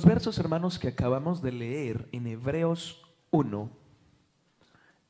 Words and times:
Los 0.00 0.08
versos, 0.08 0.38
hermanos, 0.38 0.78
que 0.78 0.88
acabamos 0.88 1.42
de 1.42 1.52
leer 1.52 2.08
en 2.12 2.26
Hebreos 2.26 3.02
1, 3.32 3.68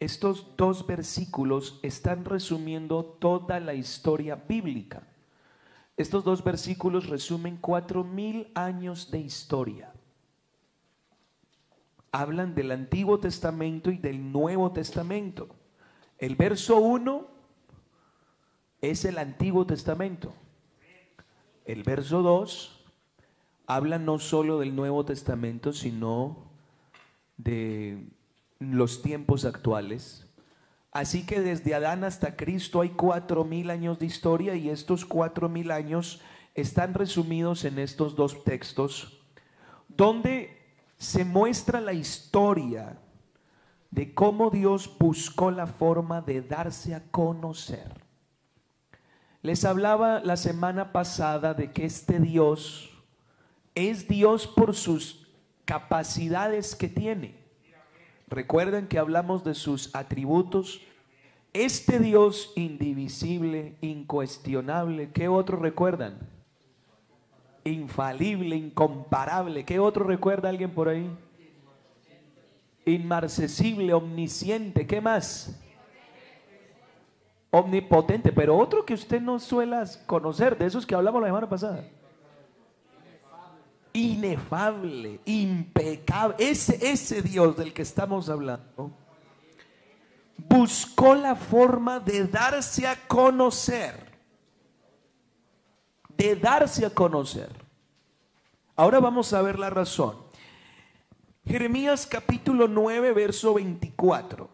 estos 0.00 0.56
dos 0.56 0.84
versículos 0.84 1.78
están 1.84 2.24
resumiendo 2.24 3.04
toda 3.04 3.60
la 3.60 3.74
historia 3.74 4.34
bíblica. 4.34 5.06
Estos 5.96 6.24
dos 6.24 6.42
versículos 6.42 7.06
resumen 7.06 7.56
cuatro 7.56 8.02
mil 8.02 8.50
años 8.56 9.12
de 9.12 9.20
historia. 9.20 9.92
Hablan 12.10 12.56
del 12.56 12.72
Antiguo 12.72 13.20
Testamento 13.20 13.92
y 13.92 13.96
del 13.96 14.32
Nuevo 14.32 14.72
Testamento. 14.72 15.50
El 16.18 16.34
verso 16.34 16.78
1 16.78 17.28
es 18.80 19.04
el 19.04 19.18
Antiguo 19.18 19.64
Testamento. 19.64 20.34
El 21.64 21.84
verso 21.84 22.22
2 22.22 22.79
habla 23.74 23.98
no 23.98 24.18
solo 24.18 24.58
del 24.58 24.74
Nuevo 24.74 25.04
Testamento, 25.04 25.72
sino 25.72 26.50
de 27.36 28.08
los 28.58 29.00
tiempos 29.00 29.44
actuales. 29.44 30.26
Así 30.90 31.24
que 31.24 31.40
desde 31.40 31.74
Adán 31.74 32.02
hasta 32.02 32.36
Cristo 32.36 32.80
hay 32.80 32.90
cuatro 32.90 33.44
mil 33.44 33.70
años 33.70 34.00
de 34.00 34.06
historia 34.06 34.56
y 34.56 34.70
estos 34.70 35.04
cuatro 35.04 35.48
mil 35.48 35.70
años 35.70 36.20
están 36.56 36.94
resumidos 36.94 37.64
en 37.64 37.78
estos 37.78 38.16
dos 38.16 38.42
textos, 38.42 39.22
donde 39.86 40.74
se 40.98 41.24
muestra 41.24 41.80
la 41.80 41.92
historia 41.92 42.98
de 43.92 44.12
cómo 44.14 44.50
Dios 44.50 44.90
buscó 44.98 45.52
la 45.52 45.68
forma 45.68 46.20
de 46.22 46.42
darse 46.42 46.92
a 46.94 47.08
conocer. 47.12 48.04
Les 49.42 49.64
hablaba 49.64 50.20
la 50.20 50.36
semana 50.36 50.90
pasada 50.90 51.54
de 51.54 51.72
que 51.72 51.84
este 51.84 52.18
Dios 52.18 52.89
es 53.74 54.08
Dios 54.08 54.46
por 54.46 54.74
sus 54.74 55.28
capacidades 55.64 56.74
que 56.74 56.88
tiene. 56.88 57.34
Recuerden 58.28 58.86
que 58.86 58.98
hablamos 58.98 59.44
de 59.44 59.54
sus 59.54 59.94
atributos. 59.94 60.80
Este 61.52 61.98
Dios 61.98 62.52
indivisible, 62.54 63.76
incuestionable, 63.80 65.10
¿qué 65.12 65.28
otro 65.28 65.56
recuerdan? 65.58 66.18
Infalible, 67.64 68.56
incomparable. 68.56 69.64
¿Qué 69.64 69.78
otro 69.80 70.04
recuerda 70.04 70.48
alguien 70.48 70.72
por 70.72 70.88
ahí? 70.88 71.10
Inmarcesible, 72.86 73.92
omnisciente. 73.92 74.86
¿Qué 74.86 75.00
más? 75.00 75.60
Omnipotente. 77.50 78.32
Pero 78.32 78.56
otro 78.56 78.86
que 78.86 78.94
usted 78.94 79.20
no 79.20 79.38
suela 79.38 79.84
conocer, 80.06 80.56
de 80.56 80.66
esos 80.66 80.86
que 80.86 80.94
hablamos 80.94 81.20
la 81.20 81.28
semana 81.28 81.48
pasada 81.48 81.84
inefable, 83.92 85.20
impecable, 85.24 86.36
ese, 86.38 86.90
ese 86.90 87.22
Dios 87.22 87.56
del 87.56 87.72
que 87.72 87.82
estamos 87.82 88.28
hablando, 88.28 88.92
buscó 90.36 91.14
la 91.14 91.34
forma 91.34 92.00
de 92.00 92.26
darse 92.26 92.86
a 92.86 92.96
conocer, 93.06 94.10
de 96.16 96.36
darse 96.36 96.86
a 96.86 96.90
conocer. 96.90 97.50
Ahora 98.76 99.00
vamos 99.00 99.32
a 99.32 99.42
ver 99.42 99.58
la 99.58 99.70
razón. 99.70 100.16
Jeremías 101.44 102.06
capítulo 102.06 102.68
9, 102.68 103.12
verso 103.12 103.54
24. 103.54 104.48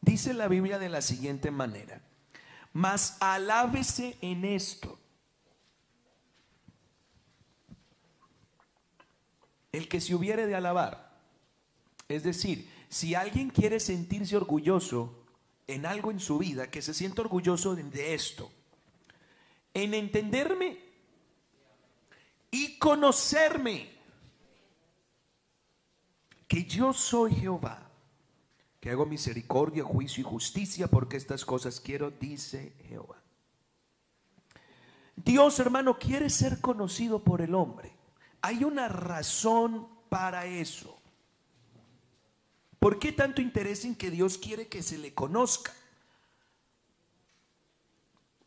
Dice 0.00 0.34
la 0.34 0.48
Biblia 0.48 0.78
de 0.78 0.88
la 0.88 1.02
siguiente 1.02 1.50
manera. 1.50 2.00
Mas 2.72 3.16
alábese 3.20 4.16
en 4.20 4.44
esto. 4.44 4.98
El 9.72 9.88
que 9.88 10.00
se 10.00 10.14
hubiere 10.14 10.46
de 10.46 10.54
alabar. 10.54 11.10
Es 12.08 12.22
decir, 12.22 12.68
si 12.88 13.14
alguien 13.14 13.50
quiere 13.50 13.80
sentirse 13.80 14.36
orgulloso 14.36 15.24
en 15.66 15.86
algo 15.86 16.10
en 16.10 16.18
su 16.18 16.38
vida, 16.38 16.70
que 16.70 16.82
se 16.82 16.94
sienta 16.94 17.22
orgulloso 17.22 17.76
de 17.76 18.14
esto. 18.14 18.50
En 19.72 19.94
entenderme 19.94 20.78
y 22.50 22.78
conocerme 22.78 23.90
que 26.48 26.64
yo 26.64 26.92
soy 26.92 27.34
Jehová 27.36 27.89
que 28.80 28.90
hago 28.90 29.04
misericordia, 29.04 29.84
juicio 29.84 30.22
y 30.22 30.24
justicia, 30.24 30.88
porque 30.88 31.18
estas 31.18 31.44
cosas 31.44 31.80
quiero, 31.80 32.10
dice 32.10 32.72
Jehová. 32.88 33.16
Dios, 35.16 35.58
hermano, 35.60 35.98
quiere 35.98 36.30
ser 36.30 36.60
conocido 36.60 37.22
por 37.22 37.42
el 37.42 37.54
hombre. 37.54 37.92
Hay 38.40 38.64
una 38.64 38.88
razón 38.88 39.86
para 40.08 40.46
eso. 40.46 40.96
¿Por 42.78 42.98
qué 42.98 43.12
tanto 43.12 43.42
interés 43.42 43.84
en 43.84 43.94
que 43.94 44.10
Dios 44.10 44.38
quiere 44.38 44.68
que 44.68 44.82
se 44.82 44.96
le 44.96 45.12
conozca? 45.12 45.74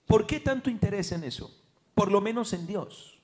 ¿Por 0.08 0.26
qué 0.26 0.40
tanto 0.40 0.72
interés 0.72 1.12
en 1.12 1.24
eso? 1.24 1.56
Por 1.94 2.12
lo 2.12 2.22
menos 2.22 2.54
en 2.54 2.66
Dios. 2.66 3.20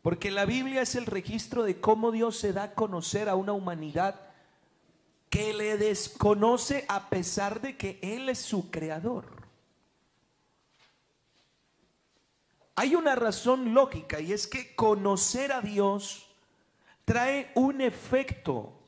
Porque 0.00 0.30
la 0.30 0.46
Biblia 0.46 0.80
es 0.80 0.94
el 0.94 1.04
registro 1.04 1.62
de 1.62 1.78
cómo 1.78 2.10
Dios 2.10 2.38
se 2.38 2.54
da 2.54 2.62
a 2.62 2.74
conocer 2.74 3.28
a 3.28 3.34
una 3.34 3.52
humanidad 3.52 4.33
que 5.34 5.52
le 5.52 5.76
desconoce 5.76 6.84
a 6.86 7.10
pesar 7.10 7.60
de 7.60 7.76
que 7.76 7.98
Él 8.02 8.28
es 8.28 8.38
su 8.38 8.70
creador. 8.70 9.26
Hay 12.76 12.94
una 12.94 13.16
razón 13.16 13.74
lógica 13.74 14.20
y 14.20 14.32
es 14.32 14.46
que 14.46 14.76
conocer 14.76 15.50
a 15.50 15.60
Dios 15.60 16.28
trae 17.04 17.50
un 17.56 17.80
efecto 17.80 18.78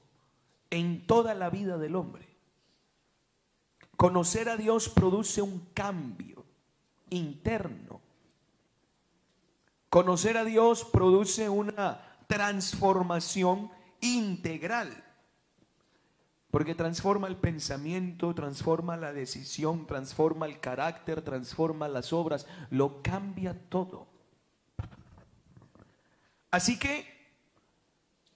en 0.71 1.05
toda 1.09 1.35
la 1.35 1.51
vida 1.51 1.79
del 1.79 1.97
hombre. 1.97 2.29
Conocer 3.97 4.49
a 4.49 4.57
Dios 4.57 4.89
produce 4.89 5.43
un 5.43 5.67
cambio 5.75 6.45
interno. 7.11 8.01
Conocer 9.91 10.37
a 10.37 10.45
Dios 10.45 10.85
produce 10.85 11.49
una 11.49 12.01
transformación 12.29 13.69
integral. 14.01 15.06
Porque 16.57 16.75
transforma 16.75 17.29
el 17.29 17.37
pensamiento, 17.37 18.35
transforma 18.35 18.97
la 18.97 19.13
decisión, 19.13 19.87
transforma 19.87 20.47
el 20.47 20.59
carácter, 20.59 21.21
transforma 21.21 21.87
las 21.87 22.15
obras, 22.15 22.47
lo 22.71 23.03
cambia 23.03 23.55
todo. 23.69 24.07
Así 26.51 26.79
que 26.79 27.05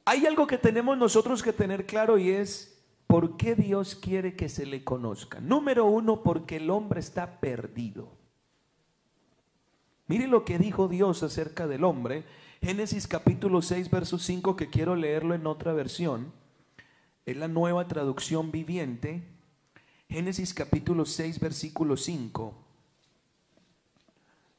hay 0.05 0.27
algo 0.27 0.47
que 0.47 0.59
tenemos 0.59 0.99
nosotros 0.99 1.43
que 1.43 1.55
tener 1.55 1.87
claro 1.87 2.19
y 2.19 2.29
es 2.29 2.85
por 3.07 3.39
qué 3.39 3.55
Dios 3.55 3.95
quiere 3.95 4.37
que 4.37 4.51
se 4.51 4.67
le 4.67 4.85
conozca. 4.85 5.41
Número 5.41 5.87
uno, 5.87 6.23
porque 6.23 6.57
el 6.57 6.69
hombre 6.69 7.01
está 7.01 7.41
perdido. 7.41 8.11
Mire 10.09 10.27
lo 10.27 10.45
que 10.45 10.59
dijo 10.59 10.89
Dios 10.89 11.23
acerca 11.23 11.67
del 11.67 11.85
hombre. 11.85 12.25
Génesis 12.61 13.09
capítulo 13.09 13.63
6, 13.63 13.91
verso 13.91 14.19
5, 14.19 14.57
que 14.57 14.69
quiero 14.69 14.95
leerlo 14.95 15.35
en 15.35 15.47
otra 15.47 15.73
versión 15.73 16.39
es 17.27 17.37
la 17.37 17.49
nueva 17.49 17.87
traducción 17.87 18.51
viviente, 18.51 19.23
Génesis 20.09 20.55
capítulo 20.55 21.05
6, 21.05 21.39
versículo 21.39 21.97
5, 21.97 22.55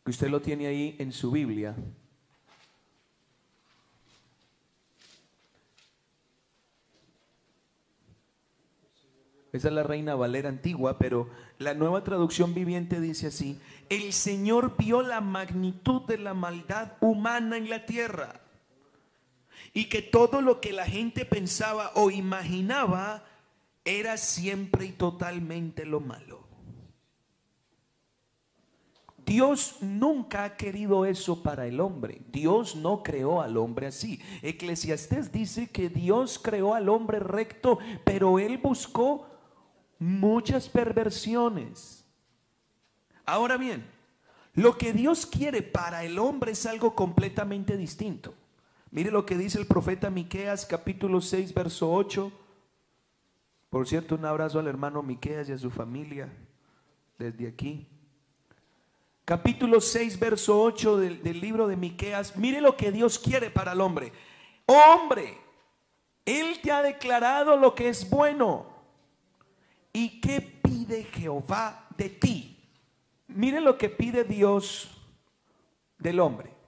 que 0.05 0.11
usted 0.11 0.29
lo 0.29 0.41
tiene 0.41 0.67
ahí 0.67 0.95
en 0.99 1.11
su 1.11 1.31
Biblia. 1.31 1.75
Esa 9.51 9.67
es 9.67 9.73
la 9.73 9.83
reina 9.83 10.15
Valera 10.15 10.47
antigua, 10.47 10.97
pero 10.97 11.29
la 11.57 11.73
nueva 11.73 12.05
traducción 12.05 12.53
viviente 12.53 13.01
dice 13.01 13.27
así, 13.27 13.59
el 13.89 14.13
Señor 14.13 14.77
vio 14.77 15.01
la 15.01 15.19
magnitud 15.19 16.03
de 16.03 16.17
la 16.17 16.33
maldad 16.33 16.93
humana 17.01 17.57
en 17.57 17.69
la 17.69 17.85
tierra 17.85 18.39
y 19.73 19.85
que 19.85 20.01
todo 20.01 20.41
lo 20.41 20.59
que 20.59 20.73
la 20.73 20.85
gente 20.85 21.25
pensaba 21.25 21.91
o 21.95 22.11
imaginaba 22.11 23.23
era 23.85 24.17
siempre 24.17 24.85
y 24.85 24.91
totalmente 24.91 25.85
lo 25.85 25.99
malo. 26.01 26.51
Dios 29.25 29.77
nunca 29.81 30.43
ha 30.43 30.57
querido 30.57 31.05
eso 31.05 31.41
para 31.41 31.65
el 31.65 31.79
hombre. 31.79 32.21
Dios 32.31 32.75
no 32.75 33.01
creó 33.01 33.41
al 33.41 33.55
hombre 33.55 33.87
así. 33.87 34.19
Eclesiastés 34.41 35.31
dice 35.31 35.67
que 35.69 35.89
Dios 35.89 36.37
creó 36.37 36.73
al 36.73 36.89
hombre 36.89 37.19
recto, 37.19 37.79
pero 38.03 38.39
él 38.39 38.57
buscó 38.57 39.27
muchas 39.99 40.67
perversiones. 40.67 42.03
Ahora 43.25 43.57
bien, 43.57 43.85
lo 44.53 44.77
que 44.77 44.91
Dios 44.91 45.25
quiere 45.25 45.61
para 45.61 46.03
el 46.03 46.19
hombre 46.19 46.51
es 46.51 46.65
algo 46.65 46.95
completamente 46.95 47.77
distinto. 47.77 48.33
Mire 48.91 49.09
lo 49.09 49.25
que 49.25 49.37
dice 49.37 49.57
el 49.57 49.65
profeta 49.65 50.09
Miqueas 50.09 50.65
capítulo 50.65 51.21
6 51.21 51.53
verso 51.53 51.91
8. 51.91 52.31
Por 53.69 53.87
cierto, 53.87 54.15
un 54.15 54.25
abrazo 54.25 54.59
al 54.59 54.67
hermano 54.67 55.01
Miqueas 55.01 55.47
y 55.47 55.53
a 55.53 55.57
su 55.57 55.71
familia 55.71 56.29
desde 57.17 57.47
aquí. 57.47 57.87
capítulo 59.23 59.79
6, 59.79 60.19
verso 60.19 60.61
8 60.61 60.97
del, 60.97 61.23
del 61.23 61.39
libro 61.39 61.67
de 61.67 61.77
Miqueas. 61.77 62.35
Mire 62.35 62.59
lo 62.59 62.75
que 62.75 62.91
Dios 62.91 63.17
quiere 63.17 63.49
para 63.49 63.71
el 63.71 63.79
hombre. 63.79 64.11
Hombre, 64.65 65.37
Él 66.25 66.59
te 66.61 66.69
ha 66.69 66.81
declarado 66.81 67.55
lo 67.55 67.73
que 67.73 67.87
es 67.87 68.09
bueno. 68.09 68.65
¿Y 69.93 70.19
qué 70.19 70.41
pide 70.41 71.05
Jehová 71.05 71.87
de 71.95 72.09
ti? 72.09 72.57
Mire 73.29 73.61
lo 73.61 73.77
que 73.77 73.87
pide 73.87 74.25
Dios 74.25 74.91
del 75.97 76.19
hombre. 76.19 76.60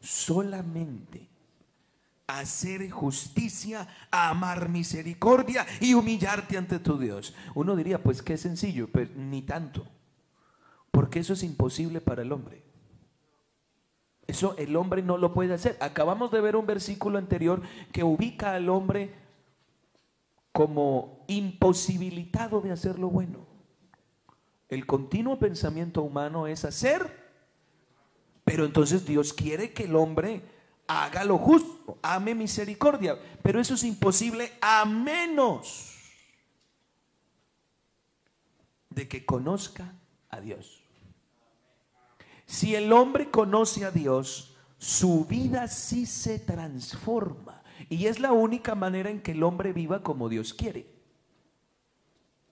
Solamente 0.00 1.28
hacer 2.28 2.90
justicia, 2.90 3.88
amar 4.10 4.68
misericordia 4.68 5.66
y 5.80 5.94
humillarte 5.94 6.58
ante 6.58 6.78
tu 6.78 6.98
Dios. 6.98 7.34
Uno 7.54 7.74
diría, 7.74 8.02
pues 8.02 8.22
qué 8.22 8.36
sencillo, 8.36 8.88
pero 8.92 9.10
ni 9.16 9.42
tanto. 9.42 9.86
Porque 10.90 11.20
eso 11.20 11.32
es 11.32 11.42
imposible 11.42 12.00
para 12.00 12.22
el 12.22 12.32
hombre. 12.32 12.62
Eso 14.26 14.54
el 14.58 14.76
hombre 14.76 15.02
no 15.02 15.16
lo 15.16 15.32
puede 15.32 15.54
hacer. 15.54 15.78
Acabamos 15.80 16.30
de 16.30 16.42
ver 16.42 16.54
un 16.54 16.66
versículo 16.66 17.18
anterior 17.18 17.62
que 17.92 18.04
ubica 18.04 18.52
al 18.52 18.68
hombre 18.68 19.14
como 20.52 21.24
imposibilitado 21.28 22.60
de 22.60 22.72
hacer 22.72 22.98
lo 22.98 23.08
bueno. 23.08 23.46
El 24.68 24.84
continuo 24.84 25.38
pensamiento 25.38 26.02
humano 26.02 26.46
es 26.46 26.66
hacer, 26.66 27.17
pero 28.48 28.64
entonces 28.64 29.04
Dios 29.04 29.34
quiere 29.34 29.74
que 29.74 29.84
el 29.84 29.94
hombre 29.94 30.40
haga 30.86 31.22
lo 31.22 31.36
justo, 31.36 31.98
ame 32.00 32.34
misericordia, 32.34 33.18
pero 33.42 33.60
eso 33.60 33.74
es 33.74 33.84
imposible 33.84 34.50
a 34.62 34.86
menos 34.86 35.94
de 38.88 39.06
que 39.06 39.26
conozca 39.26 39.92
a 40.30 40.40
Dios. 40.40 40.82
Si 42.46 42.74
el 42.74 42.90
hombre 42.94 43.30
conoce 43.30 43.84
a 43.84 43.90
Dios, 43.90 44.56
su 44.78 45.26
vida 45.26 45.68
sí 45.68 46.06
se 46.06 46.38
transforma. 46.38 47.62
Y 47.90 48.06
es 48.06 48.18
la 48.18 48.32
única 48.32 48.74
manera 48.74 49.10
en 49.10 49.20
que 49.20 49.32
el 49.32 49.42
hombre 49.42 49.74
viva 49.74 50.02
como 50.02 50.30
Dios 50.30 50.54
quiere. 50.54 50.86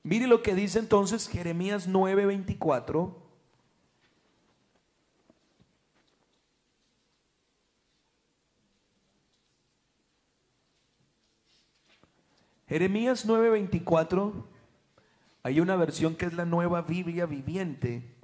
Mire 0.02 0.26
lo 0.26 0.42
que 0.42 0.54
dice 0.54 0.78
entonces 0.78 1.26
Jeremías 1.26 1.88
9:24. 1.88 3.25
Jeremías 12.68 13.26
9:24, 13.26 14.32
hay 15.42 15.60
una 15.60 15.76
versión 15.76 16.16
que 16.16 16.26
es 16.26 16.32
la 16.32 16.44
nueva 16.44 16.82
Biblia 16.82 17.26
viviente 17.26 18.16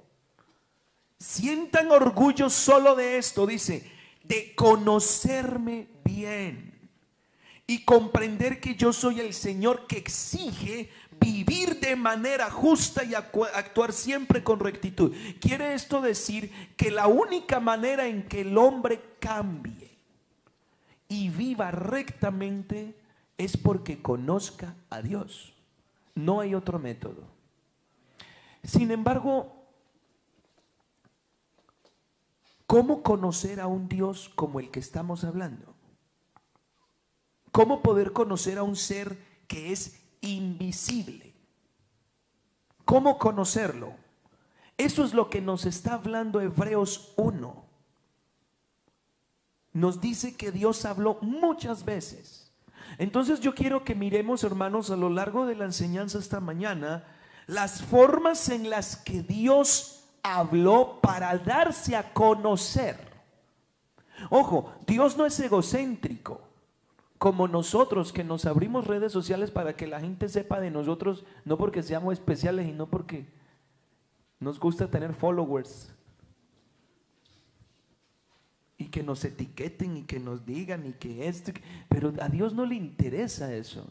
sientan 1.23 1.89
orgullo 1.91 2.49
solo 2.49 2.95
de 2.95 3.17
esto, 3.17 3.47
dice, 3.47 3.89
de 4.23 4.53
conocerme 4.55 5.87
bien 6.03 6.73
y 7.65 7.83
comprender 7.85 8.59
que 8.59 8.75
yo 8.75 8.91
soy 8.91 9.21
el 9.21 9.33
Señor 9.33 9.87
que 9.87 9.97
exige 9.97 10.89
vivir 11.21 11.79
de 11.79 11.95
manera 11.95 12.51
justa 12.51 13.05
y 13.05 13.13
actuar 13.15 13.93
siempre 13.93 14.43
con 14.43 14.59
rectitud. 14.59 15.15
Quiere 15.39 15.73
esto 15.73 16.01
decir 16.01 16.51
que 16.75 16.91
la 16.91 17.07
única 17.07 17.61
manera 17.61 18.05
en 18.05 18.23
que 18.23 18.41
el 18.41 18.57
hombre 18.57 19.01
cambie 19.19 19.97
y 21.07 21.29
viva 21.29 21.71
rectamente 21.71 22.95
es 23.37 23.57
porque 23.57 24.01
conozca 24.01 24.75
a 24.89 25.01
Dios. 25.01 25.53
No 26.15 26.39
hay 26.39 26.55
otro 26.55 26.79
método. 26.79 27.27
Sin 28.63 28.91
embargo, 28.91 29.63
¿Cómo 32.73 33.03
conocer 33.03 33.59
a 33.59 33.67
un 33.67 33.87
Dios 33.87 34.31
como 34.33 34.59
el 34.59 34.71
que 34.71 34.79
estamos 34.79 35.23
hablando? 35.23 35.75
¿Cómo 37.51 37.83
poder 37.83 38.13
conocer 38.13 38.57
a 38.57 38.63
un 38.63 38.75
ser 38.75 39.15
que 39.47 39.71
es 39.71 40.01
invisible? 40.21 41.35
¿Cómo 42.83 43.19
conocerlo? 43.19 43.93
Eso 44.75 45.03
es 45.03 45.13
lo 45.13 45.29
que 45.29 45.39
nos 45.39 45.67
está 45.67 45.93
hablando 45.93 46.41
Hebreos 46.41 47.13
1. 47.15 47.63
Nos 49.73 50.01
dice 50.01 50.35
que 50.35 50.51
Dios 50.51 50.83
habló 50.85 51.19
muchas 51.21 51.85
veces. 51.85 52.42
Entonces 52.97 53.39
yo 53.39 53.55
quiero 53.55 53.83
que 53.83 53.95
miremos, 53.95 54.43
hermanos, 54.43 54.91
a 54.91 54.95
lo 54.95 55.09
largo 55.09 55.45
de 55.45 55.55
la 55.55 55.65
enseñanza 55.65 56.19
esta 56.19 56.39
mañana, 56.39 57.03
las 57.47 57.81
formas 57.81 58.49
en 58.49 58.69
las 58.69 58.95
que 58.95 59.23
Dios 59.23 60.05
habló 60.23 60.99
para 61.01 61.37
darse 61.37 61.95
a 61.95 62.13
conocer. 62.13 62.97
Ojo, 64.29 64.73
Dios 64.87 65.17
no 65.17 65.25
es 65.25 65.39
egocéntrico 65.39 66.41
como 67.17 67.47
nosotros 67.47 68.11
que 68.11 68.23
nos 68.23 68.45
abrimos 68.45 68.85
redes 68.85 69.11
sociales 69.13 69.49
para 69.49 69.77
que 69.77 69.87
la 69.87 70.01
gente 70.01 70.27
sepa 70.27 70.59
de 70.59 70.71
nosotros, 70.71 71.23
no 71.45 71.57
porque 71.57 71.81
seamos 71.81 72.13
especiales 72.13 72.67
y 72.67 72.73
no 72.73 72.87
porque 72.87 73.31
nos 74.39 74.59
gusta 74.59 74.89
tener 74.89 75.13
followers. 75.13 75.92
Y 78.83 78.87
que 78.87 79.01
nos 79.01 79.23
etiqueten 79.23 79.95
y 79.95 80.03
que 80.03 80.19
nos 80.19 80.45
digan 80.45 80.85
y 80.85 80.91
que 80.91 81.29
esto, 81.29 81.53
pero 81.87 82.13
a 82.19 82.27
Dios 82.27 82.53
no 82.53 82.65
le 82.65 82.75
interesa 82.75 83.53
eso. 83.53 83.89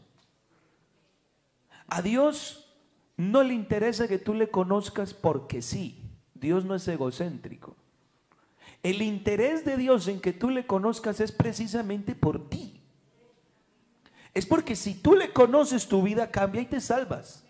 A 1.87 2.03
Dios 2.03 2.71
no 3.17 3.41
le 3.41 3.55
interesa 3.55 4.07
que 4.07 4.19
tú 4.19 4.35
le 4.35 4.51
conozcas 4.51 5.15
porque 5.15 5.63
sí. 5.63 5.99
Dios 6.35 6.63
no 6.63 6.75
es 6.75 6.87
egocéntrico. 6.87 7.75
El 8.83 9.01
interés 9.01 9.65
de 9.65 9.77
Dios 9.77 10.07
en 10.07 10.21
que 10.21 10.31
tú 10.31 10.51
le 10.51 10.67
conozcas 10.67 11.19
es 11.19 11.31
precisamente 11.31 12.13
por 12.13 12.49
ti. 12.49 12.79
Es 14.35 14.45
porque 14.45 14.75
si 14.75 14.93
tú 14.93 15.15
le 15.15 15.33
conoces, 15.33 15.87
tu 15.87 16.03
vida 16.03 16.29
cambia 16.29 16.61
y 16.61 16.65
te 16.67 16.81
salvas. 16.81 17.43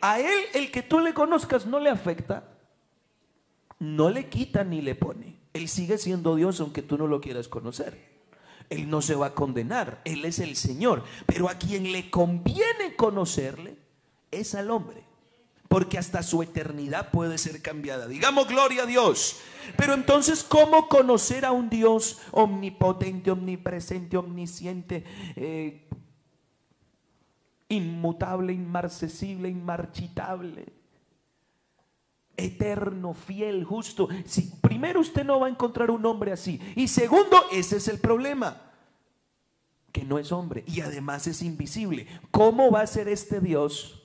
A 0.00 0.18
Él, 0.18 0.38
el 0.54 0.70
que 0.70 0.82
tú 0.82 1.00
le 1.00 1.12
conozcas, 1.12 1.66
no 1.66 1.78
le 1.78 1.90
afecta, 1.90 2.48
no 3.78 4.08
le 4.08 4.30
quita 4.30 4.64
ni 4.64 4.80
le 4.80 4.94
pone. 4.94 5.39
Él 5.52 5.68
sigue 5.68 5.98
siendo 5.98 6.36
Dios 6.36 6.60
aunque 6.60 6.82
tú 6.82 6.96
no 6.96 7.06
lo 7.06 7.20
quieras 7.20 7.48
conocer. 7.48 8.10
Él 8.68 8.88
no 8.88 9.02
se 9.02 9.16
va 9.16 9.26
a 9.26 9.34
condenar, 9.34 10.00
Él 10.04 10.24
es 10.24 10.38
el 10.38 10.56
Señor. 10.56 11.04
Pero 11.26 11.48
a 11.48 11.54
quien 11.54 11.92
le 11.92 12.10
conviene 12.10 12.94
conocerle 12.96 13.76
es 14.30 14.54
al 14.54 14.70
hombre 14.70 15.10
porque 15.70 15.98
hasta 15.98 16.24
su 16.24 16.42
eternidad 16.42 17.12
puede 17.12 17.38
ser 17.38 17.62
cambiada. 17.62 18.08
Digamos 18.08 18.48
gloria 18.48 18.82
a 18.82 18.86
Dios. 18.86 19.36
Pero 19.76 19.94
entonces, 19.94 20.42
¿cómo 20.42 20.88
conocer 20.88 21.44
a 21.44 21.52
un 21.52 21.70
Dios 21.70 22.18
omnipotente, 22.32 23.30
omnipresente, 23.30 24.16
omnisciente, 24.16 25.04
eh, 25.36 25.86
inmutable, 27.68 28.52
inmarcesible, 28.52 29.48
inmarchitable? 29.48 30.66
Eterno, 32.40 33.14
fiel, 33.14 33.64
justo. 33.64 34.08
Si, 34.24 34.52
primero, 34.60 35.00
usted 35.00 35.24
no 35.24 35.40
va 35.40 35.46
a 35.46 35.50
encontrar 35.50 35.90
un 35.90 36.04
hombre 36.06 36.32
así. 36.32 36.60
Y 36.76 36.88
segundo, 36.88 37.36
ese 37.52 37.76
es 37.76 37.88
el 37.88 37.98
problema 37.98 38.62
que 39.92 40.04
no 40.04 40.18
es 40.18 40.32
hombre 40.32 40.64
y 40.66 40.80
además 40.80 41.26
es 41.26 41.42
invisible. 41.42 42.06
¿Cómo 42.30 42.70
va 42.70 42.82
a 42.82 42.86
ser 42.86 43.08
este 43.08 43.40
Dios 43.40 44.00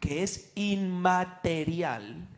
que 0.00 0.22
es 0.22 0.52
inmaterial 0.54 2.28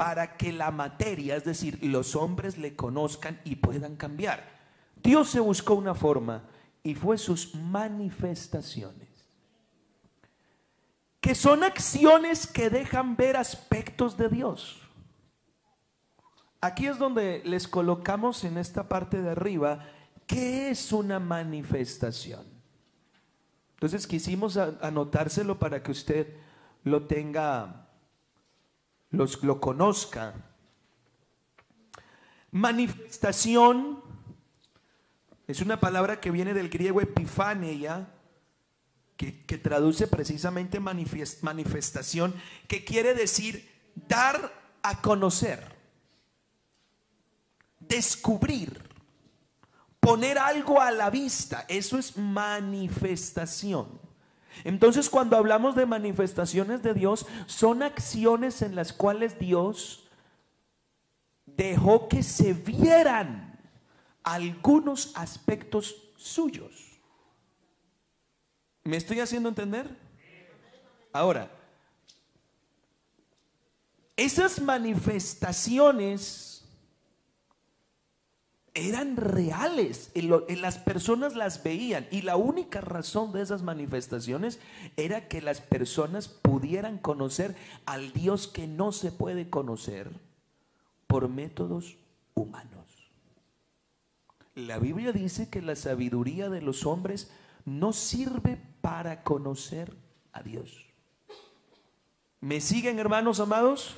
para 0.00 0.38
que 0.38 0.50
la 0.50 0.70
materia, 0.70 1.36
es 1.36 1.44
decir, 1.44 1.78
los 1.82 2.16
hombres 2.16 2.56
le 2.56 2.74
conozcan 2.74 3.38
y 3.44 3.56
puedan 3.56 3.96
cambiar. 3.96 4.42
Dios 5.02 5.28
se 5.28 5.40
buscó 5.40 5.74
una 5.74 5.94
forma 5.94 6.48
y 6.82 6.94
fue 6.94 7.18
sus 7.18 7.54
manifestaciones, 7.54 9.09
que 11.20 11.34
son 11.34 11.64
acciones 11.64 12.46
que 12.46 12.70
dejan 12.70 13.16
ver 13.16 13.36
aspectos 13.36 14.16
de 14.16 14.28
Dios. 14.28 14.80
Aquí 16.60 16.86
es 16.86 16.98
donde 16.98 17.42
les 17.44 17.68
colocamos 17.68 18.44
en 18.44 18.58
esta 18.58 18.88
parte 18.88 19.20
de 19.20 19.30
arriba, 19.30 19.86
¿qué 20.26 20.70
es 20.70 20.92
una 20.92 21.18
manifestación? 21.18 22.44
Entonces 23.74 24.06
quisimos 24.06 24.56
anotárselo 24.56 25.58
para 25.58 25.82
que 25.82 25.90
usted 25.90 26.36
lo 26.84 27.06
tenga, 27.06 27.88
los, 29.10 29.42
lo 29.42 29.58
conozca. 29.60 30.34
Manifestación 32.50 34.02
es 35.46 35.60
una 35.60 35.80
palabra 35.80 36.20
que 36.20 36.30
viene 36.30 36.52
del 36.52 36.68
griego 36.68 37.00
epifanía, 37.00 38.06
que, 39.20 39.58
traduce 39.58 40.06
precisamente 40.06 40.80
manifestación, 40.80 42.34
que 42.66 42.84
quiere 42.84 43.12
decir 43.12 43.68
dar 44.08 44.50
a 44.82 45.02
conocer, 45.02 45.76
descubrir 47.80 48.88
poner 50.00 50.38
algo 50.38 50.80
a 50.80 50.90
la 50.90 51.10
vista, 51.10 51.66
eso 51.68 51.98
es 51.98 52.16
manifestación. 52.16 54.00
Entonces 54.64 55.10
cuando 55.10 55.36
hablamos 55.36 55.74
de 55.74 55.84
manifestaciones 55.84 56.82
de 56.82 56.94
Dios, 56.94 57.26
son 57.46 57.82
acciones 57.82 58.62
en 58.62 58.74
las 58.74 58.94
cuales 58.94 59.38
Dios 59.38 60.08
dejó 61.44 62.08
que 62.08 62.22
se 62.22 62.54
vieran 62.54 63.58
algunos 64.22 65.12
aspectos 65.14 65.94
suyos. 66.16 66.89
¿Me 68.84 68.96
estoy 68.96 69.20
haciendo 69.20 69.48
entender? 69.48 69.88
Ahora, 71.12 71.50
esas 74.16 74.60
manifestaciones 74.60 76.50
eran 78.74 79.16
reales, 79.16 80.12
las 80.14 80.78
personas 80.78 81.34
las 81.34 81.62
veían 81.62 82.06
y 82.10 82.22
la 82.22 82.36
única 82.36 82.80
razón 82.80 83.32
de 83.32 83.42
esas 83.42 83.62
manifestaciones 83.62 84.60
era 84.96 85.28
que 85.28 85.42
las 85.42 85.60
personas 85.60 86.28
pudieran 86.28 86.98
conocer 86.98 87.56
al 87.84 88.12
Dios 88.12 88.46
que 88.46 88.66
no 88.66 88.92
se 88.92 89.10
puede 89.10 89.50
conocer 89.50 90.10
por 91.06 91.28
métodos 91.28 91.96
humanos. 92.34 93.10
La 94.54 94.78
Biblia 94.78 95.12
dice 95.12 95.50
que 95.50 95.62
la 95.62 95.76
sabiduría 95.76 96.48
de 96.48 96.60
los 96.60 96.86
hombres 96.86 97.30
no 97.64 97.92
sirve 97.92 98.60
para 98.80 99.22
conocer 99.22 99.96
a 100.32 100.42
Dios. 100.42 100.86
¿Me 102.40 102.60
siguen 102.60 102.98
hermanos 102.98 103.40
amados? 103.40 103.96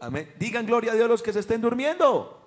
Amén. 0.00 0.32
Digan 0.38 0.66
gloria 0.66 0.92
a 0.92 0.94
Dios 0.94 1.08
los 1.08 1.22
que 1.22 1.32
se 1.32 1.40
estén 1.40 1.60
durmiendo. 1.60 2.38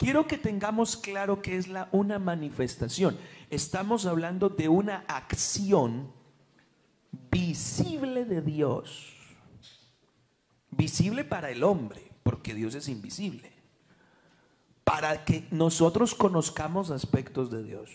Quiero 0.00 0.26
que 0.26 0.38
tengamos 0.38 0.96
claro 0.96 1.42
que 1.42 1.58
es 1.58 1.68
una 1.92 2.18
manifestación. 2.18 3.18
Estamos 3.50 4.06
hablando 4.06 4.48
de 4.48 4.66
una 4.66 5.04
acción 5.06 6.10
visible 7.30 8.24
de 8.24 8.40
Dios. 8.40 9.14
Visible 10.70 11.22
para 11.24 11.50
el 11.50 11.62
hombre, 11.62 12.09
porque 12.22 12.54
Dios 12.54 12.74
es 12.74 12.88
invisible. 12.88 13.52
Para 14.84 15.24
que 15.24 15.46
nosotros 15.50 16.14
conozcamos 16.14 16.90
aspectos 16.90 17.50
de 17.50 17.62
Dios. 17.62 17.90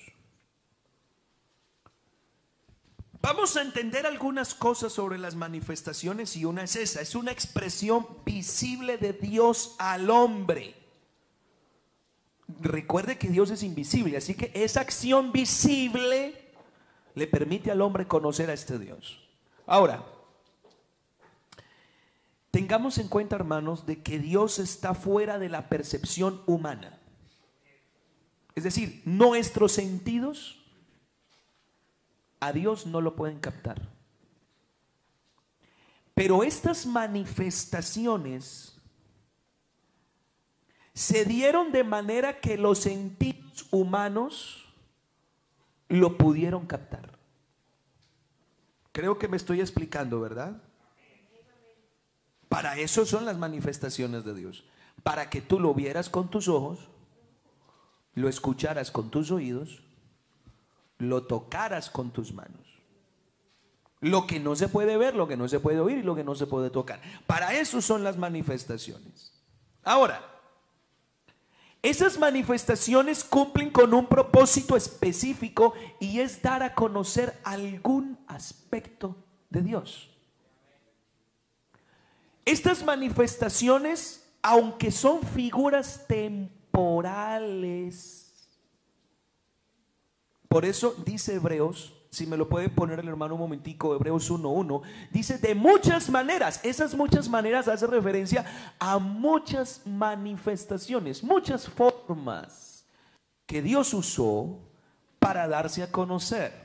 Vamos 3.22 3.58
a 3.58 3.63
entender 3.63 4.05
algunas 4.05 4.53
cosas 4.53 4.94
sobre 4.94 5.17
las 5.17 5.34
manifestaciones 5.34 6.38
y 6.38 6.46
una 6.46 6.63
es 6.63 6.75
esa, 6.75 7.01
es 7.01 7.15
una 7.15 7.32
expresión 7.32 8.05
visible 8.24 8.98
de 9.00 9.13
Dios 9.13 9.75
al 9.79 10.12
hombre. 10.12 10.75
Recuerde 12.62 13.17
que 13.17 13.29
Dios 13.29 13.50
es 13.50 13.63
invisible, 13.63 14.17
así 14.17 14.36
que 14.36 14.51
esa 14.53 14.82
acción 14.82 15.32
visible 15.32 16.53
le 17.15 17.25
permite 17.25 17.72
al 17.72 17.82
hombre 17.82 18.08
conocer 18.08 18.51
a 18.51 18.53
este 18.53 18.77
Dios. 18.77 19.27
Ahora, 19.65 20.05
tengamos 22.55 23.00
en 23.00 23.09
cuenta, 23.09 23.35
hermanos, 23.35 23.85
de 23.85 24.01
que 24.01 24.17
Dios 24.17 24.59
está 24.59 24.93
fuera 24.93 25.39
de 25.39 25.50
la 25.50 25.67
percepción 25.67 26.41
humana. 26.45 26.97
Es 28.55 28.63
decir, 28.63 29.01
nuestros 29.03 29.74
sentidos 29.74 30.63
a 32.39 32.53
Dios 32.53 32.85
no 32.85 33.01
lo 33.01 33.17
pueden 33.17 33.41
captar. 33.41 33.81
Pero 36.13 36.43
estas 36.43 36.85
manifestaciones 36.85 38.79
se 40.93 41.25
dieron 41.25 41.74
de 41.74 41.83
manera 41.83 42.39
que 42.39 42.57
los 42.57 42.79
sentidos 42.79 43.67
humanos 43.69 44.74
lo 45.89 46.17
pudieron 46.17 46.65
captar. 46.65 47.19
Creo 48.93 49.19
que 49.19 49.27
me 49.27 49.35
estoy 49.35 49.59
explicando, 49.59 50.21
¿verdad? 50.21 50.62
Para 52.50 52.78
eso 52.78 53.06
son 53.06 53.25
las 53.25 53.38
manifestaciones 53.38 54.24
de 54.24 54.34
Dios. 54.34 54.66
Para 55.04 55.30
que 55.30 55.42
tú 55.42 55.60
lo 55.60 55.74
vieras 55.74 56.10
con 56.10 56.30
tus 56.30 56.48
ojos, 56.48 56.80
lo 58.14 58.30
escucharas 58.30 58.92
con 58.92 59.10
tus 59.10 59.32
oídos 59.32 59.82
lo 60.98 61.24
tocaras 61.24 61.90
con 61.90 62.12
tus 62.12 62.34
manos. 62.34 62.62
Lo 64.02 64.28
que 64.28 64.40
no 64.40 64.56
se 64.56 64.68
puede 64.68 64.98
ver, 64.98 65.16
lo 65.16 65.28
que 65.28 65.38
no 65.38 65.48
se 65.48 65.60
puede 65.60 65.80
oír 65.80 66.00
y 66.00 66.04
lo 66.04 66.16
que 66.16 66.24
no 66.24 66.36
se 66.36 66.48
puede 66.48 66.70
tocar. 66.70 67.02
Para 67.25 67.54
eso 67.54 67.82
son 67.82 68.04
las 68.04 68.18
manifestaciones. 68.18 69.34
Ahora, 69.84 70.22
esas 71.82 72.18
manifestaciones 72.20 73.24
cumplen 73.24 73.72
con 73.72 73.94
un 73.94 74.08
propósito 74.08 74.75
específico 74.75 75.74
y 76.00 76.20
es 76.20 76.42
dar 76.42 76.64
a 76.64 76.74
conocer 76.74 77.40
algún 77.44 78.18
aspecto 78.28 79.16
de 79.50 79.62
Dios. 79.62 80.14
Estas 82.46 82.86
manifestaciones, 82.86 84.25
aunque 84.42 84.92
son 84.92 85.24
figuras 85.24 86.06
temporales, 86.08 88.22
por 90.48 90.64
eso 90.64 90.96
dice 91.06 91.34
Hebreos, 91.34 91.92
si 92.12 92.25
me 92.25 92.38
lo 92.38 92.48
puede 92.48 92.70
poner 92.70 93.00
el 93.00 93.10
hermano 93.10 93.34
un 93.34 93.42
momentico, 93.42 93.94
Hebreos 93.94 94.32
1.1, 94.32 94.82
dice 95.12 95.38
de 95.38 95.54
muchas 95.54 96.10
maneras, 96.10 96.62
esas 96.64 96.96
muchas 96.96 97.28
maneras 97.28 97.68
hace 97.68 97.88
referencia 97.88 98.46
a 98.80 99.00
muchas 99.00 99.82
manifestaciones, 99.86 101.22
muchas 101.24 101.68
formas 101.68 102.86
que 103.46 103.62
Dios 103.62 103.94
usó 103.94 104.60
para 105.20 105.48
darse 105.48 105.84
a 105.84 105.92
conocer. 105.92 106.64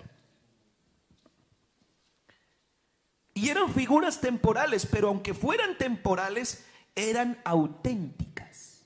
Y 3.34 3.48
eran 3.48 3.72
figuras 3.72 4.20
temporales, 4.20 4.86
pero 4.86 5.08
aunque 5.08 5.34
fueran 5.34 5.78
temporales, 5.78 6.66
eran 6.94 7.40
auténticas. 7.44 8.84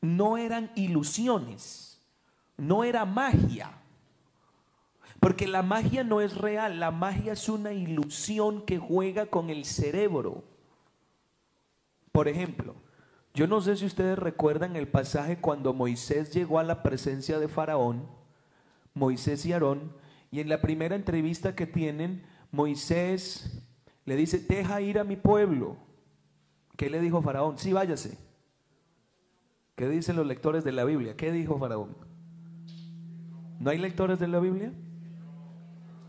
No 0.00 0.36
eran 0.36 0.70
ilusiones 0.74 1.92
no 2.62 2.84
era 2.84 3.04
magia. 3.04 3.72
Porque 5.20 5.46
la 5.46 5.62
magia 5.62 6.04
no 6.04 6.20
es 6.20 6.36
real, 6.36 6.80
la 6.80 6.90
magia 6.90 7.32
es 7.32 7.48
una 7.48 7.72
ilusión 7.72 8.62
que 8.64 8.78
juega 8.78 9.26
con 9.26 9.50
el 9.50 9.64
cerebro. 9.64 10.42
Por 12.10 12.28
ejemplo, 12.28 12.74
yo 13.34 13.46
no 13.46 13.60
sé 13.60 13.76
si 13.76 13.86
ustedes 13.86 14.18
recuerdan 14.18 14.76
el 14.76 14.88
pasaje 14.88 15.38
cuando 15.38 15.72
Moisés 15.72 16.32
llegó 16.32 16.58
a 16.58 16.64
la 16.64 16.82
presencia 16.82 17.38
de 17.38 17.48
Faraón, 17.48 18.06
Moisés 18.94 19.46
y 19.46 19.52
Aarón, 19.52 19.92
y 20.30 20.40
en 20.40 20.48
la 20.48 20.60
primera 20.60 20.96
entrevista 20.96 21.54
que 21.54 21.66
tienen, 21.66 22.24
Moisés 22.52 23.62
le 24.04 24.14
dice, 24.14 24.38
deja 24.38 24.80
ir 24.80 24.98
a 24.98 25.04
mi 25.04 25.16
pueblo. 25.16 25.76
¿Qué 26.76 26.88
le 26.90 27.00
dijo 27.00 27.22
Faraón? 27.22 27.58
Sí, 27.58 27.72
váyase. 27.72 28.18
¿Qué 29.74 29.88
dicen 29.88 30.16
los 30.16 30.26
lectores 30.26 30.62
de 30.62 30.72
la 30.72 30.84
Biblia? 30.84 31.16
¿Qué 31.16 31.32
dijo 31.32 31.58
Faraón? 31.58 31.96
¿No 33.58 33.70
hay 33.70 33.78
lectores 33.78 34.18
de 34.18 34.28
la 34.28 34.38
Biblia? 34.38 34.72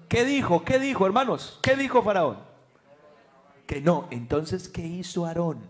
¿Qué 0.09 0.25
dijo? 0.25 0.63
¿Qué 0.63 0.79
dijo, 0.79 1.05
hermanos? 1.05 1.59
¿Qué 1.61 1.75
dijo 1.75 2.03
Faraón? 2.03 2.37
Que 3.65 3.81
no. 3.81 4.07
Entonces, 4.11 4.67
¿qué 4.67 4.85
hizo 4.85 5.25
Aarón? 5.25 5.61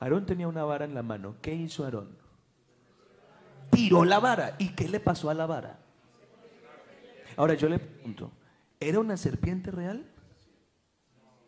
Aarón 0.00 0.26
tenía 0.26 0.48
una 0.48 0.64
vara 0.64 0.84
en 0.84 0.94
la 0.94 1.02
mano. 1.02 1.36
¿Qué 1.40 1.54
hizo 1.54 1.84
Aarón? 1.84 2.18
Tiró 3.70 4.04
la 4.04 4.18
vara. 4.18 4.56
¿Y 4.58 4.70
qué 4.70 4.88
le 4.88 4.98
pasó 4.98 5.30
a 5.30 5.34
la 5.34 5.46
vara? 5.46 5.78
Ahora 7.36 7.54
yo 7.54 7.68
le 7.68 7.78
pregunto, 7.78 8.32
¿era 8.80 8.98
una 8.98 9.16
serpiente 9.16 9.70
real 9.70 10.04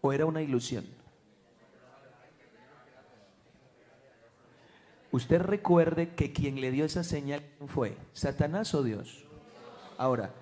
o 0.03 0.13
era 0.13 0.27
una 0.27 0.43
ilusión? 0.43 0.85
Usted 5.11 5.41
recuerde 5.41 6.15
que 6.15 6.33
quien 6.33 6.61
le 6.61 6.71
dio 6.71 6.85
esa 6.85 7.05
señal 7.05 7.43
fue 7.67 7.97
Satanás 8.13 8.75
o 8.75 8.83
Dios. 8.83 9.25
Ahora, 9.99 10.33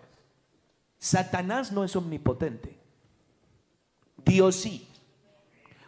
Satanás 0.98 1.72
no 1.72 1.82
es 1.82 1.96
omnipotente. 1.96 2.78
Dios 4.24 4.56
sí. 4.56 4.88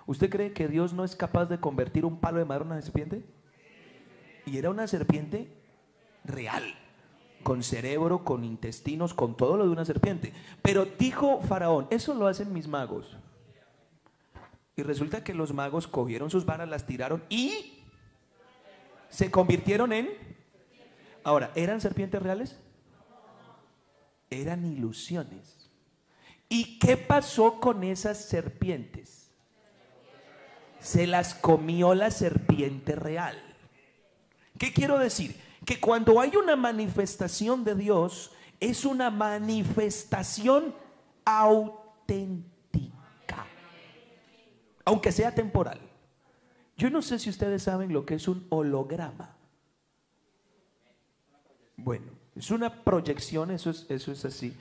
¿Usted 0.07 0.31
cree 0.31 0.53
que 0.53 0.67
Dios 0.67 0.93
no 0.93 1.05
es 1.05 1.15
capaz 1.15 1.47
de 1.47 1.61
convertir 1.61 2.05
un 2.05 2.19
palo 2.19 2.39
de 2.39 2.45
madera 2.45 2.65
en 2.65 2.73
una 2.73 2.83
serpiente? 2.83 3.23
Y 4.47 4.59
era 4.59 4.71
una 4.71 4.89
serpiente 4.89 5.49
real, 6.25 6.65
con 7.43 7.63
cerebro, 7.63 8.25
con 8.25 8.45
intestinos, 8.45 9.15
con 9.15 9.37
todo 9.37 9.57
lo 9.57 9.65
de 9.65 9.71
una 9.71 9.85
serpiente. 9.85 10.33
Pero 10.63 10.85
dijo 10.85 11.41
Faraón, 11.43 11.87
eso 11.91 12.15
lo 12.15 12.27
hacen 12.27 12.53
mis 12.53 12.69
magos. 12.69 13.17
Y 14.77 14.83
resulta 14.83 15.23
que 15.23 15.35
los 15.35 15.53
magos 15.53 15.87
cogieron 15.87 16.31
sus 16.31 16.47
varas, 16.47 16.69
las 16.69 16.87
tiraron 16.87 17.23
y 17.29 17.83
se 19.11 19.31
convirtieron 19.31 19.93
en... 19.93 20.09
Ahora, 21.25 21.53
¿eran 21.55 21.81
serpientes 21.81 22.23
reales? 22.23 22.59
Eran 24.31 24.65
ilusiones. 24.65 25.71
¿Y 26.49 26.79
qué 26.79 26.97
pasó 26.97 27.61
con 27.61 27.85
esas 27.85 28.25
serpientes? 28.25 29.31
Se 30.81 31.07
las 31.07 31.35
comió 31.35 31.95
la 31.95 32.11
serpiente 32.11 32.97
real. 32.97 33.41
¿Qué 34.59 34.73
quiero 34.73 34.99
decir? 34.99 35.42
Que 35.65 35.81
cuando 35.81 36.21
hay 36.21 36.37
una 36.37 36.57
manifestación 36.57 37.65
de 37.65 37.75
Dios, 37.75 38.33
es 38.59 38.85
una 38.85 39.11
manifestación 39.11 40.75
auténtica, 41.25 42.93
aunque 44.85 45.13
sea 45.13 45.35
temporal. 45.35 45.81
Yo 46.77 46.91
no 46.91 47.03
sé 47.03 47.19
si 47.19 47.31
ustedes 47.31 47.63
saben 47.63 47.93
lo 47.93 48.07
que 48.07 48.15
es 48.15 48.29
un 48.29 48.47
holograma. 48.51 49.37
Bueno, 51.77 52.07
es 52.35 52.51
una 52.51 52.83
proyección, 52.83 53.51
eso 53.51 53.71
es, 53.71 53.87
eso 53.89 54.13
es 54.13 54.25
así. 54.25 54.57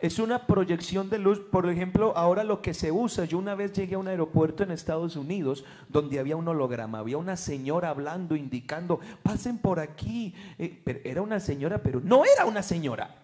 Es 0.00 0.18
una 0.18 0.46
proyección 0.46 1.10
de 1.10 1.18
luz. 1.18 1.40
Por 1.40 1.68
ejemplo, 1.68 2.16
ahora 2.16 2.42
lo 2.42 2.62
que 2.62 2.72
se 2.72 2.90
usa, 2.90 3.26
yo 3.26 3.36
una 3.36 3.54
vez 3.54 3.72
llegué 3.72 3.96
a 3.96 3.98
un 3.98 4.08
aeropuerto 4.08 4.62
en 4.62 4.70
Estados 4.70 5.14
Unidos 5.14 5.64
donde 5.88 6.18
había 6.18 6.36
un 6.36 6.48
holograma, 6.48 7.00
había 7.00 7.18
una 7.18 7.36
señora 7.36 7.90
hablando, 7.90 8.34
indicando, 8.34 8.98
pasen 9.22 9.58
por 9.58 9.78
aquí. 9.78 10.34
Eh, 10.58 10.80
pero 10.82 11.00
era 11.04 11.20
una 11.20 11.38
señora, 11.38 11.82
pero 11.82 12.00
no 12.00 12.24
era 12.24 12.46
una 12.46 12.62
señora. 12.62 13.14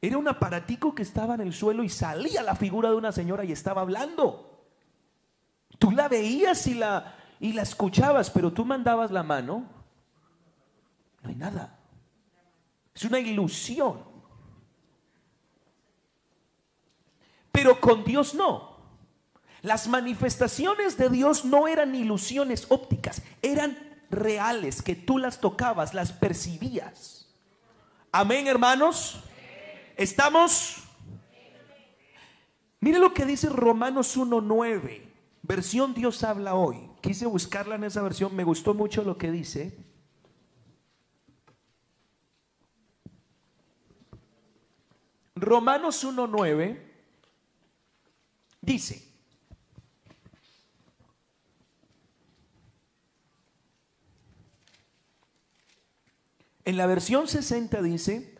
Era 0.00 0.18
un 0.18 0.28
aparatico 0.28 0.94
que 0.94 1.02
estaba 1.02 1.34
en 1.34 1.40
el 1.40 1.52
suelo 1.52 1.82
y 1.82 1.88
salía 1.88 2.44
la 2.44 2.54
figura 2.54 2.90
de 2.90 2.96
una 2.96 3.10
señora 3.10 3.44
y 3.44 3.50
estaba 3.50 3.82
hablando. 3.82 4.68
Tú 5.80 5.90
la 5.90 6.08
veías 6.08 6.64
y 6.68 6.74
la, 6.74 7.16
y 7.40 7.54
la 7.54 7.62
escuchabas, 7.62 8.30
pero 8.30 8.52
tú 8.52 8.64
mandabas 8.64 9.10
la 9.10 9.24
mano. 9.24 9.64
No 11.22 11.28
hay 11.28 11.34
nada. 11.34 11.76
Es 12.94 13.04
una 13.04 13.18
ilusión. 13.18 14.15
Pero 17.56 17.80
con 17.80 18.04
Dios 18.04 18.34
no. 18.34 18.76
Las 19.62 19.88
manifestaciones 19.88 20.98
de 20.98 21.08
Dios 21.08 21.46
no 21.46 21.66
eran 21.66 21.94
ilusiones 21.94 22.66
ópticas, 22.68 23.22
eran 23.40 23.78
reales, 24.10 24.82
que 24.82 24.94
tú 24.94 25.16
las 25.16 25.40
tocabas, 25.40 25.94
las 25.94 26.12
percibías. 26.12 27.34
Amén, 28.12 28.46
hermanos. 28.46 29.22
¿Estamos? 29.96 30.82
Mire 32.80 32.98
lo 32.98 33.14
que 33.14 33.24
dice 33.24 33.48
Romanos 33.48 34.18
1.9, 34.18 35.00
versión 35.40 35.94
Dios 35.94 36.22
habla 36.24 36.54
hoy. 36.56 36.90
Quise 37.00 37.24
buscarla 37.24 37.76
en 37.76 37.84
esa 37.84 38.02
versión, 38.02 38.36
me 38.36 38.44
gustó 38.44 38.74
mucho 38.74 39.02
lo 39.02 39.16
que 39.16 39.30
dice. 39.30 39.78
Romanos 45.34 46.04
1.9 46.04 46.85
dice, 48.66 49.02
en 56.66 56.76
la 56.76 56.86
versión 56.86 57.28
60 57.28 57.80
dice, 57.80 58.34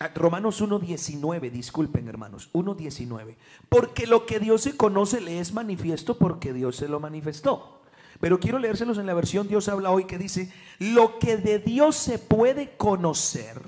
ah, 0.00 0.08
Romanos 0.14 0.62
1.19, 0.62 1.50
disculpen 1.50 2.08
hermanos, 2.08 2.50
1.19. 2.54 3.36
Porque 3.68 4.06
lo 4.06 4.24
que 4.24 4.40
Dios 4.40 4.62
se 4.62 4.76
conoce 4.76 5.20
le 5.20 5.38
es 5.38 5.52
manifiesto 5.52 6.18
porque 6.18 6.52
Dios 6.52 6.76
se 6.76 6.88
lo 6.88 6.98
manifestó. 6.98 7.82
Pero 8.20 8.40
quiero 8.40 8.58
leérselos 8.58 8.98
en 8.98 9.06
la 9.06 9.14
versión 9.14 9.48
Dios 9.48 9.68
habla 9.68 9.90
hoy 9.90 10.04
que 10.04 10.16
dice, 10.16 10.52
lo 10.78 11.18
que 11.18 11.36
de 11.36 11.58
Dios 11.58 11.96
se 11.96 12.18
puede 12.18 12.76
conocer, 12.76 13.60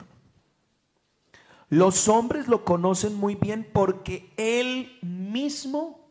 los 1.74 2.06
hombres 2.06 2.46
lo 2.46 2.64
conocen 2.64 3.16
muy 3.16 3.34
bien 3.34 3.68
porque 3.72 4.32
Él 4.36 4.96
mismo 5.02 6.06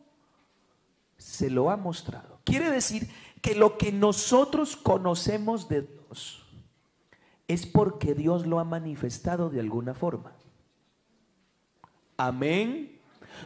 se 1.16 1.48
lo 1.48 1.70
ha 1.70 1.78
mostrado. 1.78 2.38
Quiere 2.44 2.70
decir 2.70 3.08
que 3.40 3.54
lo 3.54 3.78
que 3.78 3.90
nosotros 3.90 4.76
conocemos 4.76 5.66
de 5.70 5.80
Dios 5.80 6.44
es 7.48 7.64
porque 7.64 8.14
Dios 8.14 8.46
lo 8.46 8.60
ha 8.60 8.64
manifestado 8.64 9.48
de 9.48 9.60
alguna 9.60 9.94
forma. 9.94 10.32
Amén. 12.18 13.00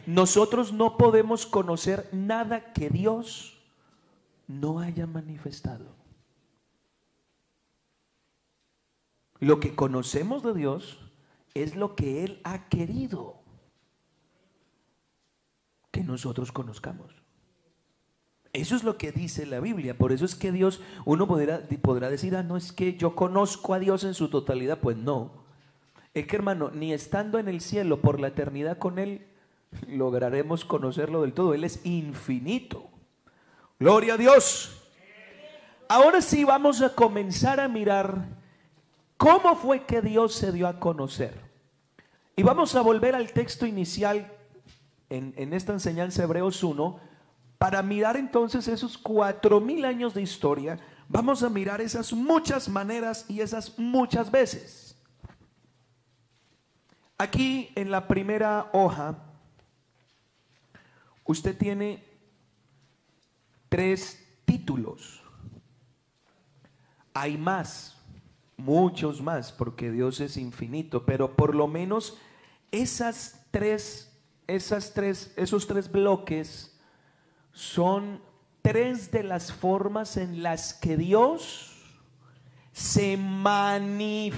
Nosotros 0.05 0.73
no 0.73 0.97
podemos 0.97 1.45
conocer 1.45 2.09
nada 2.11 2.73
que 2.73 2.89
Dios 2.89 3.57
no 4.45 4.79
haya 4.79 5.07
manifestado. 5.07 5.85
Lo 9.39 9.61
que 9.61 9.73
conocemos 9.73 10.43
de 10.43 10.53
Dios 10.53 11.08
es 11.63 11.75
lo 11.75 11.95
que 11.95 12.23
Él 12.23 12.41
ha 12.43 12.67
querido 12.69 13.39
que 15.91 16.03
nosotros 16.03 16.51
conozcamos. 16.51 17.13
Eso 18.51 18.75
es 18.75 18.83
lo 18.83 18.97
que 18.97 19.11
dice 19.11 19.45
la 19.45 19.59
Biblia. 19.59 19.97
Por 19.97 20.11
eso 20.11 20.25
es 20.25 20.35
que 20.35 20.51
Dios, 20.51 20.81
uno 21.05 21.27
podrá, 21.27 22.09
decir, 22.09 22.35
ah, 22.35 22.43
no 22.43 22.57
es 22.57 22.71
que 22.71 22.97
yo 22.97 23.15
conozco 23.15 23.73
a 23.73 23.79
Dios 23.79 24.03
en 24.03 24.13
su 24.13 24.29
totalidad. 24.29 24.79
Pues 24.79 24.97
no. 24.97 25.31
Es 26.13 26.25
que 26.25 26.35
hermano, 26.35 26.71
ni 26.71 26.91
estando 26.91 27.37
en 27.37 27.47
el 27.47 27.61
cielo 27.61 28.01
por 28.01 28.19
la 28.19 28.29
eternidad 28.29 28.79
con 28.79 28.97
Él, 28.97 29.27
lograremos 29.87 30.65
conocerlo 30.65 31.21
del 31.21 31.33
todo. 31.33 31.53
Él 31.53 31.63
es 31.63 31.85
infinito. 31.85 32.89
Gloria 33.79 34.15
a 34.15 34.17
Dios. 34.17 34.75
Ahora 35.87 36.21
sí 36.21 36.43
vamos 36.43 36.81
a 36.81 36.93
comenzar 36.95 37.59
a 37.59 37.67
mirar 37.67 38.25
cómo 39.17 39.55
fue 39.55 39.85
que 39.85 40.01
Dios 40.01 40.33
se 40.33 40.51
dio 40.51 40.67
a 40.67 40.79
conocer. 40.79 41.48
Y 42.39 42.41
vamos 42.41 42.73
a 42.75 42.79
volver 42.79 43.15
al 43.15 43.33
texto 43.33 43.65
inicial 43.65 44.31
en, 45.09 45.53
esta 45.53 45.73
enseñanza 45.73 46.23
Hebreos 46.23 46.63
1 46.63 46.97
para 47.57 47.83
mirar 47.83 48.15
entonces 48.15 48.69
esos 48.69 48.97
cuatro 48.97 49.59
mil 49.59 49.83
años 49.83 50.13
de 50.13 50.21
historia. 50.21 50.79
Vamos 51.09 51.43
a 51.43 51.49
mirar 51.49 51.81
esas 51.81 52.13
muchas 52.13 52.69
maneras 52.69 53.25
y 53.27 53.41
esas 53.41 53.77
muchas 53.77 54.31
veces. 54.31 54.97
Aquí 57.17 57.73
en 57.75 57.91
la 57.91 58.07
primera 58.07 58.69
hoja, 58.71 59.17
usted 61.25 61.57
tiene 61.57 62.05
tres 63.67 64.25
títulos. 64.45 65.21
Hay 67.13 67.37
más, 67.37 67.97
muchos 68.55 69.21
más, 69.21 69.51
porque 69.51 69.91
Dios 69.91 70.21
es 70.21 70.37
infinito, 70.37 71.05
pero 71.05 71.35
por 71.35 71.53
lo 71.53 71.67
menos 71.67 72.17
esas 72.71 73.45
tres, 73.51 74.11
esas 74.47 74.93
tres, 74.93 75.33
esos 75.35 75.67
tres 75.67 75.91
bloques 75.91 76.77
son 77.51 78.21
tres 78.61 79.11
de 79.11 79.23
las 79.23 79.51
formas 79.51 80.15
en 80.17 80.43
las 80.43 80.73
que 80.73 80.97
Dios 80.97 81.75
se 82.71 83.17
manifestó. 83.17 84.29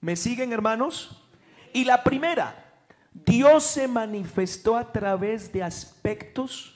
¿Me 0.00 0.16
siguen, 0.16 0.52
hermanos? 0.52 1.22
Y 1.72 1.84
la 1.84 2.04
primera, 2.04 2.64
Dios 3.12 3.64
se 3.64 3.88
manifestó 3.88 4.76
a 4.76 4.92
través 4.92 5.52
de 5.52 5.62
aspectos 5.62 6.74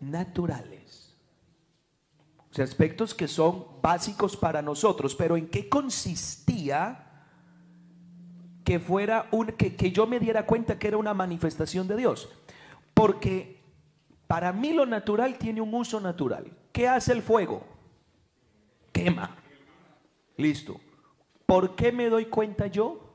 naturales. 0.00 1.16
O 2.50 2.54
sea, 2.54 2.64
aspectos 2.64 3.14
que 3.14 3.28
son 3.28 3.80
básicos 3.82 4.36
para 4.36 4.60
nosotros, 4.62 5.14
pero 5.14 5.36
¿en 5.36 5.48
qué 5.48 5.68
consistía 5.68 7.05
que 8.66 8.78
fuera 8.78 9.28
un 9.30 9.46
que, 9.46 9.74
que 9.74 9.90
yo 9.90 10.06
me 10.06 10.20
diera 10.20 10.44
cuenta 10.44 10.78
que 10.78 10.88
era 10.88 10.98
una 10.98 11.14
manifestación 11.14 11.88
de 11.88 11.96
Dios? 11.96 12.28
Porque 12.92 13.62
para 14.26 14.52
mí 14.52 14.74
lo 14.74 14.84
natural 14.84 15.38
tiene 15.38 15.62
un 15.62 15.72
uso 15.72 16.00
natural. 16.00 16.52
¿Qué 16.72 16.86
hace 16.86 17.12
el 17.12 17.22
fuego? 17.22 17.64
Quema. 18.92 19.34
Listo. 20.36 20.78
¿Por 21.46 21.76
qué 21.76 21.92
me 21.92 22.10
doy 22.10 22.26
cuenta 22.26 22.66
yo? 22.66 23.06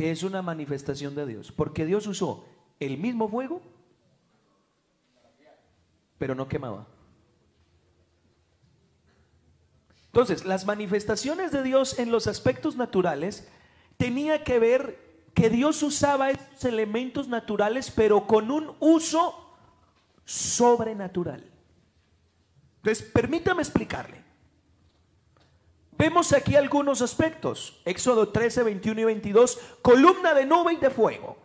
que 0.00 0.10
es 0.10 0.22
una 0.22 0.40
manifestación 0.40 1.14
de 1.14 1.26
Dios. 1.26 1.52
Porque 1.52 1.84
Dios 1.84 2.06
usó 2.06 2.46
el 2.78 2.96
mismo 2.96 3.28
fuego, 3.28 3.60
pero 6.16 6.34
no 6.34 6.48
quemaba. 6.48 6.86
Entonces, 10.06 10.46
las 10.46 10.64
manifestaciones 10.64 11.52
de 11.52 11.62
Dios 11.62 11.98
en 11.98 12.10
los 12.10 12.28
aspectos 12.28 12.76
naturales 12.76 13.46
tenía 14.00 14.42
que 14.42 14.58
ver 14.58 14.98
que 15.34 15.50
Dios 15.50 15.82
usaba 15.82 16.30
esos 16.30 16.64
elementos 16.64 17.28
naturales, 17.28 17.92
pero 17.94 18.26
con 18.26 18.50
un 18.50 18.74
uso 18.80 19.54
sobrenatural. 20.24 21.44
Entonces, 22.78 23.06
permítame 23.12 23.60
explicarle. 23.60 24.24
Vemos 25.98 26.32
aquí 26.32 26.56
algunos 26.56 27.02
aspectos. 27.02 27.82
Éxodo 27.84 28.30
13, 28.30 28.62
21 28.62 29.02
y 29.02 29.04
22, 29.04 29.58
columna 29.82 30.32
de 30.32 30.46
nube 30.46 30.72
y 30.72 30.76
de 30.76 30.88
fuego. 30.88 31.36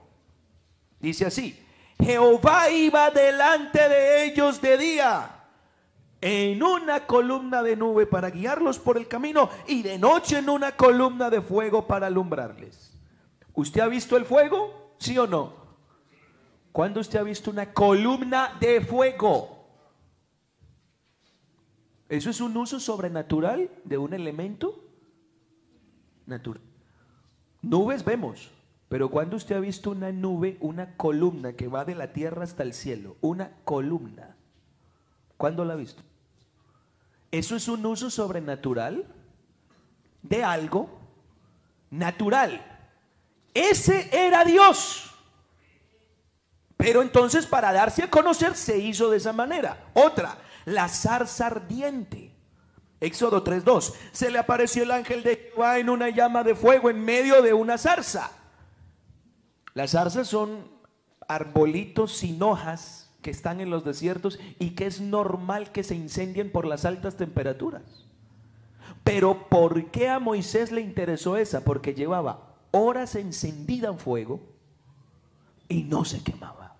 Dice 1.01 1.25
así, 1.25 1.61
Jehová 2.01 2.69
iba 2.69 3.11
delante 3.11 3.89
de 3.89 4.23
ellos 4.23 4.61
de 4.61 4.77
día 4.77 5.34
en 6.27 6.63
una 6.63 7.05
columna 7.05 7.61
de 7.61 7.75
nube 7.75 8.07
para 8.07 8.31
guiarlos 8.31 8.79
por 8.79 8.97
el 8.97 9.07
camino 9.07 9.47
y 9.67 9.83
de 9.83 9.99
noche 9.99 10.39
en 10.39 10.49
una 10.49 10.75
columna 10.75 11.29
de 11.29 11.39
fuego 11.39 11.85
para 11.85 12.07
alumbrarles. 12.07 12.97
¿Usted 13.53 13.81
ha 13.81 13.87
visto 13.87 14.17
el 14.17 14.25
fuego? 14.25 14.95
¿Sí 14.97 15.15
o 15.19 15.27
no? 15.27 15.53
¿Cuándo 16.71 16.99
usted 16.99 17.19
ha 17.19 17.23
visto 17.23 17.51
una 17.51 17.71
columna 17.71 18.57
de 18.59 18.81
fuego? 18.81 19.67
¿Eso 22.09 22.31
es 22.31 22.41
un 22.41 22.57
uso 22.57 22.79
sobrenatural 22.79 23.69
de 23.83 23.99
un 23.99 24.15
elemento 24.15 24.83
natural? 26.25 26.63
Nubes 27.61 28.03
vemos, 28.03 28.49
pero 28.89 29.11
¿cuándo 29.11 29.37
usted 29.37 29.57
ha 29.57 29.59
visto 29.59 29.91
una 29.91 30.11
nube, 30.11 30.57
una 30.59 30.97
columna 30.97 31.53
que 31.53 31.67
va 31.67 31.85
de 31.85 31.93
la 31.93 32.13
tierra 32.13 32.43
hasta 32.43 32.63
el 32.63 32.73
cielo? 32.73 33.15
Una 33.21 33.51
columna. 33.63 34.35
¿Cuándo 35.37 35.63
la 35.65 35.73
ha 35.73 35.77
visto? 35.77 36.01
¿Eso 37.35 37.57
es 37.57 37.67
un 37.67 37.85
uso 37.85 38.09
sobrenatural 38.09 39.05
de 40.21 40.41
algo 40.41 40.89
natural? 41.89 42.65
Ese 43.53 44.09
era 44.13 44.45
Dios. 44.45 45.11
Pero 46.77 47.01
entonces 47.01 47.45
para 47.45 47.73
darse 47.73 48.03
a 48.03 48.09
conocer 48.09 48.55
se 48.55 48.77
hizo 48.77 49.09
de 49.09 49.17
esa 49.17 49.33
manera. 49.33 49.89
Otra, 49.95 50.37
la 50.63 50.87
zarza 50.87 51.47
ardiente. 51.47 52.33
Éxodo 53.01 53.43
3.2. 53.43 53.93
Se 54.13 54.31
le 54.31 54.39
apareció 54.39 54.83
el 54.83 54.91
ángel 54.91 55.21
de 55.21 55.35
Jehová 55.35 55.77
en 55.77 55.89
una 55.89 56.07
llama 56.07 56.41
de 56.41 56.55
fuego 56.55 56.89
en 56.89 57.03
medio 57.03 57.41
de 57.41 57.53
una 57.53 57.77
zarza. 57.77 58.31
Las 59.73 59.91
zarzas 59.91 60.29
son 60.29 60.69
arbolitos 61.27 62.15
sin 62.15 62.41
hojas 62.41 63.04
que 63.25 63.31
están 63.31 63.59
en 63.59 63.71
los 63.71 63.83
desiertos 63.83 64.39
y 64.59 64.75
que 64.75 64.85
es 64.85 65.01
normal 65.01 65.71
que 65.71 65.83
se 65.83 65.95
incendien 65.95 66.51
por 66.51 66.67
las 66.67 66.85
altas 66.85 67.17
temperaturas. 67.17 67.81
Pero 69.03 69.49
¿por 69.49 69.89
qué 69.89 70.09
a 70.09 70.19
Moisés 70.19 70.71
le 70.71 70.81
interesó 70.81 71.35
esa? 71.35 71.63
Porque 71.63 71.95
llevaba 71.95 72.53
horas 72.69 73.15
encendida 73.15 73.87
en 73.87 73.97
fuego 73.97 74.41
y 75.67 75.81
no 75.81 76.05
se 76.05 76.21
quemaba. 76.21 76.75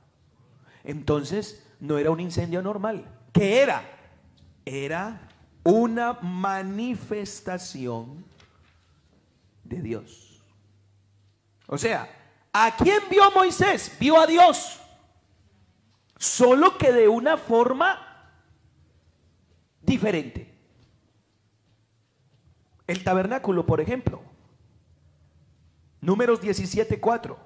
Entonces 0.84 1.66
no 1.80 1.98
era 1.98 2.12
un 2.12 2.20
incendio 2.20 2.62
normal. 2.62 3.12
¿Qué 3.34 3.64
era? 3.64 3.82
Era 4.66 5.28
una 5.64 6.14
manifestación 6.22 8.24
de 9.64 9.82
Dios. 9.82 10.44
O 11.66 11.80
sea, 11.80 12.08
¿a 12.54 12.76
quién 12.76 13.02
vio 13.10 13.32
Moisés? 13.32 13.92
Vio 14.00 14.20
a 14.20 14.28
Dios. 14.28 14.80
Solo 16.26 16.76
que 16.78 16.92
de 16.92 17.08
una 17.08 17.38
forma 17.38 18.00
diferente. 19.80 20.52
El 22.88 23.04
tabernáculo, 23.04 23.68
por 23.68 23.80
ejemplo. 23.80 24.22
Números 26.02 26.42
17:4. 26.42 27.38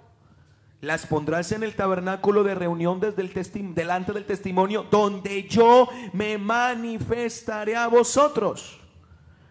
Las 0.79 1.05
pondrás 1.05 1.51
en 1.51 1.63
el 1.63 1.75
tabernáculo 1.75 2.45
de 2.45 2.55
reunión 2.55 3.01
desde 3.01 3.21
el 3.21 3.75
delante 3.75 4.13
del 4.13 4.25
testimonio, 4.25 4.87
donde 4.89 5.43
yo 5.43 5.89
me 6.13 6.37
manifestaré 6.37 7.75
a 7.75 7.87
vosotros. 7.87 8.79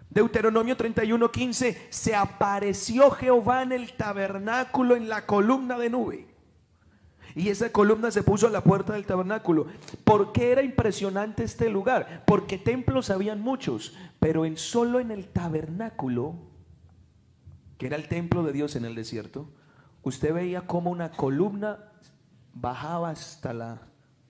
Deuteronomio 0.08 0.74
31:15, 0.74 1.76
se 1.90 2.16
apareció 2.16 3.10
Jehová 3.10 3.62
en 3.62 3.72
el 3.72 3.92
tabernáculo 3.92 4.96
en 4.96 5.10
la 5.10 5.26
columna 5.26 5.76
de 5.76 5.90
nube. 5.90 6.37
Y 7.34 7.48
esa 7.48 7.70
columna 7.70 8.10
se 8.10 8.22
puso 8.22 8.46
a 8.46 8.50
la 8.50 8.64
puerta 8.64 8.94
del 8.94 9.06
tabernáculo. 9.06 9.66
¿Por 10.04 10.32
qué 10.32 10.52
era 10.52 10.62
impresionante 10.62 11.44
este 11.44 11.68
lugar? 11.68 12.24
Porque 12.26 12.58
templos 12.58 13.10
habían 13.10 13.40
muchos, 13.40 13.94
pero 14.18 14.44
en 14.44 14.56
solo 14.56 15.00
en 15.00 15.10
el 15.10 15.28
tabernáculo, 15.28 16.34
que 17.76 17.86
era 17.86 17.96
el 17.96 18.08
templo 18.08 18.42
de 18.42 18.52
Dios 18.52 18.76
en 18.76 18.84
el 18.84 18.94
desierto, 18.94 19.48
usted 20.02 20.32
veía 20.32 20.62
como 20.62 20.90
una 20.90 21.10
columna 21.10 21.78
bajaba 22.54 23.10
hasta 23.10 23.52
la 23.52 23.82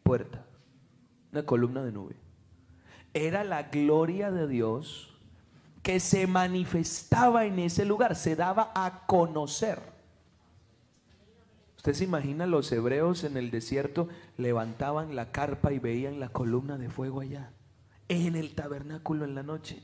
puerta, 0.02 0.44
una 1.32 1.44
columna 1.44 1.82
de 1.82 1.92
nube. 1.92 2.16
Era 3.14 3.44
la 3.44 3.64
gloria 3.64 4.30
de 4.30 4.46
Dios 4.46 5.14
que 5.82 6.00
se 6.00 6.26
manifestaba 6.26 7.46
en 7.46 7.58
ese 7.58 7.84
lugar, 7.84 8.14
se 8.16 8.36
daba 8.36 8.72
a 8.74 9.06
conocer. 9.06 9.97
Usted 11.78 11.94
se 11.94 12.04
imagina 12.04 12.44
los 12.46 12.72
hebreos 12.72 13.22
en 13.22 13.36
el 13.36 13.52
desierto 13.52 14.08
levantaban 14.36 15.14
la 15.14 15.30
carpa 15.30 15.72
y 15.72 15.78
veían 15.78 16.18
la 16.18 16.28
columna 16.28 16.76
de 16.76 16.90
fuego 16.90 17.20
allá, 17.20 17.52
en 18.08 18.34
el 18.34 18.56
tabernáculo 18.56 19.24
en 19.24 19.36
la 19.36 19.44
noche. 19.44 19.80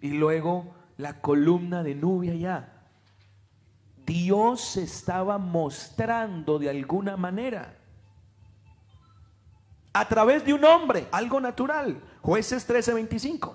Y 0.00 0.10
luego 0.10 0.74
la 0.96 1.20
columna 1.20 1.84
de 1.84 1.94
nube 1.94 2.32
allá. 2.32 2.82
Dios 4.04 4.76
estaba 4.76 5.38
mostrando 5.38 6.58
de 6.58 6.68
alguna 6.68 7.16
manera. 7.16 7.78
A 9.92 10.08
través 10.08 10.44
de 10.44 10.52
un 10.52 10.64
hombre, 10.64 11.06
algo 11.12 11.40
natural. 11.40 12.02
Jueces 12.22 12.66
13:25. 12.66 13.54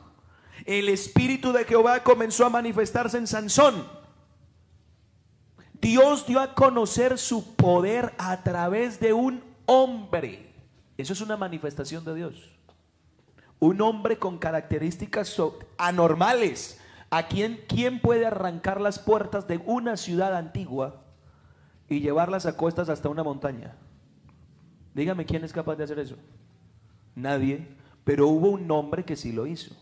El 0.65 0.88
espíritu 0.88 1.52
de 1.52 1.65
Jehová 1.65 2.04
comenzó 2.06 2.45
a 2.45 2.50
manifestarse 2.50 3.17
en 3.17 3.28
Sansón. 3.28 3.99
Dios 5.82 6.26
dio 6.28 6.39
a 6.39 6.54
conocer 6.54 7.18
su 7.18 7.56
poder 7.56 8.13
a 8.18 8.44
través 8.44 9.00
de 9.00 9.13
un 9.13 9.44
hombre. 9.65 10.54
Eso 10.98 11.13
es 11.13 11.22
una 11.22 11.38
manifestación 11.38 12.04
de 12.04 12.15
Dios. 12.15 12.50
Un 13.60 13.82
hombre 13.82 14.18
con 14.18 14.38
características 14.38 15.36
anormales, 15.78 16.80
¿A 17.12 17.28
quién, 17.28 17.60
quién 17.68 18.00
puede 18.00 18.26
arrancar 18.26 18.80
las 18.80 19.00
puertas 19.00 19.48
de 19.48 19.58
una 19.65 19.98
ciudad 19.98 20.36
antigua 20.36 21.02
y 21.88 22.02
llevarlas 22.02 22.46
a 22.46 22.56
cuestas 22.56 22.89
hasta 22.89 23.10
una 23.10 23.24
montaña? 23.24 23.76
Dígame 24.94 25.26
quién 25.26 25.44
es 25.44 25.52
capaz 25.52 25.76
de 25.76 25.86
hacer 25.86 25.98
eso. 25.98 26.18
Nadie, 27.15 27.68
pero 28.04 28.28
hubo 28.28 28.50
un 28.50 28.70
hombre 28.70 29.06
que 29.06 29.15
sí 29.15 29.32
lo 29.32 29.48
hizo. 29.48 29.76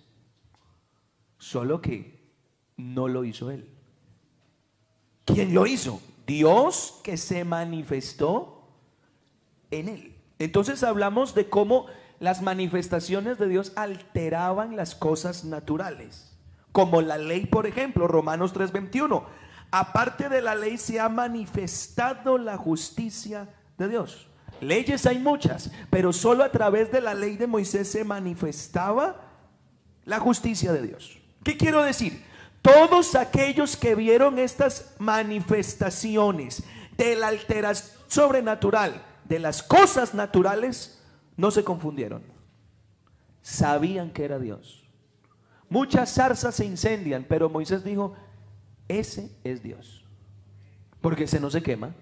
Solo 1.37 1.81
que 1.81 2.31
no 2.77 3.09
lo 3.09 3.25
hizo 3.25 3.51
él. 3.51 3.76
¿Quién 5.27 5.53
lo 5.53 5.67
hizo? 5.67 6.01
Dios 6.25 6.99
que 7.03 7.17
se 7.17 7.45
manifestó 7.45 8.63
en 9.69 9.89
él. 9.89 10.15
Entonces 10.39 10.83
hablamos 10.83 11.35
de 11.35 11.49
cómo 11.49 11.85
las 12.19 12.41
manifestaciones 12.41 13.37
de 13.37 13.47
Dios 13.47 13.73
alteraban 13.75 14.75
las 14.75 14.95
cosas 14.95 15.45
naturales 15.45 16.37
como 16.77 17.01
la 17.01 17.17
ley, 17.17 17.47
por 17.47 17.65
ejemplo, 17.65 18.07
Romanos 18.07 18.53
3:21. 18.53 19.25
Aparte 19.71 20.29
de 20.29 20.43
la 20.43 20.53
ley 20.53 20.77
se 20.77 20.99
ha 20.99 21.09
manifestado 21.09 22.37
la 22.37 22.55
justicia 22.55 23.49
de 23.79 23.87
Dios. 23.87 24.27
Leyes 24.61 25.07
hay 25.07 25.17
muchas, 25.17 25.71
pero 25.89 26.13
solo 26.13 26.43
a 26.43 26.51
través 26.51 26.91
de 26.91 27.01
la 27.01 27.15
ley 27.15 27.35
de 27.35 27.47
Moisés 27.47 27.89
se 27.91 28.03
manifestaba 28.03 29.21
la 30.05 30.19
justicia 30.19 30.71
de 30.71 30.83
Dios. 30.83 31.17
¿Qué 31.43 31.57
quiero 31.57 31.81
decir? 31.81 32.23
Todos 32.61 33.15
aquellos 33.15 33.77
que 33.77 33.95
vieron 33.95 34.39
estas 34.39 34.95
manifestaciones 34.99 36.63
de 36.97 37.15
la 37.15 37.27
alteración 37.27 37.97
sobrenatural 38.07 39.03
de 39.25 39.39
las 39.39 39.61
cosas 39.61 40.13
naturales, 40.13 41.01
no 41.35 41.51
se 41.51 41.63
confundieron. 41.63 42.23
Sabían 43.41 44.11
que 44.11 44.25
era 44.25 44.39
Dios. 44.39 44.83
Muchas 45.69 46.13
zarzas 46.13 46.55
se 46.55 46.65
incendian, 46.65 47.25
pero 47.27 47.49
Moisés 47.49 47.83
dijo, 47.83 48.15
ese 48.87 49.31
es 49.43 49.61
Dios. 49.61 50.05
Porque 51.01 51.25
ese 51.25 51.39
no 51.39 51.49
se 51.49 51.61
quema. 51.61 51.93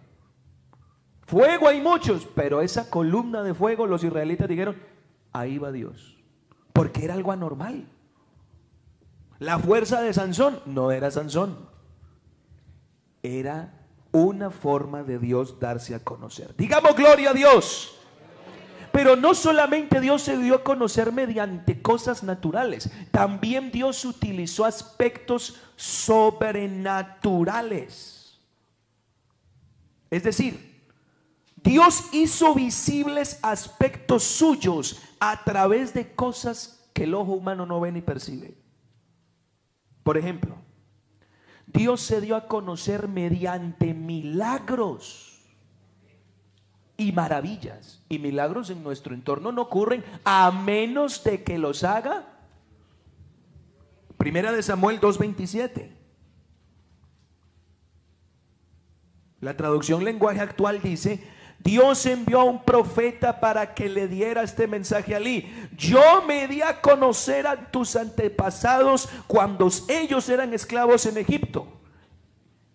Fuego 1.26 1.68
hay 1.68 1.82
muchos, 1.82 2.28
pero 2.36 2.62
esa 2.62 2.90
columna 2.90 3.42
de 3.42 3.56
fuego 3.56 3.88
los 3.88 4.04
israelitas 4.04 4.48
dijeron, 4.48 4.76
ahí 5.34 5.58
va 5.58 5.72
Dios. 5.72 6.18
Porque 6.72 7.04
era 7.04 7.16
algo 7.16 7.32
anormal. 7.32 7.88
La 9.46 9.60
fuerza 9.60 10.02
de 10.02 10.12
Sansón 10.12 10.60
no 10.66 10.92
era 10.92 11.12
Sansón. 11.12 11.70
Era 13.22 13.86
una 14.12 14.50
forma 14.50 15.04
de 15.04 15.20
Dios 15.20 15.60
darse 15.60 15.94
a 15.94 16.04
conocer. 16.04 16.56
Digamos 16.58 16.96
gloria 16.96 17.30
a 17.30 17.34
Dios. 17.34 17.96
Pero 18.92 19.16
no 19.16 19.36
solamente 19.36 20.02
Dios 20.02 20.24
se 20.24 20.36
dio 20.40 20.56
a 20.56 20.64
conocer 20.64 21.12
mediante 21.12 21.80
cosas 21.80 22.24
naturales, 22.24 22.90
también 23.12 23.72
Dios 23.72 24.04
utilizó 24.04 24.66
aspectos 24.66 25.62
sobrenaturales. 25.76 28.40
Es 30.10 30.24
decir, 30.24 30.88
Dios 31.58 32.06
hizo 32.14 32.56
visibles 32.56 33.38
aspectos 33.44 34.24
suyos 34.24 35.04
a 35.20 35.44
través 35.44 35.94
de 35.94 36.16
cosas 36.16 36.90
que 36.94 37.04
el 37.04 37.14
ojo 37.14 37.34
humano 37.34 37.68
no 37.68 37.80
ve 37.80 37.92
ni 37.92 38.02
percibe. 38.02 38.65
Por 40.06 40.20
ejemplo, 40.20 40.56
Dios 41.66 42.00
se 42.00 42.22
dio 42.22 42.36
a 42.36 42.48
conocer 42.48 43.08
mediante 43.08 43.96
milagros 43.96 45.42
y 46.96 47.12
maravillas 47.12 48.04
y 48.08 48.20
milagros 48.20 48.70
en 48.70 48.84
nuestro 48.84 49.16
entorno 49.16 49.52
no 49.52 49.64
ocurren 49.64 50.06
a 50.24 50.52
menos 50.52 51.24
de 51.24 51.44
que 51.44 51.58
los 51.58 51.84
haga. 51.84 52.28
Primera 54.18 54.52
de 54.52 54.62
Samuel 54.62 55.02
2.27. 55.02 55.90
La 59.42 59.58
traducción 59.58 60.04
lenguaje 60.04 60.40
actual 60.40 60.84
dice, 60.84 61.28
Dios 61.66 62.06
envió 62.06 62.42
a 62.42 62.44
un 62.44 62.64
profeta 62.64 63.40
para 63.40 63.74
que 63.74 63.90
le 63.90 64.08
diera 64.08 64.44
este 64.44 64.68
mensaje 64.68 65.16
a 65.16 65.20
Lee. 65.20 65.52
Yo 65.76 66.22
me 66.22 66.48
di 66.48 66.62
a 66.62 66.80
conocer 66.80 67.48
a 67.48 67.72
tus 67.72 67.96
antepasados 67.96 69.10
cuando 69.26 69.68
ellos 69.88 70.30
eran 70.30 70.54
esclavos 70.54 71.08
en 71.08 71.18
Egipto. 71.18 71.68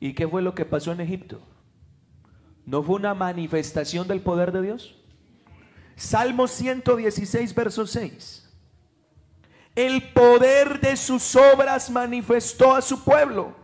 ¿Y 0.01 0.13
qué 0.13 0.27
fue 0.27 0.43
lo 0.43 0.57
que 0.57 0.65
pasó 0.65 0.91
en 0.91 1.01
Egipto? 1.01 1.41
¿No 2.67 2.83
fue 2.83 2.97
una 2.97 3.15
manifestación 3.15 4.09
del 4.09 4.23
poder 4.23 4.51
de 4.51 4.63
Dios? 4.63 4.97
Salmo 5.95 6.49
116, 6.49 7.55
verso 7.55 7.87
6. 7.87 8.51
El 9.77 10.13
poder 10.13 10.81
de 10.81 10.97
sus 10.97 11.37
obras 11.37 11.91
manifestó 11.91 12.75
a 12.75 12.83
su 12.83 13.05
pueblo. 13.05 13.55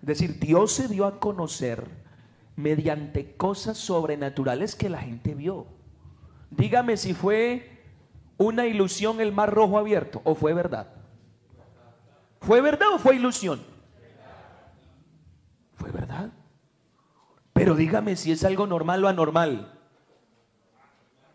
Es 0.00 0.06
decir, 0.08 0.40
Dios 0.40 0.72
se 0.72 0.88
dio 0.88 1.06
a 1.06 1.20
conocer 1.20 2.01
mediante 2.56 3.34
cosas 3.36 3.78
sobrenaturales 3.78 4.74
que 4.74 4.88
la 4.88 4.98
gente 4.98 5.34
vio. 5.34 5.66
Dígame 6.50 6.96
si 6.96 7.14
fue 7.14 7.82
una 8.36 8.66
ilusión 8.66 9.20
el 9.20 9.32
mar 9.32 9.52
rojo 9.52 9.78
abierto 9.78 10.20
o 10.24 10.34
fue 10.34 10.52
verdad. 10.52 10.88
¿Fue 12.40 12.60
verdad 12.60 12.88
o 12.94 12.98
fue 12.98 13.16
ilusión? 13.16 13.60
Fue 15.74 15.90
verdad. 15.90 16.30
Pero 17.52 17.74
dígame 17.74 18.16
si 18.16 18.32
es 18.32 18.44
algo 18.44 18.66
normal 18.66 19.04
o 19.04 19.08
anormal. 19.08 19.72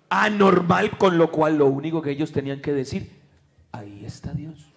Anormal, 0.10 0.98
con 0.98 1.18
lo 1.18 1.32
cual 1.32 1.58
lo 1.58 1.68
único 1.68 2.02
que 2.02 2.12
ellos 2.12 2.32
tenían 2.32 2.62
que 2.62 2.74
decir, 2.74 3.22
ahí 3.72 4.06
está 4.06 4.34
Dios. 4.34 4.74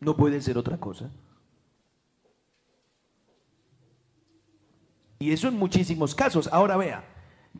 No 0.00 0.16
puede 0.16 0.40
ser 0.40 0.58
otra 0.58 0.78
cosa. 0.78 1.10
Y 5.18 5.32
eso 5.32 5.48
en 5.48 5.58
muchísimos 5.58 6.14
casos. 6.14 6.48
Ahora 6.52 6.76
vea, 6.76 7.04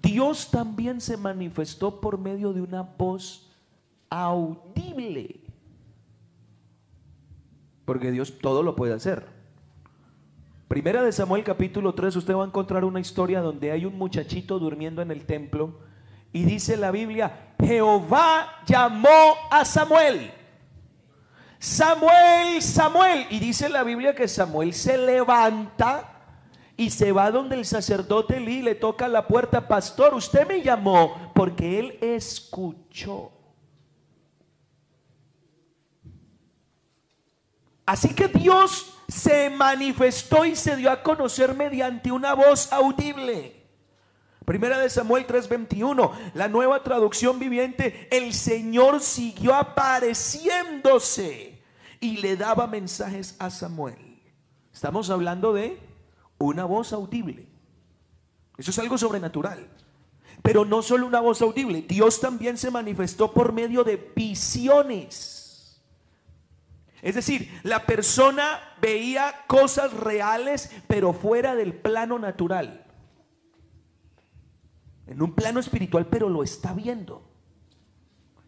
Dios 0.02 0.50
también 0.50 1.00
se 1.00 1.16
manifestó 1.16 2.00
por 2.00 2.18
medio 2.18 2.52
de 2.52 2.62
una 2.62 2.82
voz 2.82 3.50
audible. 4.10 5.40
Porque 7.84 8.10
Dios 8.10 8.38
todo 8.38 8.62
lo 8.62 8.76
puede 8.76 8.94
hacer. 8.94 9.26
Primera 10.68 11.02
de 11.02 11.12
Samuel 11.12 11.44
capítulo 11.44 11.94
3, 11.94 12.16
usted 12.16 12.34
va 12.34 12.42
a 12.42 12.46
encontrar 12.46 12.84
una 12.84 13.00
historia 13.00 13.40
donde 13.40 13.70
hay 13.70 13.84
un 13.84 13.96
muchachito 13.96 14.58
durmiendo 14.58 15.00
en 15.00 15.12
el 15.12 15.24
templo 15.24 15.78
y 16.32 16.44
dice 16.44 16.76
la 16.76 16.90
Biblia, 16.90 17.54
Jehová 17.58 18.60
llamó 18.66 19.36
a 19.50 19.64
Samuel. 19.64 20.30
Samuel, 21.58 22.60
Samuel. 22.60 23.26
Y 23.30 23.38
dice 23.38 23.68
la 23.68 23.82
Biblia 23.84 24.14
que 24.14 24.28
Samuel 24.28 24.74
se 24.74 24.98
levanta 24.98 26.15
y 26.76 26.90
se 26.90 27.12
va 27.12 27.30
donde 27.30 27.56
el 27.56 27.64
sacerdote 27.64 28.38
Lee 28.38 28.60
le 28.62 28.74
toca 28.74 29.08
la 29.08 29.26
puerta, 29.26 29.66
pastor, 29.66 30.12
usted 30.14 30.46
me 30.46 30.60
llamó 30.62 31.32
porque 31.34 31.78
él 31.78 31.98
escuchó. 32.02 33.32
Así 37.86 38.14
que 38.14 38.28
Dios 38.28 38.92
se 39.08 39.48
manifestó 39.48 40.44
y 40.44 40.54
se 40.56 40.76
dio 40.76 40.90
a 40.90 41.02
conocer 41.02 41.54
mediante 41.54 42.12
una 42.12 42.34
voz 42.34 42.70
audible. 42.72 43.54
Primera 44.44 44.78
de 44.78 44.90
Samuel 44.90 45.26
3:21, 45.26 46.12
la 46.34 46.48
nueva 46.48 46.82
traducción 46.82 47.38
viviente, 47.38 48.08
el 48.10 48.34
Señor 48.34 49.00
siguió 49.00 49.54
apareciéndose 49.54 51.62
y 52.00 52.18
le 52.18 52.36
daba 52.36 52.66
mensajes 52.66 53.36
a 53.38 53.48
Samuel. 53.50 54.20
Estamos 54.72 55.10
hablando 55.10 55.52
de 55.52 55.85
una 56.38 56.64
voz 56.64 56.92
audible. 56.92 57.46
Eso 58.56 58.70
es 58.70 58.78
algo 58.78 58.98
sobrenatural. 58.98 59.68
Pero 60.42 60.64
no 60.64 60.82
solo 60.82 61.06
una 61.06 61.20
voz 61.20 61.42
audible, 61.42 61.82
Dios 61.82 62.20
también 62.20 62.56
se 62.56 62.70
manifestó 62.70 63.32
por 63.32 63.52
medio 63.52 63.84
de 63.84 64.12
visiones. 64.14 65.82
Es 67.02 67.14
decir, 67.14 67.50
la 67.62 67.86
persona 67.86 68.60
veía 68.80 69.44
cosas 69.46 69.92
reales, 69.92 70.70
pero 70.86 71.12
fuera 71.12 71.54
del 71.54 71.74
plano 71.74 72.18
natural. 72.18 72.84
En 75.06 75.22
un 75.22 75.34
plano 75.34 75.60
espiritual, 75.60 76.06
pero 76.06 76.28
lo 76.28 76.42
está 76.42 76.74
viendo. 76.74 77.28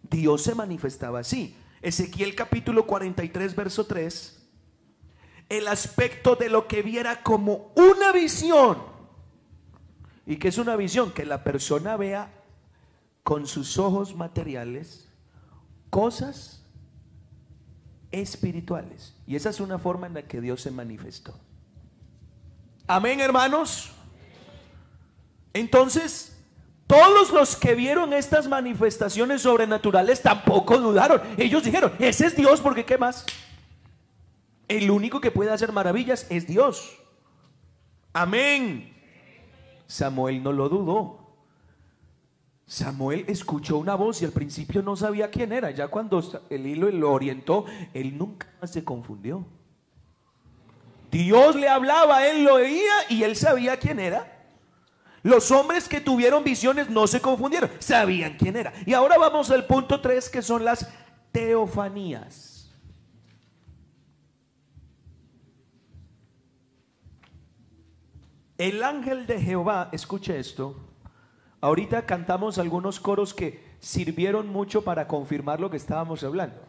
Dios 0.03 0.43
se 0.43 0.55
manifestaba 0.55 1.21
así. 1.21 1.57
Ezequiel 1.81 2.35
capítulo 2.35 2.87
43, 2.87 3.55
verso 3.55 3.87
3 3.87 4.38
el 5.49 5.69
aspecto 5.69 6.37
de 6.37 6.49
lo 6.49 6.69
que 6.69 6.83
viera 6.83 7.23
como 7.23 7.73
una 7.75 8.13
visión. 8.13 8.79
¿Y 10.27 10.37
qué 10.37 10.49
es 10.49 10.59
una 10.59 10.77
visión? 10.77 11.13
Que 11.13 11.25
la 11.25 11.43
persona 11.43 11.97
vea 11.97 12.31
con 13.23 13.47
sus 13.47 13.79
ojos 13.79 14.15
materiales 14.15 15.09
cosas 15.91 16.63
espirituales. 18.11 19.15
Y 19.27 19.37
esa 19.37 19.51
es 19.51 19.61
una 19.61 19.79
forma 19.79 20.07
en 20.07 20.15
la 20.15 20.23
que 20.23 20.41
Dios 20.41 20.63
se 20.63 20.71
manifestó. 20.71 21.35
Amén, 22.87 23.21
hermanos. 23.21 23.91
Entonces, 25.53 26.37
todos 26.87 27.31
los 27.33 27.57
que 27.57 27.75
vieron 27.75 28.13
estas 28.13 28.49
manifestaciones 28.49 29.43
sobrenaturales 29.43 30.23
tampoco 30.23 30.79
dudaron. 30.79 31.21
Ellos 31.37 31.63
dijeron, 31.65 31.93
ese 31.99 32.27
es 32.27 32.37
Dios 32.37 32.61
porque 32.61 32.85
¿qué 32.85 32.97
más? 32.97 33.27
El 34.69 34.91
único 34.91 35.21
que 35.21 35.31
puede 35.31 35.51
hacer 35.51 35.73
maravillas 35.73 36.27
es 36.31 36.47
Dios. 36.47 36.99
Amén. 38.13 38.95
Samuel 39.87 40.43
no 40.43 40.53
lo 40.53 40.69
dudó. 40.69 41.29
Samuel 42.67 43.25
escuchó 43.29 43.79
una 43.79 43.95
voz 43.95 44.21
y 44.21 44.27
al 44.27 44.33
principio 44.33 44.83
no 44.83 44.95
sabía 44.95 45.31
quién 45.31 45.53
era. 45.53 45.71
Ya 45.71 45.89
cuando 45.89 46.23
el 46.51 46.67
hilo 46.67 46.91
lo 46.91 47.13
orientó, 47.13 47.65
él 47.95 48.19
nunca 48.19 48.53
más 48.61 48.71
se 48.71 48.85
confundió. 48.85 49.47
Dios 51.11 51.57
le 51.57 51.69
hablaba, 51.69 52.27
él 52.27 52.45
lo 52.45 52.57
oía 52.57 52.93
y 53.09 53.23
él 53.23 53.37
sabía 53.37 53.79
quién 53.79 53.99
era. 53.99 54.35
Los 55.23 55.51
hombres 55.51 55.89
que 55.89 56.03
tuvieron 56.03 56.45
visiones 56.45 56.91
no 56.91 57.07
se 57.07 57.21
confundieron, 57.21 57.71
sabían 57.79 58.37
quién 58.37 58.57
era. 58.57 58.75
Y 58.85 58.93
ahora 58.93 59.17
vamos 59.17 59.51
al 59.51 59.67
punto 59.67 60.03
3 60.03 60.29
que 60.29 60.43
son 60.43 60.65
las 60.65 60.87
teofanías. 61.33 62.48
El 68.59 68.83
ángel 68.83 69.29
de 69.29 69.41
Jehová, 69.41 69.89
escuche 69.93 70.37
esto, 70.37 70.75
ahorita 71.61 72.05
cantamos 72.07 72.59
algunos 72.59 72.99
coros 72.99 73.33
que 73.33 73.63
sirvieron 73.79 74.49
mucho 74.49 74.83
para 74.83 75.07
confirmar 75.07 75.61
lo 75.61 75.71
que 75.71 75.77
estábamos 75.77 76.25
hablando. 76.25 76.61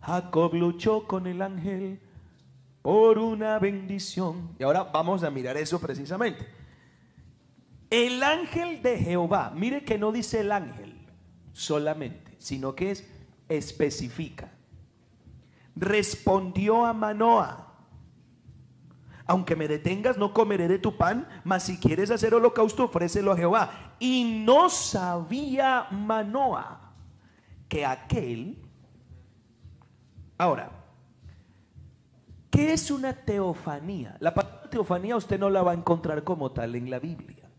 Jacob 0.00 0.54
luchó 0.54 1.06
con 1.06 1.28
el 1.28 1.40
ángel 1.40 2.00
por 2.82 3.18
una 3.20 3.60
bendición. 3.60 4.56
Y 4.58 4.64
ahora 4.64 4.82
vamos 4.82 5.22
a 5.22 5.30
mirar 5.30 5.56
eso 5.56 5.78
precisamente. 5.78 6.44
El 7.90 8.24
ángel 8.24 8.82
de 8.82 8.98
Jehová, 8.98 9.52
mire 9.54 9.84
que 9.84 9.98
no 9.98 10.10
dice 10.10 10.40
el 10.40 10.50
ángel 10.50 10.98
solamente, 11.52 12.34
sino 12.38 12.74
que 12.74 12.90
es 12.90 13.08
especifica. 13.48 14.50
Respondió 15.76 16.84
a 16.84 16.92
Manoah 16.92 17.67
aunque 19.28 19.54
me 19.54 19.68
detengas, 19.68 20.16
no 20.16 20.32
comeré 20.32 20.68
de 20.68 20.78
tu 20.78 20.96
pan, 20.96 21.28
mas 21.44 21.64
si 21.64 21.78
quieres 21.78 22.10
hacer 22.10 22.34
holocausto, 22.34 22.84
ofrécelo 22.84 23.30
a 23.30 23.36
Jehová. 23.36 23.94
Y 24.00 24.42
no 24.44 24.70
sabía 24.70 25.86
Manoa 25.90 26.94
que 27.68 27.84
aquel... 27.84 28.58
Ahora, 30.38 30.70
¿qué 32.50 32.72
es 32.72 32.90
una 32.90 33.12
teofanía? 33.12 34.16
La 34.18 34.32
palabra 34.32 34.70
teofanía 34.70 35.16
usted 35.16 35.38
no 35.38 35.50
la 35.50 35.62
va 35.62 35.72
a 35.72 35.74
encontrar 35.74 36.24
como 36.24 36.52
tal 36.52 36.74
en 36.74 36.88
la 36.88 36.98
Biblia. 36.98 37.50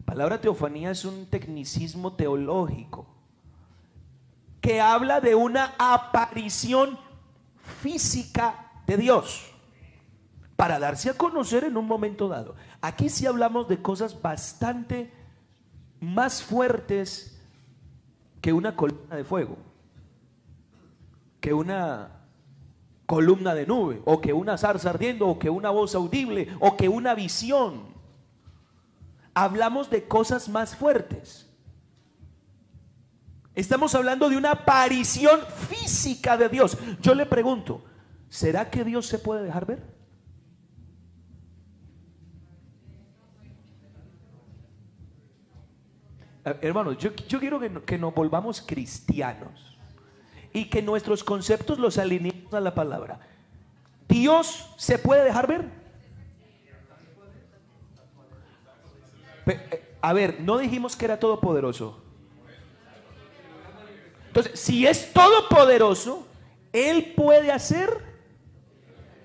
La 0.00 0.04
palabra 0.04 0.38
teofanía 0.38 0.90
es 0.90 1.06
un 1.06 1.24
tecnicismo 1.30 2.12
teológico 2.12 3.06
que 4.60 4.82
habla 4.82 5.22
de 5.22 5.34
una 5.34 5.74
aparición 5.78 6.98
física 7.80 8.82
de 8.86 8.98
Dios 8.98 9.53
para 10.56 10.78
darse 10.78 11.10
a 11.10 11.14
conocer 11.14 11.64
en 11.64 11.76
un 11.76 11.86
momento 11.86 12.28
dado. 12.28 12.54
Aquí 12.80 13.08
sí 13.08 13.26
hablamos 13.26 13.68
de 13.68 13.82
cosas 13.82 14.20
bastante 14.20 15.12
más 16.00 16.42
fuertes 16.42 17.40
que 18.40 18.52
una 18.52 18.76
columna 18.76 19.16
de 19.16 19.24
fuego, 19.24 19.56
que 21.40 21.54
una 21.54 22.10
columna 23.06 23.54
de 23.54 23.66
nube, 23.66 24.02
o 24.04 24.20
que 24.20 24.32
una 24.32 24.56
zarza 24.56 24.90
ardiendo, 24.90 25.28
o 25.28 25.38
que 25.38 25.50
una 25.50 25.70
voz 25.70 25.94
audible, 25.94 26.48
o 26.60 26.76
que 26.76 26.88
una 26.88 27.14
visión. 27.14 27.94
Hablamos 29.34 29.90
de 29.90 30.06
cosas 30.06 30.48
más 30.48 30.76
fuertes. 30.76 31.50
Estamos 33.54 33.94
hablando 33.94 34.28
de 34.28 34.36
una 34.36 34.52
aparición 34.52 35.40
física 35.68 36.36
de 36.36 36.48
Dios. 36.48 36.76
Yo 37.00 37.14
le 37.14 37.26
pregunto, 37.26 37.84
¿será 38.28 38.70
que 38.70 38.84
Dios 38.84 39.06
se 39.06 39.18
puede 39.18 39.44
dejar 39.44 39.66
ver? 39.66 39.93
Hermanos, 46.44 46.98
yo, 46.98 47.14
quiero 47.14 47.58
que, 47.58 47.70
que 47.82 47.98
nos 47.98 48.14
volvamos 48.14 48.60
cristianos 48.60 49.78
y 50.52 50.66
que 50.66 50.82
nuestros 50.82 51.24
conceptos 51.24 51.78
los 51.78 51.98
alineemos 51.98 52.52
a 52.52 52.60
la 52.60 52.74
palabra. 52.74 53.18
¿Dios 54.08 54.70
se 54.76 54.98
puede 54.98 55.24
dejar 55.24 55.46
ver? 55.46 55.68
Eh, 59.46 59.96
a 60.00 60.12
ver, 60.12 60.40
no 60.40 60.58
dijimos 60.58 60.96
que 60.96 61.06
era 61.06 61.18
todopoderoso. 61.18 62.02
Entonces, 64.28 64.58
si 64.58 64.86
es 64.86 65.12
todopoderoso, 65.12 66.26
Él 66.72 67.14
puede 67.16 67.50
hacer 67.50 67.90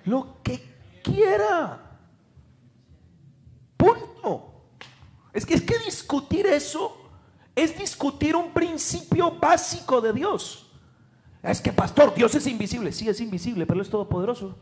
lo 0.06 0.38
que 0.44 0.64
quiera. 1.04 1.98
Punto. 3.76 4.64
Es 5.34 5.46
que 5.46 5.56
es 5.56 5.62
que 5.62 5.78
discutir 5.80 6.46
eso 6.46 6.99
es 7.56 7.78
discutir 7.78 8.36
un 8.36 8.52
principio 8.54 9.32
básico 9.32 10.02
de 10.02 10.14
Dios. 10.14 10.72
Es 11.42 11.62
que, 11.62 11.72
pastor, 11.72 12.14
Dios 12.14 12.36
es 12.36 12.48
invisible. 12.48 12.92
Sí, 12.92 13.08
es 13.08 13.22
invisible, 13.22 13.66
pero 13.66 13.82
es 13.82 13.90
todopoderoso. 13.90 14.58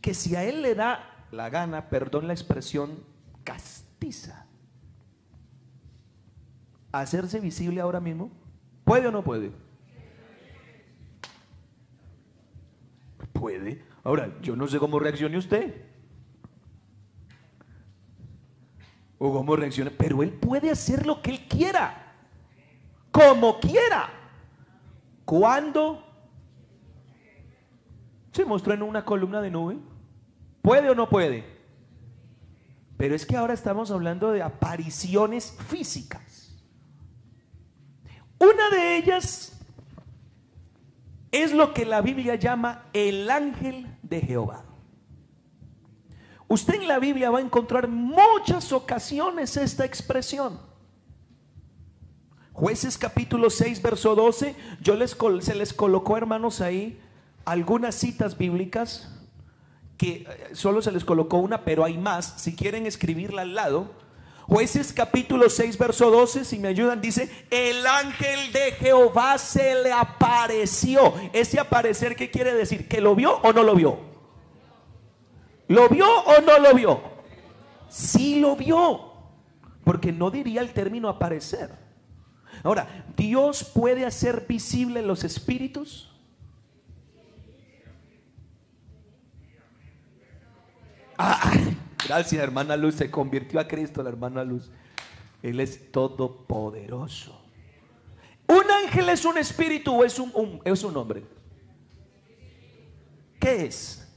Que 0.00 0.14
si 0.14 0.34
a 0.34 0.44
Él 0.44 0.62
le 0.62 0.74
da 0.74 1.26
la 1.30 1.50
gana, 1.50 1.88
perdón 1.88 2.26
la 2.26 2.32
expresión, 2.32 3.04
castiza. 3.44 4.46
Hacerse 6.92 7.38
visible 7.38 7.80
ahora 7.80 8.00
mismo, 8.00 8.30
¿puede 8.84 9.06
o 9.06 9.12
no 9.12 9.22
puede? 9.22 9.52
Puede. 13.32 13.84
Ahora, 14.02 14.34
yo 14.42 14.56
no 14.56 14.66
sé 14.66 14.78
cómo 14.78 14.98
reaccione 14.98 15.38
usted. 15.38 15.89
O 19.22 19.30
cómo 19.34 19.54
reaccione, 19.54 19.90
pero 19.90 20.22
Él 20.22 20.32
puede 20.32 20.70
hacer 20.70 21.04
lo 21.04 21.20
que 21.20 21.32
Él 21.32 21.46
quiera. 21.46 22.16
Como 23.10 23.60
quiera. 23.60 24.08
¿Cuándo? 25.26 26.02
Se 28.32 28.46
mostró 28.46 28.72
en 28.72 28.82
una 28.82 29.04
columna 29.04 29.42
de 29.42 29.50
nube. 29.50 29.76
¿Puede 30.62 30.88
o 30.88 30.94
no 30.94 31.06
puede? 31.10 31.44
Pero 32.96 33.14
es 33.14 33.26
que 33.26 33.36
ahora 33.36 33.52
estamos 33.52 33.90
hablando 33.90 34.32
de 34.32 34.42
apariciones 34.42 35.54
físicas. 35.68 36.58
Una 38.38 38.70
de 38.70 38.96
ellas 38.96 39.60
es 41.30 41.52
lo 41.52 41.74
que 41.74 41.84
la 41.84 42.00
Biblia 42.00 42.36
llama 42.36 42.86
el 42.94 43.30
ángel 43.30 43.98
de 44.02 44.22
Jehová. 44.22 44.64
Usted 46.50 46.74
en 46.74 46.88
la 46.88 46.98
Biblia 46.98 47.30
va 47.30 47.38
a 47.38 47.42
encontrar 47.42 47.86
muchas 47.86 48.72
ocasiones 48.72 49.56
esta 49.56 49.84
expresión. 49.84 50.58
Jueces 52.52 52.98
capítulo 52.98 53.50
6, 53.50 53.80
verso 53.80 54.16
12, 54.16 54.56
yo 54.80 54.96
les, 54.96 55.16
se 55.42 55.54
les 55.54 55.72
colocó, 55.72 56.16
hermanos, 56.16 56.60
ahí 56.60 57.00
algunas 57.44 57.94
citas 57.94 58.36
bíblicas, 58.36 59.16
que 59.96 60.26
eh, 60.28 60.48
solo 60.54 60.82
se 60.82 60.90
les 60.90 61.04
colocó 61.04 61.36
una, 61.36 61.64
pero 61.64 61.84
hay 61.84 61.96
más, 61.96 62.34
si 62.38 62.56
quieren 62.56 62.84
escribirla 62.84 63.42
al 63.42 63.54
lado. 63.54 63.92
Jueces 64.48 64.92
capítulo 64.92 65.48
6, 65.48 65.78
verso 65.78 66.10
12, 66.10 66.44
si 66.44 66.58
me 66.58 66.66
ayudan, 66.66 67.00
dice, 67.00 67.30
el 67.50 67.86
ángel 67.86 68.50
de 68.52 68.72
Jehová 68.72 69.38
se 69.38 69.80
le 69.84 69.92
apareció. 69.92 71.14
Ese 71.32 71.60
aparecer, 71.60 72.16
¿qué 72.16 72.28
quiere 72.28 72.54
decir? 72.54 72.88
¿Que 72.88 73.00
lo 73.00 73.14
vio 73.14 73.36
o 73.36 73.52
no 73.52 73.62
lo 73.62 73.76
vio? 73.76 74.09
¿Lo 75.70 75.88
vio 75.88 76.04
o 76.04 76.40
no 76.40 76.58
lo 76.58 76.74
vio? 76.74 77.00
Sí 77.88 78.40
lo 78.40 78.56
vio, 78.56 79.12
porque 79.84 80.10
no 80.10 80.28
diría 80.28 80.62
el 80.62 80.72
término 80.72 81.08
aparecer. 81.08 81.70
Ahora, 82.64 83.04
¿Dios 83.16 83.62
puede 83.62 84.04
hacer 84.04 84.46
visible 84.48 85.00
los 85.00 85.22
espíritus? 85.22 86.12
Ah, 91.16 91.52
gracias, 92.04 92.42
hermana 92.42 92.76
Luz. 92.76 92.96
Se 92.96 93.08
convirtió 93.08 93.60
a 93.60 93.68
Cristo 93.68 94.02
la 94.02 94.08
hermana 94.08 94.42
Luz. 94.42 94.72
Él 95.40 95.60
es 95.60 95.92
todopoderoso. 95.92 97.40
¿Un 98.48 98.68
ángel 98.84 99.08
es 99.08 99.24
un 99.24 99.38
espíritu 99.38 100.00
o 100.00 100.04
es 100.04 100.18
un, 100.18 100.60
es 100.64 100.82
un 100.82 100.96
hombre? 100.96 101.22
¿Qué 103.38 103.66
es? 103.66 104.09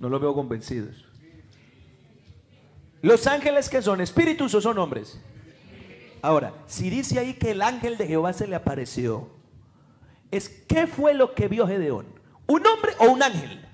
No 0.00 0.08
lo 0.08 0.18
veo 0.18 0.34
convencidos. 0.34 1.04
¿Los 3.02 3.26
ángeles 3.26 3.68
que 3.68 3.82
son? 3.82 4.00
¿Espíritus 4.00 4.54
o 4.54 4.60
son 4.60 4.78
hombres? 4.78 5.20
Ahora, 6.22 6.52
si 6.66 6.90
dice 6.90 7.18
ahí 7.18 7.34
que 7.34 7.52
el 7.52 7.62
ángel 7.62 7.96
de 7.96 8.06
Jehová 8.06 8.32
se 8.32 8.46
le 8.46 8.56
apareció, 8.56 9.28
es 10.30 10.48
¿qué 10.48 10.86
fue 10.86 11.14
lo 11.14 11.34
que 11.34 11.48
vio 11.48 11.66
Gedeón? 11.66 12.06
¿Un 12.46 12.66
hombre 12.66 12.92
o 12.98 13.10
un 13.10 13.22
ángel? 13.22 13.66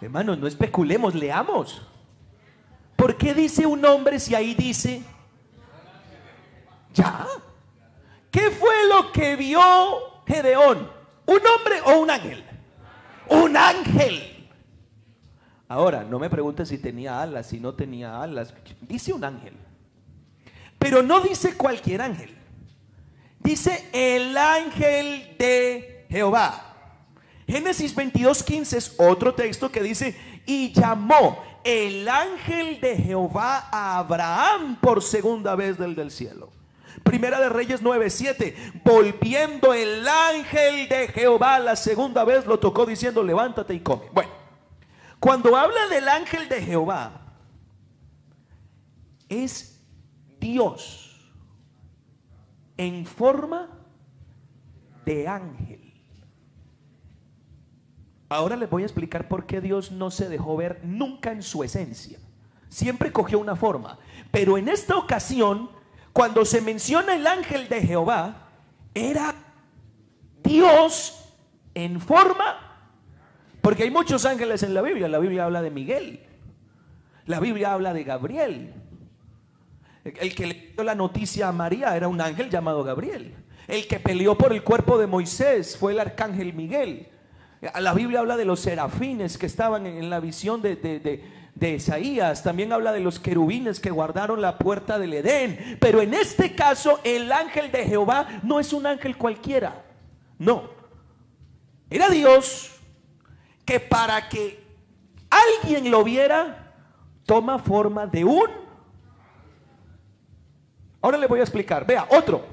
Hermanos, 0.00 0.38
no 0.38 0.46
especulemos, 0.46 1.14
leamos. 1.14 1.82
¿Por 2.96 3.16
qué 3.16 3.34
dice 3.34 3.66
un 3.66 3.84
hombre 3.84 4.18
si 4.18 4.34
ahí 4.34 4.54
dice 4.54 5.02
ya? 6.92 7.26
¿Qué 8.30 8.50
fue 8.50 8.74
lo 8.88 9.12
que 9.12 9.36
vio 9.36 9.62
Gedeón? 10.26 10.99
¿Un 11.30 11.46
hombre 11.46 11.80
o 11.84 12.00
un 12.00 12.10
ángel? 12.10 12.44
Un 13.28 13.56
ángel. 13.56 14.48
Ahora, 15.68 16.02
no 16.02 16.18
me 16.18 16.28
pregunte 16.28 16.66
si 16.66 16.76
tenía 16.76 17.22
alas, 17.22 17.46
si 17.46 17.60
no 17.60 17.72
tenía 17.72 18.20
alas. 18.20 18.52
Dice 18.80 19.12
un 19.12 19.22
ángel. 19.22 19.54
Pero 20.76 21.04
no 21.04 21.20
dice 21.20 21.56
cualquier 21.56 22.02
ángel. 22.02 22.36
Dice 23.38 23.88
el 23.92 24.36
ángel 24.36 25.36
de 25.38 26.06
Jehová. 26.10 26.74
Génesis 27.46 27.94
22:15 27.94 28.76
es 28.76 28.94
otro 28.98 29.32
texto 29.32 29.70
que 29.70 29.84
dice, 29.84 30.16
y 30.46 30.72
llamó 30.72 31.44
el 31.62 32.08
ángel 32.08 32.80
de 32.80 32.96
Jehová 32.96 33.68
a 33.70 33.98
Abraham 33.98 34.80
por 34.80 35.00
segunda 35.00 35.54
vez 35.54 35.78
del 35.78 35.94
del 35.94 36.10
cielo. 36.10 36.50
Primera 37.02 37.40
de 37.40 37.48
Reyes 37.48 37.82
9:7, 37.82 38.82
volviendo 38.84 39.74
el 39.74 40.06
ángel 40.06 40.88
de 40.88 41.08
Jehová 41.08 41.58
la 41.58 41.76
segunda 41.76 42.24
vez 42.24 42.46
lo 42.46 42.58
tocó 42.58 42.86
diciendo, 42.86 43.22
levántate 43.22 43.74
y 43.74 43.80
come. 43.80 44.06
Bueno, 44.12 44.30
cuando 45.18 45.56
habla 45.56 45.86
del 45.88 46.08
ángel 46.08 46.48
de 46.48 46.62
Jehová, 46.62 47.20
es 49.28 49.80
Dios 50.38 51.10
en 52.76 53.06
forma 53.06 53.68
de 55.04 55.28
ángel. 55.28 55.80
Ahora 58.28 58.56
les 58.56 58.70
voy 58.70 58.82
a 58.82 58.86
explicar 58.86 59.28
por 59.28 59.44
qué 59.44 59.60
Dios 59.60 59.90
no 59.90 60.10
se 60.10 60.28
dejó 60.28 60.56
ver 60.56 60.80
nunca 60.84 61.32
en 61.32 61.42
su 61.42 61.64
esencia. 61.64 62.18
Siempre 62.68 63.12
cogió 63.12 63.40
una 63.40 63.56
forma. 63.56 63.98
Pero 64.30 64.56
en 64.56 64.68
esta 64.68 64.96
ocasión, 64.96 65.68
cuando 66.12 66.44
se 66.44 66.60
menciona 66.60 67.14
el 67.14 67.26
ángel 67.26 67.68
de 67.68 67.82
Jehová, 67.82 68.48
era 68.94 69.34
Dios 70.42 71.34
en 71.74 72.00
forma 72.00 72.70
porque 73.60 73.82
hay 73.82 73.90
muchos 73.90 74.24
ángeles 74.24 74.62
en 74.62 74.74
la 74.74 74.82
Biblia. 74.82 75.08
La 75.08 75.18
Biblia 75.18 75.44
habla 75.44 75.62
de 75.62 75.70
Miguel. 75.70 76.20
La 77.26 77.40
Biblia 77.40 77.72
habla 77.72 77.92
de 77.92 78.04
Gabriel. 78.04 78.74
El 80.04 80.34
que 80.34 80.46
le 80.46 80.54
dio 80.74 80.82
la 80.82 80.94
noticia 80.94 81.48
a 81.48 81.52
María 81.52 81.94
era 81.96 82.08
un 82.08 82.20
ángel 82.20 82.48
llamado 82.48 82.82
Gabriel. 82.82 83.34
El 83.68 83.86
que 83.86 84.00
peleó 84.00 84.36
por 84.36 84.52
el 84.52 84.62
cuerpo 84.62 84.98
de 84.98 85.06
Moisés 85.06 85.76
fue 85.76 85.92
el 85.92 86.00
arcángel 86.00 86.54
Miguel. 86.54 87.08
La 87.78 87.92
Biblia 87.92 88.20
habla 88.20 88.38
de 88.38 88.46
los 88.46 88.60
serafines 88.60 89.36
que 89.36 89.44
estaban 89.44 89.86
en 89.86 90.08
la 90.08 90.20
visión 90.20 90.62
de, 90.62 91.22
Isaías. 91.60 92.42
También 92.42 92.72
habla 92.72 92.92
de 92.92 93.00
los 93.00 93.18
querubines 93.18 93.80
que 93.80 93.90
guardaron 93.90 94.40
la 94.40 94.58
puerta 94.58 94.98
del 94.98 95.14
Edén. 95.14 95.78
Pero 95.80 96.00
en 96.00 96.14
este 96.14 96.54
caso, 96.54 97.00
el 97.04 97.30
ángel 97.32 97.70
de 97.70 97.84
Jehová 97.84 98.40
no 98.42 98.60
es 98.60 98.72
un 98.72 98.86
ángel 98.86 99.16
cualquiera. 99.16 99.84
No. 100.38 100.70
Era 101.90 102.08
Dios 102.08 102.76
que 103.64 103.80
para 103.80 104.28
que 104.28 104.64
alguien 105.28 105.90
lo 105.90 106.02
viera, 106.04 106.72
toma 107.26 107.58
forma 107.58 108.06
de 108.06 108.24
un... 108.24 108.48
Ahora 111.02 111.18
le 111.18 111.26
voy 111.26 111.40
a 111.40 111.42
explicar. 111.42 111.86
Vea, 111.86 112.06
otro. 112.10 112.44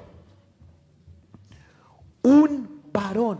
Un 2.24 2.82
varón. 2.91 3.39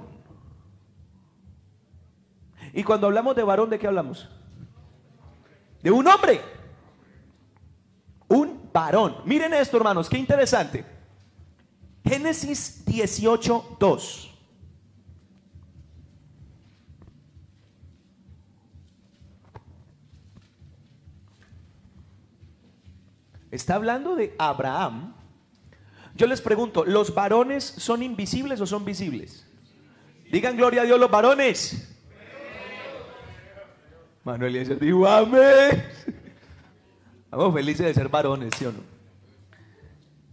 Y 2.74 2.84
cuando 2.84 3.08
hablamos 3.08 3.36
de 3.36 3.44
varón, 3.44 3.70
¿de 3.70 3.80
qué 3.80 3.88
hablamos? 3.88 4.30
de 5.82 5.92
un 5.92 6.08
hombre, 6.08 6.42
un 8.28 8.70
varón. 8.74 9.18
Miren 9.26 9.54
esto, 9.54 9.78
hermanos, 9.78 10.10
qué 10.10 10.18
interesante. 10.18 10.86
Génesis 12.06 12.86
18, 12.86 13.78
2. 13.80 14.34
Está 23.52 23.76
hablando 23.76 24.16
de 24.16 24.36
Abraham. 24.38 25.16
Yo 26.16 26.28
les 26.28 26.42
pregunto, 26.42 26.86
¿los 26.86 27.14
varones 27.14 27.64
son 27.64 28.04
invisibles 28.04 28.60
o 28.62 28.66
son 28.66 28.86
visibles? 28.86 29.46
Digan 30.32 30.58
gloria 30.58 30.82
a 30.82 30.86
Dios 30.86 31.00
los 31.00 31.10
varones. 31.10 31.97
Manuel 34.28 34.58
Eliezer 34.58 34.78
dijo, 34.78 35.08
amén. 35.08 35.86
Estamos 37.24 37.54
felices 37.54 37.86
de 37.86 37.94
ser 37.94 38.10
varones, 38.10 38.54
¿sí 38.58 38.66
o 38.66 38.74
no? 38.74 38.80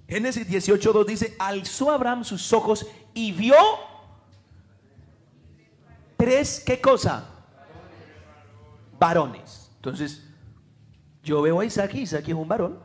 Génesis 0.08 0.48
18.2 0.48 1.06
dice, 1.06 1.36
alzó 1.38 1.92
Abraham 1.92 2.24
sus 2.24 2.52
ojos 2.52 2.88
y 3.14 3.30
vio 3.30 3.54
tres, 6.16 6.60
¿qué 6.66 6.80
cosa? 6.80 7.30
Varones. 8.98 9.70
Entonces, 9.76 10.28
yo 11.22 11.40
veo 11.40 11.60
a 11.60 11.64
Isaac 11.64 11.94
y 11.94 12.00
Isaac 12.00 12.26
es 12.26 12.34
un 12.34 12.48
varón. 12.48 12.80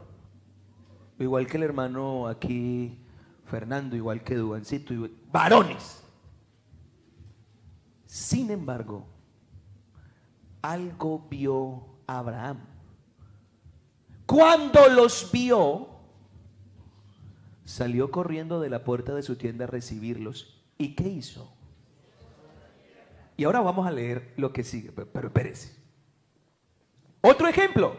Igual 1.17 1.47
que 1.47 1.57
el 1.57 1.63
hermano 1.63 2.27
aquí, 2.27 2.99
Fernando, 3.45 3.95
igual 3.95 4.23
que 4.23 4.35
Duancito, 4.35 4.93
varones. 5.31 6.03
Sin 8.05 8.51
embargo, 8.51 9.07
algo 10.61 11.27
vio 11.29 11.85
Abraham. 12.07 12.59
Cuando 14.25 14.87
los 14.89 15.31
vio, 15.31 15.89
salió 17.65 18.11
corriendo 18.11 18.59
de 18.59 18.69
la 18.69 18.83
puerta 18.83 19.13
de 19.13 19.23
su 19.23 19.35
tienda 19.35 19.65
a 19.65 19.67
recibirlos. 19.67 20.63
¿Y 20.77 20.95
qué 20.95 21.07
hizo? 21.07 21.51
Y 23.37 23.45
ahora 23.45 23.61
vamos 23.61 23.87
a 23.87 23.91
leer 23.91 24.33
lo 24.37 24.51
que 24.51 24.63
sigue, 24.63 24.91
pero 24.91 25.27
espérese. 25.27 25.75
Otro 27.21 27.47
ejemplo. 27.47 27.95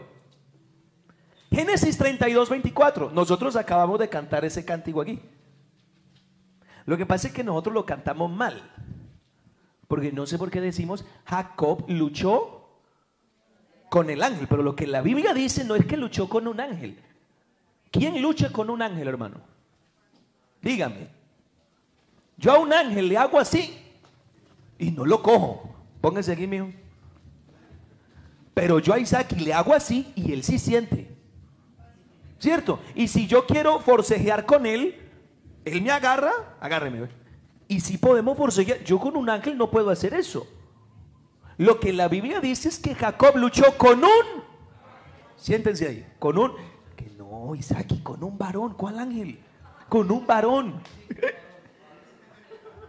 Génesis 1.50 1.98
32, 1.98 2.48
24. 2.48 3.10
Nosotros 3.10 3.56
acabamos 3.56 3.98
de 3.98 4.08
cantar 4.08 4.44
ese 4.44 4.64
cántico 4.64 5.00
aquí. 5.00 5.20
Lo 6.86 6.96
que 6.96 7.06
pasa 7.06 7.28
es 7.28 7.34
que 7.34 7.44
nosotros 7.44 7.74
lo 7.74 7.86
cantamos 7.86 8.30
mal. 8.30 8.70
Porque 9.90 10.12
no 10.12 10.24
sé 10.24 10.38
por 10.38 10.52
qué 10.52 10.60
decimos, 10.60 11.04
Jacob 11.24 11.84
luchó 11.88 12.78
con 13.88 14.08
el 14.08 14.22
ángel. 14.22 14.46
Pero 14.48 14.62
lo 14.62 14.76
que 14.76 14.86
la 14.86 15.02
Biblia 15.02 15.34
dice 15.34 15.64
no 15.64 15.74
es 15.74 15.84
que 15.84 15.96
luchó 15.96 16.28
con 16.28 16.46
un 16.46 16.60
ángel. 16.60 16.96
¿Quién 17.90 18.22
lucha 18.22 18.52
con 18.52 18.70
un 18.70 18.82
ángel, 18.82 19.08
hermano? 19.08 19.40
Dígame. 20.62 21.08
Yo 22.36 22.52
a 22.52 22.58
un 22.58 22.72
ángel 22.72 23.08
le 23.08 23.16
hago 23.16 23.40
así 23.40 23.82
y 24.78 24.92
no 24.92 25.04
lo 25.04 25.20
cojo. 25.24 25.74
Póngase 26.00 26.30
aquí, 26.30 26.46
mijo. 26.46 26.70
Pero 28.54 28.78
yo 28.78 28.94
a 28.94 29.00
Isaac 29.00 29.32
le 29.40 29.52
hago 29.52 29.74
así 29.74 30.12
y 30.14 30.32
él 30.32 30.44
sí 30.44 30.60
siente. 30.60 31.08
¿Cierto? 32.38 32.78
Y 32.94 33.08
si 33.08 33.26
yo 33.26 33.44
quiero 33.44 33.80
forcejear 33.80 34.46
con 34.46 34.66
él, 34.66 34.94
él 35.64 35.82
me 35.82 35.90
agarra, 35.90 36.30
agárreme. 36.60 37.08
Y 37.70 37.78
si 37.78 37.98
podemos 37.98 38.36
forcejear, 38.36 38.82
yo 38.82 38.98
con 38.98 39.16
un 39.16 39.30
ángel 39.30 39.56
no 39.56 39.70
puedo 39.70 39.90
hacer 39.90 40.12
eso. 40.12 40.44
Lo 41.56 41.78
que 41.78 41.92
la 41.92 42.08
Biblia 42.08 42.40
dice 42.40 42.68
es 42.68 42.80
que 42.80 42.96
Jacob 42.96 43.36
luchó 43.36 43.78
con 43.78 44.02
un, 44.02 44.42
siéntense 45.36 45.86
ahí, 45.86 46.12
con 46.18 46.36
un, 46.36 46.52
que 46.96 47.08
no, 47.10 47.54
Isaac, 47.54 48.02
con 48.02 48.24
un 48.24 48.36
varón, 48.36 48.74
¿cuál 48.74 48.98
ángel? 48.98 49.38
Con 49.88 50.10
un 50.10 50.26
varón. 50.26 50.82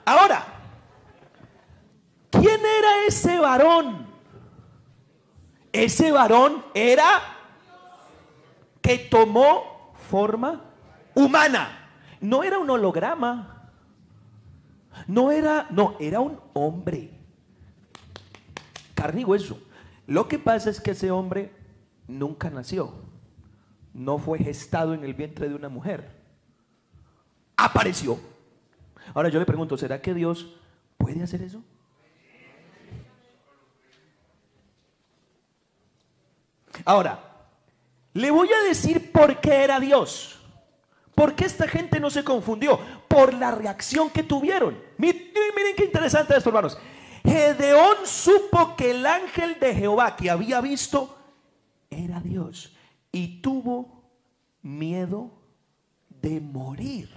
Ahora, 0.03 0.47
¿quién 2.31 2.59
era 2.59 3.05
ese 3.07 3.37
varón? 3.37 4.07
Ese 5.71 6.11
varón 6.11 6.65
era 6.73 7.21
que 8.81 8.97
tomó 8.97 9.93
forma 10.09 10.59
humana. 11.13 11.87
No 12.19 12.41
era 12.41 12.57
un 12.57 12.71
holograma. 12.71 13.60
No 15.07 15.31
era, 15.31 15.67
no, 15.71 15.95
era 15.99 16.19
un 16.19 16.39
hombre 16.53 17.21
carne 19.01 19.21
y 19.21 19.25
hueso. 19.25 19.59
Lo 20.05 20.27
que 20.27 20.37
pasa 20.37 20.69
es 20.69 20.79
que 20.79 20.91
ese 20.91 21.09
hombre 21.09 21.51
nunca 22.07 22.49
nació, 22.49 22.93
no 23.93 24.19
fue 24.19 24.37
gestado 24.39 24.93
en 24.93 25.03
el 25.03 25.13
vientre 25.13 25.49
de 25.49 25.55
una 25.55 25.69
mujer, 25.69 26.11
apareció. 27.57 28.19
Ahora 29.13 29.29
yo 29.29 29.39
le 29.39 29.45
pregunto, 29.45 29.77
¿será 29.77 30.01
que 30.01 30.13
Dios 30.13 30.55
puede 30.97 31.23
hacer 31.23 31.41
eso? 31.41 31.63
Ahora, 36.85 37.19
le 38.13 38.31
voy 38.31 38.49
a 38.51 38.67
decir 38.67 39.11
por 39.11 39.39
qué 39.39 39.63
era 39.63 39.79
Dios. 39.79 40.40
¿Por 41.21 41.35
qué 41.35 41.45
esta 41.45 41.67
gente 41.67 41.99
no 41.99 42.09
se 42.09 42.23
confundió? 42.23 42.79
Por 43.07 43.35
la 43.35 43.51
reacción 43.51 44.09
que 44.09 44.23
tuvieron. 44.23 44.75
Miren, 44.97 45.31
qué 45.77 45.85
interesante 45.85 46.35
esto, 46.35 46.49
hermanos. 46.49 46.79
Gedeón 47.23 47.97
supo 48.05 48.75
que 48.75 48.89
el 48.89 49.05
ángel 49.05 49.59
de 49.59 49.75
Jehová 49.75 50.15
que 50.15 50.31
había 50.31 50.59
visto 50.61 51.15
era 51.91 52.19
Dios 52.21 52.75
y 53.11 53.39
tuvo 53.39 54.01
miedo 54.63 55.29
de 56.09 56.41
morir. 56.41 57.11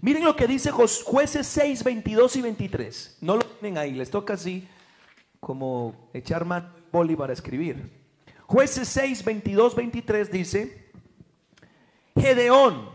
Miren 0.00 0.24
lo 0.24 0.34
que 0.34 0.46
dice 0.46 0.70
jueces 0.70 1.46
6, 1.46 1.84
22 1.84 2.36
y 2.36 2.40
23. 2.40 3.18
No 3.20 3.36
lo 3.36 3.44
tienen 3.44 3.76
ahí, 3.76 3.92
les 3.92 4.08
toca 4.08 4.32
así 4.32 4.66
como 5.38 6.08
echar 6.14 6.46
más 6.46 6.64
boli 6.90 7.14
para 7.14 7.34
escribir. 7.34 7.92
Jueces 8.46 8.88
6, 8.88 9.22
22, 9.22 9.74
23 9.74 10.32
dice, 10.32 10.83
Gedeón, 12.24 12.88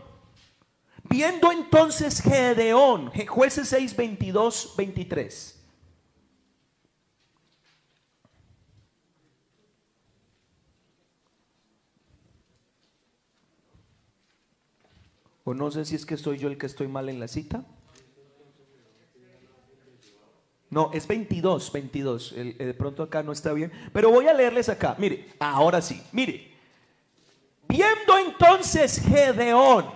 viendo 1.08 1.52
entonces 1.52 2.20
Gedeón, 2.20 3.12
jueces 3.28 3.68
6, 3.68 3.94
22, 3.94 4.74
23. 4.76 5.56
O 15.44 15.54
no 15.54 15.70
sé 15.70 15.84
si 15.84 15.94
es 15.94 16.04
que 16.04 16.16
soy 16.16 16.38
yo 16.38 16.48
el 16.48 16.58
que 16.58 16.66
estoy 16.66 16.88
mal 16.88 17.08
en 17.08 17.20
la 17.20 17.28
cita. 17.28 17.64
No, 20.70 20.90
es 20.92 21.06
22, 21.06 21.70
22. 21.70 22.34
de 22.34 22.74
pronto 22.76 23.04
acá 23.04 23.22
no 23.22 23.30
está 23.30 23.52
bien. 23.52 23.70
Pero 23.92 24.10
voy 24.10 24.26
a 24.26 24.34
leerles 24.34 24.68
acá. 24.68 24.96
Mire, 24.98 25.28
ahora 25.38 25.80
sí. 25.80 26.02
Mire. 26.10 26.49
Viendo 27.70 28.18
entonces 28.18 29.00
Gedeón 29.00 29.86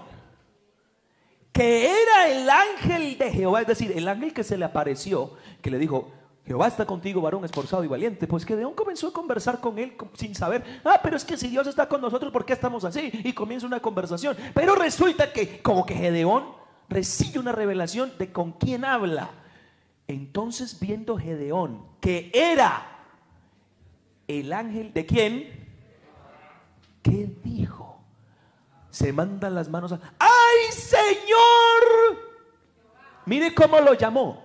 que 1.52 1.86
era 1.86 2.28
el 2.28 2.48
ángel 2.48 3.16
de 3.16 3.30
Jehová, 3.30 3.60
es 3.60 3.66
decir, 3.68 3.92
el 3.94 4.08
ángel 4.08 4.32
que 4.32 4.42
se 4.42 4.58
le 4.58 4.64
apareció, 4.64 5.34
que 5.62 5.70
le 5.70 5.78
dijo, 5.78 6.10
Jehová 6.44 6.66
está 6.66 6.84
contigo, 6.84 7.20
varón 7.20 7.44
esforzado 7.44 7.84
y 7.84 7.86
valiente. 7.86 8.26
Pues 8.26 8.44
Gedeón 8.44 8.74
comenzó 8.74 9.08
a 9.08 9.12
conversar 9.12 9.60
con 9.60 9.78
él 9.78 9.94
sin 10.14 10.34
saber, 10.34 10.64
ah, 10.84 10.98
pero 11.00 11.16
es 11.16 11.24
que 11.24 11.36
si 11.36 11.48
Dios 11.48 11.68
está 11.68 11.88
con 11.88 12.00
nosotros, 12.00 12.32
¿por 12.32 12.44
qué 12.44 12.52
estamos 12.52 12.84
así? 12.84 13.10
Y 13.24 13.32
comienza 13.32 13.66
una 13.66 13.80
conversación. 13.80 14.36
Pero 14.52 14.74
resulta 14.74 15.32
que 15.32 15.62
como 15.62 15.86
que 15.86 15.94
Gedeón 15.94 16.44
recibe 16.88 17.38
una 17.38 17.52
revelación 17.52 18.12
de 18.18 18.32
con 18.32 18.52
quién 18.52 18.84
habla. 18.84 19.30
Entonces 20.06 20.78
viendo 20.78 21.16
Gedeón 21.16 21.86
que 22.00 22.30
era 22.34 22.84
el 24.26 24.52
ángel 24.52 24.92
de 24.92 25.06
quién, 25.06 25.63
¿qué 27.04 27.36
dijo? 27.44 28.04
Se 28.90 29.12
mandan 29.12 29.54
las 29.54 29.68
manos 29.68 29.92
a, 29.92 30.00
¡ay 30.18 30.72
Señor! 30.72 32.18
Mire 33.26 33.54
cómo 33.54 33.78
lo 33.78 33.94
llamó 33.94 34.44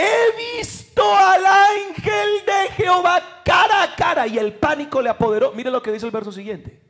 he 0.00 0.58
visto 0.58 1.02
al 1.14 1.44
ángel 1.44 2.30
de 2.46 2.72
Jehová 2.74 3.42
cara 3.44 3.82
a 3.82 3.96
cara 3.96 4.26
y 4.26 4.38
el 4.38 4.54
pánico 4.54 5.02
le 5.02 5.10
apoderó. 5.10 5.52
Mire 5.52 5.70
lo 5.70 5.82
que 5.82 5.92
dice 5.92 6.06
el 6.06 6.12
verso 6.12 6.32
siguiente. 6.32 6.80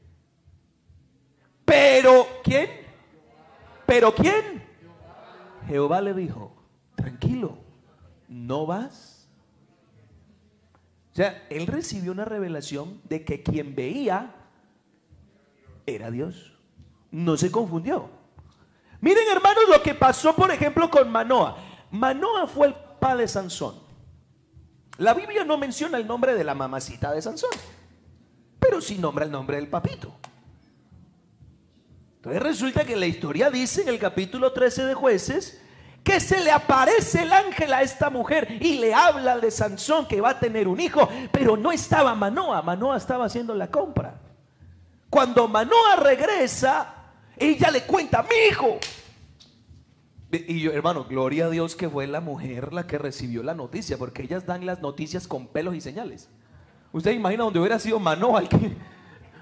Pero, 1.64 2.26
¿quién? 2.42 2.68
¿Pero 3.86 4.14
quién? 4.14 4.64
Jehová 5.66 6.00
le 6.00 6.14
dijo, 6.14 6.52
tranquilo, 6.94 7.58
no 8.28 8.66
vas. 8.66 9.09
Él 11.50 11.66
recibió 11.66 12.12
una 12.12 12.24
revelación 12.24 13.00
de 13.04 13.24
que 13.24 13.42
quien 13.42 13.74
veía 13.74 14.34
era 15.86 16.10
Dios. 16.10 16.52
No 17.10 17.36
se 17.36 17.50
confundió. 17.50 18.08
Miren 19.00 19.28
hermanos 19.30 19.64
lo 19.68 19.82
que 19.82 19.94
pasó, 19.94 20.34
por 20.34 20.50
ejemplo, 20.50 20.90
con 20.90 21.10
Manoa. 21.10 21.56
Manoa 21.90 22.46
fue 22.46 22.68
el 22.68 22.74
de 23.16 23.28
Sansón. 23.28 23.74
La 24.98 25.14
Biblia 25.14 25.44
no 25.44 25.56
menciona 25.56 25.96
el 25.96 26.06
nombre 26.06 26.34
de 26.34 26.44
la 26.44 26.54
mamacita 26.54 27.12
de 27.12 27.22
Sansón, 27.22 27.50
pero 28.58 28.80
sí 28.80 28.98
nombra 28.98 29.24
el 29.24 29.30
nombre 29.30 29.56
del 29.56 29.68
papito. 29.68 30.12
Entonces 32.16 32.42
resulta 32.42 32.84
que 32.84 32.96
la 32.96 33.06
historia 33.06 33.50
dice 33.50 33.80
en 33.82 33.88
el 33.88 33.98
capítulo 33.98 34.52
13 34.52 34.84
de 34.84 34.94
jueces 34.94 35.59
que 36.02 36.20
se 36.20 36.40
le 36.40 36.50
aparece 36.50 37.22
el 37.22 37.32
ángel 37.32 37.72
a 37.72 37.82
esta 37.82 38.10
mujer 38.10 38.48
y 38.60 38.78
le 38.78 38.94
habla 38.94 39.38
de 39.38 39.50
Sansón 39.50 40.06
que 40.06 40.20
va 40.20 40.30
a 40.30 40.40
tener 40.40 40.66
un 40.66 40.80
hijo, 40.80 41.08
pero 41.30 41.56
no 41.56 41.72
estaba 41.72 42.14
Manoa, 42.14 42.62
Manoa 42.62 42.96
estaba 42.96 43.26
haciendo 43.26 43.54
la 43.54 43.70
compra. 43.70 44.20
Cuando 45.10 45.48
Manoa 45.48 45.96
regresa, 45.96 46.94
ella 47.36 47.70
le 47.70 47.82
cuenta, 47.82 48.22
mi 48.22 48.50
hijo. 48.50 48.78
Y 50.32 50.60
yo, 50.60 50.72
hermano, 50.72 51.04
gloria 51.04 51.46
a 51.46 51.50
Dios 51.50 51.74
que 51.74 51.88
fue 51.88 52.06
la 52.06 52.20
mujer 52.20 52.72
la 52.72 52.86
que 52.86 52.98
recibió 52.98 53.42
la 53.42 53.54
noticia, 53.54 53.98
porque 53.98 54.22
ellas 54.22 54.46
dan 54.46 54.64
las 54.64 54.80
noticias 54.80 55.26
con 55.26 55.48
pelos 55.48 55.74
y 55.74 55.80
señales. 55.80 56.28
Usted 56.92 57.12
imagina 57.12 57.44
donde 57.44 57.58
hubiera 57.58 57.78
sido 57.78 57.98
Manoa, 57.98 58.48
que, 58.48 58.76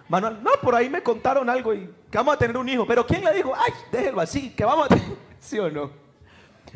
Manuel, 0.09 0.43
no, 0.43 0.51
por 0.63 0.75
ahí 0.75 0.89
me 0.89 1.03
contaron 1.03 1.51
algo 1.51 1.75
y 1.75 1.91
que 2.11 2.17
vamos 2.17 2.35
a 2.35 2.39
tener 2.39 2.57
un 2.57 2.69
hijo. 2.69 2.87
Pero 2.87 3.07
¿quién 3.07 3.23
le 3.23 3.35
dijo? 3.35 3.53
Ay, 3.55 3.73
déjelo 3.93 4.21
así, 4.21 4.51
que 4.51 4.65
vamos 4.65 4.87
a 4.87 4.89
tener, 4.89 5.17
¿sí 5.39 5.59
o 5.59 5.71
no? 5.71 6.08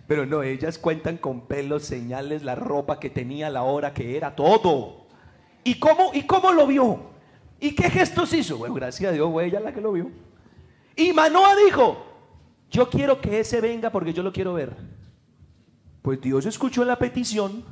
Pero 0.07 0.27
no, 0.27 0.43
ellas 0.43 0.79
cuentan 0.79 1.17
con 1.17 1.43
pelos, 1.47 1.85
señales, 1.85 2.43
la 2.43 2.55
ropa 2.55 2.99
que 2.99 3.11
tenía, 3.11 3.51
la 3.51 3.63
hora 3.63 3.95
que 3.95 4.17
era, 4.17 4.35
todo. 4.35 5.07
¿Y 5.65 5.77
cómo, 5.77 6.11
y 6.13 6.23
cómo 6.25 6.53
lo 6.53 6.67
vio? 6.67 7.13
¿Y 7.61 7.75
qué 7.75 7.89
gestos 7.89 8.33
hizo? 8.33 8.59
Bueno, 8.59 8.75
gracias 8.75 9.11
a 9.11 9.15
Dios 9.15 9.31
fue 9.31 9.47
ella 9.47 9.61
la 9.61 9.73
que 9.73 9.81
lo 9.81 9.93
vio. 9.93 10.11
Y 10.97 11.13
Manoa 11.13 11.55
dijo, 11.65 12.05
yo 12.71 12.91
quiero 12.91 13.21
que 13.21 13.41
ese 13.41 13.61
venga 13.61 13.91
porque 13.91 14.13
yo 14.13 14.23
lo 14.23 14.33
quiero 14.33 14.55
ver. 14.55 14.77
Pues 16.03 16.21
Dios 16.21 16.47
escuchó 16.47 16.85
la 16.85 16.99
petición 16.99 17.65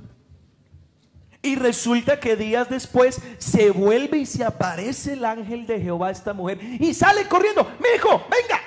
y 1.42 1.56
resulta 1.56 2.20
que 2.20 2.36
días 2.36 2.68
después 2.68 3.20
se 3.38 3.70
vuelve 3.70 4.18
y 4.18 4.26
se 4.26 4.44
aparece 4.44 5.14
el 5.14 5.24
ángel 5.24 5.66
de 5.66 5.80
Jehová 5.80 6.08
a 6.08 6.12
esta 6.12 6.32
mujer 6.32 6.60
y 6.78 6.94
sale 6.94 7.26
corriendo. 7.26 7.64
Mi 7.80 7.96
hijo, 7.96 8.10
venga, 8.30 8.60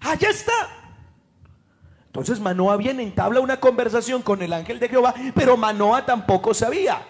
allá 0.00 0.28
está. 0.28 0.81
Entonces 2.12 2.40
Manoa 2.40 2.76
viene, 2.76 3.02
entabla 3.02 3.40
una 3.40 3.58
conversación 3.58 4.20
con 4.20 4.42
el 4.42 4.52
ángel 4.52 4.78
de 4.78 4.90
Jehová, 4.90 5.14
pero 5.34 5.56
Manoa 5.56 6.04
tampoco 6.04 6.52
sabía. 6.52 7.00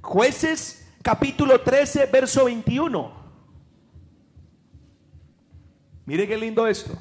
Jueces 0.00 0.94
capítulo 1.02 1.60
13, 1.60 2.06
verso 2.06 2.44
21. 2.44 3.10
Mire 6.06 6.28
qué 6.28 6.36
lindo 6.36 6.68
esto. 6.68 6.96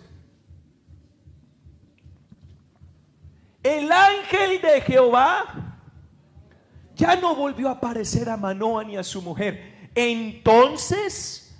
El 3.61 3.91
ángel 3.91 4.59
de 4.59 4.81
Jehová 4.81 5.77
ya 6.95 7.15
no 7.17 7.35
volvió 7.35 7.69
a 7.69 7.73
aparecer 7.73 8.29
a 8.31 8.37
Manoa 8.37 8.83
ni 8.83 8.97
a 8.97 9.03
su 9.03 9.21
mujer. 9.21 9.91
Entonces 9.93 11.55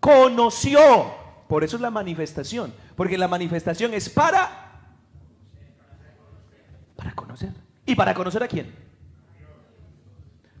conoció. 0.00 0.80
Por 1.46 1.62
eso 1.62 1.76
es 1.76 1.82
la 1.82 1.92
manifestación. 1.92 2.74
Porque 2.96 3.16
la 3.16 3.28
manifestación 3.28 3.94
es 3.94 4.08
para... 4.08 4.69
Para 7.00 7.14
conocer. 7.14 7.50
¿Y 7.86 7.94
para 7.94 8.12
conocer 8.12 8.42
a 8.42 8.48
quién? 8.48 8.74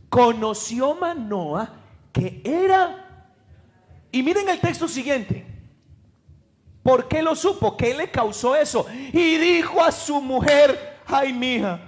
Conoció 0.08 0.94
Manoa 0.94 1.70
que 2.10 2.40
era... 2.42 3.28
Y 4.10 4.22
miren 4.22 4.48
el 4.48 4.58
texto 4.58 4.88
siguiente. 4.88 5.44
¿Por 6.82 7.08
qué 7.08 7.20
lo 7.20 7.36
supo? 7.36 7.76
¿Qué 7.76 7.92
le 7.92 8.10
causó 8.10 8.56
eso? 8.56 8.86
Y 9.12 9.36
dijo 9.36 9.84
a 9.84 9.92
su 9.92 10.22
mujer, 10.22 11.00
ay 11.06 11.34
mija, 11.34 11.78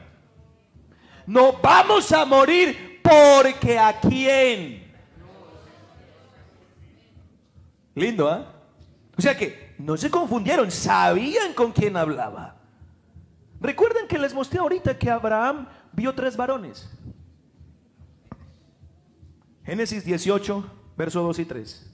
no 1.26 1.54
vamos 1.54 2.12
a 2.12 2.26
morir 2.26 3.00
porque 3.02 3.78
a 3.78 3.98
quién. 3.98 4.92
Lindo, 7.94 8.28
¿ah? 8.28 8.52
O 9.16 9.22
sea 9.22 9.34
que 9.34 9.74
no 9.78 9.96
se 9.96 10.10
confundieron, 10.10 10.70
sabían 10.70 11.54
con 11.54 11.72
quién 11.72 11.96
hablaba. 11.96 12.61
Recuerden 13.62 14.08
que 14.08 14.18
les 14.18 14.34
mostré 14.34 14.58
ahorita 14.58 14.98
que 14.98 15.08
Abraham 15.08 15.68
vio 15.92 16.12
tres 16.12 16.36
varones. 16.36 16.90
Génesis 19.64 20.04
18, 20.04 20.64
verso 20.96 21.22
2 21.22 21.38
y 21.38 21.44
3. 21.44 21.90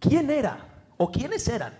¿Quién 0.00 0.30
era? 0.30 0.84
¿O 0.98 1.10
quiénes 1.10 1.48
eran? 1.48 1.72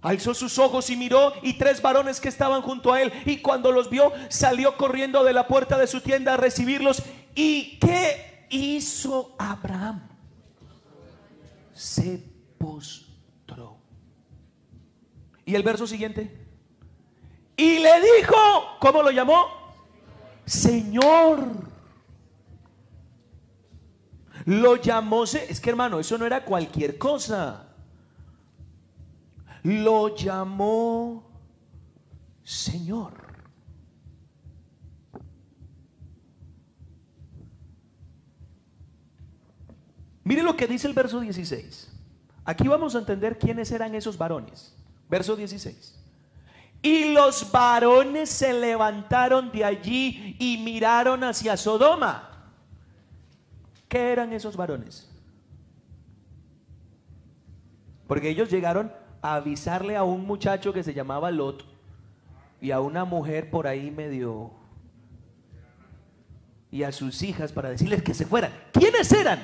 Alzó 0.00 0.32
sus 0.32 0.58
ojos 0.60 0.88
y 0.90 0.96
miró 0.96 1.32
y 1.42 1.54
tres 1.54 1.82
varones 1.82 2.20
que 2.20 2.28
estaban 2.28 2.62
junto 2.62 2.92
a 2.92 3.02
él. 3.02 3.12
Y 3.26 3.38
cuando 3.38 3.72
los 3.72 3.90
vio, 3.90 4.12
salió 4.28 4.76
corriendo 4.76 5.24
de 5.24 5.32
la 5.32 5.48
puerta 5.48 5.76
de 5.76 5.88
su 5.88 6.02
tienda 6.02 6.34
a 6.34 6.36
recibirlos. 6.36 7.02
¿Y 7.34 7.80
qué 7.80 8.46
hizo 8.50 9.34
Abraham? 9.38 10.06
Se 11.72 12.22
postró. 12.58 13.03
Y 15.44 15.54
el 15.54 15.62
verso 15.62 15.86
siguiente. 15.86 16.36
Y 17.56 17.78
le 17.78 18.00
dijo, 18.18 18.36
¿cómo 18.80 19.02
lo 19.02 19.10
llamó? 19.10 19.46
Señor. 20.46 21.48
Lo 24.46 24.76
llamó, 24.76 25.24
es 25.24 25.60
que 25.60 25.70
hermano, 25.70 26.00
eso 26.00 26.18
no 26.18 26.26
era 26.26 26.44
cualquier 26.44 26.98
cosa 26.98 27.64
lo 29.64 30.14
llamó 30.14 31.24
Señor. 32.44 33.24
Mire 40.22 40.42
lo 40.42 40.56
que 40.56 40.66
dice 40.66 40.86
el 40.86 40.94
verso 40.94 41.20
16. 41.20 41.90
Aquí 42.44 42.68
vamos 42.68 42.94
a 42.94 42.98
entender 42.98 43.38
quiénes 43.38 43.70
eran 43.72 43.94
esos 43.94 44.18
varones. 44.18 44.73
Verso 45.08 45.36
16. 45.36 46.00
Y 46.82 47.12
los 47.14 47.50
varones 47.50 48.28
se 48.28 48.52
levantaron 48.52 49.50
de 49.50 49.64
allí 49.64 50.36
y 50.38 50.58
miraron 50.58 51.24
hacia 51.24 51.56
Sodoma. 51.56 52.30
¿Qué 53.88 54.12
eran 54.12 54.32
esos 54.32 54.56
varones? 54.56 55.10
Porque 58.06 58.28
ellos 58.28 58.50
llegaron 58.50 58.92
avisarle 59.22 59.96
a 59.96 60.02
un 60.02 60.26
muchacho 60.26 60.74
que 60.74 60.82
se 60.82 60.92
llamaba 60.92 61.30
Lot 61.30 61.64
y 62.60 62.70
a 62.70 62.80
una 62.80 63.06
mujer 63.06 63.50
por 63.50 63.66
ahí 63.66 63.90
medio 63.90 64.50
y 66.70 66.82
a 66.82 66.92
sus 66.92 67.22
hijas 67.22 67.52
para 67.52 67.70
decirles 67.70 68.02
que 68.02 68.12
se 68.12 68.26
fueran. 68.26 68.52
¿Quiénes 68.72 69.10
eran? 69.12 69.42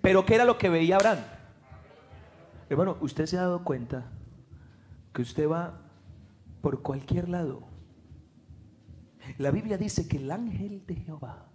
Pero 0.00 0.24
¿qué 0.24 0.36
era 0.36 0.44
lo 0.44 0.58
que 0.58 0.68
veía 0.68 0.96
Abraham? 0.96 1.18
Hermano, 2.68 2.98
usted 3.00 3.26
se 3.26 3.38
ha 3.38 3.42
dado 3.42 3.64
cuenta 3.64 4.04
que 5.14 5.22
usted 5.22 5.48
va 5.48 5.80
por 6.60 6.82
cualquier 6.82 7.30
lado. 7.30 7.68
La 9.38 9.50
Biblia 9.50 9.78
dice 9.78 10.06
que 10.06 10.18
el 10.18 10.30
ángel 10.30 10.84
de 10.86 10.96
Jehová 10.96 11.46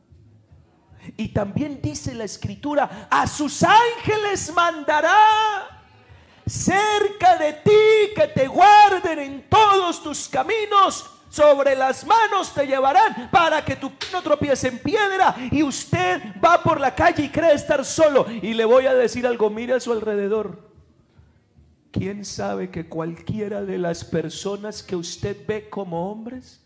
y 1.17 1.29
también 1.29 1.79
dice 1.81 2.13
la 2.13 2.25
escritura, 2.25 3.07
a 3.09 3.25
sus 3.27 3.63
ángeles 3.63 4.51
mandará 4.53 5.15
cerca 6.45 7.37
de 7.37 7.53
ti, 7.53 8.13
que 8.15 8.27
te 8.27 8.47
guarden 8.47 9.19
en 9.19 9.49
todos 9.49 10.01
tus 10.03 10.27
caminos. 10.27 11.09
Sobre 11.29 11.75
las 11.75 12.07
manos 12.07 12.51
te 12.55 12.65
llevarán 12.65 13.29
para 13.29 13.63
que 13.63 13.75
tu 13.75 13.91
no 14.11 14.21
tropiece 14.23 14.67
en 14.67 14.79
piedra. 14.79 15.35
Y 15.51 15.61
usted 15.61 16.21
va 16.43 16.63
por 16.63 16.79
la 16.79 16.95
calle 16.95 17.25
y 17.25 17.29
cree 17.29 17.53
estar 17.53 17.85
solo. 17.85 18.25
Y 18.41 18.55
le 18.55 18.65
voy 18.65 18.87
a 18.87 18.95
decir 18.95 19.27
algo, 19.27 19.51
mire 19.51 19.73
a 19.73 19.79
su 19.79 19.91
alrededor. 19.91 20.68
¿Quién 21.91 22.23
sabe 22.23 22.69
que 22.69 22.87
cualquiera 22.87 23.63
de 23.63 23.77
las 23.79 24.05
personas 24.05 24.83
que 24.83 24.95
usted 24.95 25.35
ve 25.47 25.69
como 25.69 26.11
hombres 26.11 26.63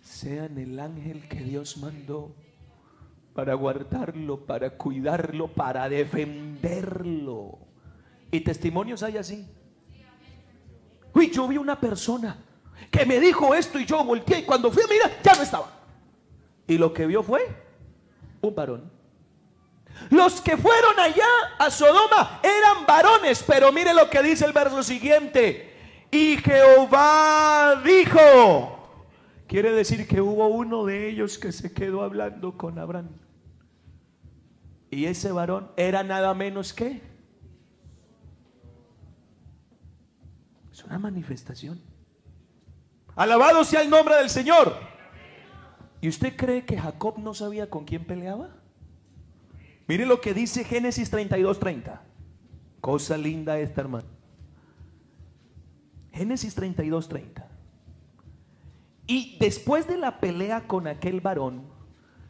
sean 0.00 0.56
el 0.56 0.80
ángel 0.80 1.28
que 1.28 1.40
Dios 1.42 1.76
mandó 1.76 2.34
para 3.34 3.52
guardarlo, 3.54 4.46
para 4.46 4.70
cuidarlo, 4.70 5.48
para 5.48 5.88
defenderlo? 5.88 7.58
Y 8.30 8.40
testimonios 8.40 9.02
hay 9.02 9.18
así. 9.18 9.46
Uy, 11.14 11.30
yo 11.30 11.46
vi 11.46 11.58
una 11.58 11.78
persona 11.78 12.38
que 12.90 13.04
me 13.04 13.20
dijo 13.20 13.54
esto 13.54 13.78
y 13.78 13.84
yo 13.84 14.02
volteé 14.04 14.40
y 14.40 14.44
cuando 14.44 14.70
fui 14.70 14.82
a 14.82 14.86
mirar 14.86 15.10
ya 15.22 15.34
no 15.34 15.42
estaba. 15.42 15.70
Y 16.66 16.78
lo 16.78 16.92
que 16.92 17.06
vio 17.06 17.22
fue 17.22 17.42
un 18.40 18.54
varón. 18.54 18.97
Los 20.10 20.40
que 20.40 20.56
fueron 20.56 20.98
allá 20.98 21.26
a 21.58 21.70
Sodoma 21.70 22.40
eran 22.42 22.86
varones, 22.86 23.44
pero 23.46 23.72
mire 23.72 23.92
lo 23.92 24.08
que 24.08 24.22
dice 24.22 24.44
el 24.44 24.52
verso 24.52 24.82
siguiente. 24.82 25.74
Y 26.10 26.38
Jehová 26.38 27.82
dijo, 27.84 29.04
quiere 29.46 29.72
decir 29.72 30.08
que 30.08 30.20
hubo 30.20 30.48
uno 30.48 30.84
de 30.86 31.10
ellos 31.10 31.38
que 31.38 31.52
se 31.52 31.72
quedó 31.72 32.02
hablando 32.02 32.56
con 32.56 32.78
Abraham. 32.78 33.10
Y 34.90 35.04
ese 35.04 35.32
varón 35.32 35.70
era 35.76 36.02
nada 36.02 36.32
menos 36.32 36.72
que 36.72 37.02
una 40.88 40.98
manifestación. 40.98 41.80
Alabado 43.14 43.64
sea 43.64 43.82
el 43.82 43.90
nombre 43.90 44.16
del 44.16 44.30
Señor. 44.30 44.76
¿Y 46.00 46.08
usted 46.08 46.36
cree 46.36 46.64
que 46.64 46.78
Jacob 46.78 47.18
no 47.18 47.34
sabía 47.34 47.68
con 47.68 47.84
quién 47.84 48.04
peleaba? 48.04 48.50
Mire 49.88 50.04
lo 50.04 50.20
que 50.20 50.34
dice 50.34 50.64
Génesis 50.64 51.10
32:30. 51.10 52.02
Cosa 52.80 53.16
linda 53.16 53.58
esta, 53.58 53.80
hermano. 53.80 54.06
Génesis 56.12 56.54
32:30. 56.54 57.46
Y 59.06 59.38
después 59.40 59.88
de 59.88 59.96
la 59.96 60.20
pelea 60.20 60.66
con 60.66 60.86
aquel 60.86 61.22
varón, 61.22 61.62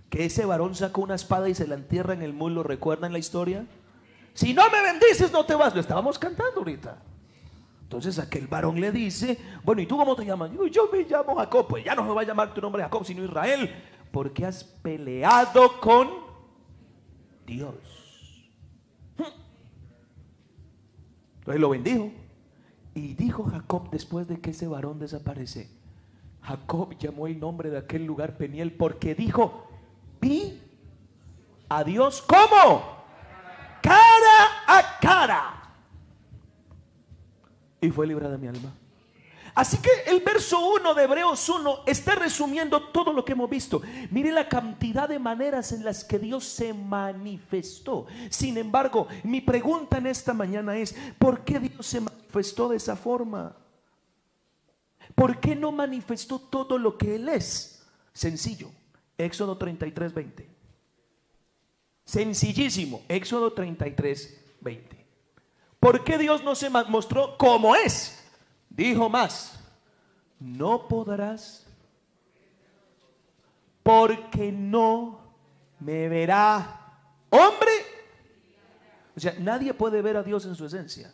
que 0.09 0.25
ese 0.25 0.47
varón 0.47 0.77
sacó 0.77 1.03
una 1.03 1.17
espada 1.17 1.49
y 1.49 1.55
se 1.55 1.67
la 1.67 1.75
entierra 1.75 2.15
en 2.15 2.23
el 2.23 2.33
muslo. 2.33 2.63
¿Recuerdan 2.63 3.13
la 3.13 3.19
historia? 3.19 3.67
Si 4.35 4.55
no 4.55 4.63
me 4.71 4.81
bendices, 4.81 5.33
no 5.33 5.45
te 5.45 5.57
vas. 5.57 5.75
Lo 5.75 5.81
estábamos 5.81 6.17
cantando 6.17 6.61
ahorita. 6.61 7.03
Entonces 7.83 8.19
aquel 8.21 8.47
varón 8.47 8.81
le 8.81 8.93
dice, 8.93 9.37
bueno, 9.65 9.83
¿y 9.83 9.87
tú 9.87 9.97
cómo 9.97 10.15
te 10.15 10.25
llamas? 10.25 10.53
Digo, 10.53 10.67
yo 10.69 10.89
me 10.93 11.03
llamo 11.03 11.35
Jacob. 11.35 11.67
Pues 11.67 11.85
ya 11.85 11.97
no 11.97 12.05
me 12.05 12.15
va 12.15 12.21
a 12.21 12.25
llamar 12.25 12.55
tu 12.55 12.61
nombre 12.61 12.83
Jacob, 12.83 13.05
sino 13.05 13.25
Israel. 13.25 13.75
Porque 14.13 14.47
has 14.47 14.63
peleado 14.63 15.81
con 15.81 16.28
Dios. 17.49 17.75
Entonces 21.39 21.61
lo 21.61 21.71
bendijo. 21.71 22.13
Y 22.95 23.15
dijo 23.15 23.45
Jacob 23.45 23.91
después 23.91 24.29
de 24.29 24.39
que 24.39 24.51
ese 24.51 24.69
varón 24.69 24.99
desaparece. 24.99 25.71
Jacob 26.43 26.97
llamó 26.99 27.27
el 27.27 27.41
nombre 27.41 27.71
de 27.71 27.79
aquel 27.79 28.05
lugar 28.05 28.37
Peniel 28.37 28.73
porque 28.73 29.15
dijo, 29.15 29.67
vi 30.21 30.61
a 31.69 31.85
Dios 31.85 32.23
como 32.23 32.83
cara 33.83 34.47
a 34.67 34.99
cara. 35.01 35.75
Y 37.81 37.91
fue 37.91 38.07
librada 38.07 38.37
mi 38.37 38.49
alma. 38.49 38.75
Así 39.59 39.79
que 39.79 39.91
el 40.07 40.21
verso 40.21 40.61
1 40.77 40.95
de 40.95 41.03
Hebreos 41.03 41.49
1 41.49 41.81
está 41.85 42.15
resumiendo 42.15 42.81
todo 42.91 43.13
lo 43.13 43.25
que 43.25 43.33
hemos 43.33 43.51
visto. 43.51 43.83
Mire 44.13 44.31
la 44.31 44.49
cantidad 44.49 45.09
de 45.09 45.19
maneras 45.19 45.73
en 45.73 45.85
las 45.85 46.05
que 46.05 46.21
Dios 46.21 46.45
se 46.45 46.73
manifestó. 46.73 48.07
Sin 48.31 48.57
embargo, 48.57 49.09
mi 49.25 49.41
pregunta 49.41 49.99
en 49.99 50.07
esta 50.07 50.33
mañana 50.33 50.77
es, 50.77 50.95
¿por 51.19 51.45
qué 51.45 51.59
Dios 51.59 51.85
se 51.85 52.01
manifestó 52.01 52.69
de 52.69 52.77
esa 52.77 52.95
forma? 52.95 53.57
¿Por 55.17 55.41
qué 55.41 55.57
no 55.57 55.73
manifestó 55.73 56.39
todo 56.39 56.79
lo 56.79 56.97
que 56.97 57.17
Él 57.17 57.29
es? 57.29 57.85
Sencillo. 58.13 58.71
Éxodo 59.17 59.59
33, 59.59 60.15
20. 60.15 60.49
Sencillísimo. 62.05 63.03
Éxodo 63.09 63.53
33, 63.55 64.41
20. 64.61 65.07
¿Por 65.81 66.05
qué 66.05 66.17
Dios 66.17 66.45
no 66.45 66.55
se 66.55 66.71
mostró 66.71 67.37
como 67.37 67.75
es? 67.75 68.18
Dijo 68.79 69.09
más, 69.09 69.59
no 70.39 70.87
podrás 70.87 71.67
porque 73.83 74.53
no 74.53 75.19
me 75.81 76.09
verá 76.09 76.97
hombre. 77.29 77.73
O 79.17 79.19
sea, 79.19 79.35
nadie 79.41 79.75
puede 79.75 80.01
ver 80.01 80.17
a 80.17 80.23
Dios 80.23 80.47
en 80.47 80.55
su 80.55 80.65
esencia. 80.65 81.13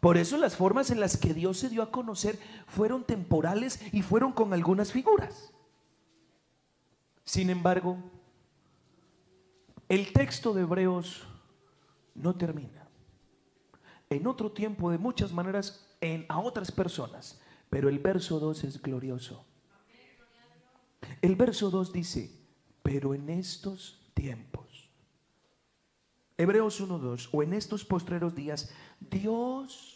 Por 0.00 0.16
eso 0.16 0.38
las 0.38 0.56
formas 0.56 0.90
en 0.90 1.00
las 1.00 1.18
que 1.18 1.34
Dios 1.34 1.58
se 1.58 1.68
dio 1.68 1.82
a 1.82 1.90
conocer 1.90 2.38
fueron 2.66 3.04
temporales 3.04 3.78
y 3.92 4.00
fueron 4.00 4.32
con 4.32 4.54
algunas 4.54 4.90
figuras. 4.90 5.52
Sin 7.26 7.50
embargo, 7.50 7.98
el 9.86 10.14
texto 10.14 10.54
de 10.54 10.62
Hebreos 10.62 11.26
no 12.14 12.34
termina. 12.34 12.88
En 14.08 14.26
otro 14.26 14.50
tiempo, 14.50 14.90
de 14.90 14.96
muchas 14.96 15.30
maneras, 15.30 15.91
a 16.28 16.40
otras 16.40 16.70
personas. 16.70 17.40
Pero 17.70 17.88
el 17.88 17.98
verso 17.98 18.38
2 18.38 18.64
es 18.64 18.82
glorioso. 18.82 19.44
El 21.20 21.36
verso 21.36 21.70
2 21.70 21.92
dice, 21.92 22.30
pero 22.82 23.14
en 23.14 23.28
estos 23.28 24.00
tiempos, 24.14 24.90
Hebreos 26.36 26.80
1.2, 26.80 27.28
o 27.32 27.42
en 27.42 27.52
estos 27.54 27.84
postreros 27.84 28.34
días, 28.34 28.70
Dios 29.00 29.91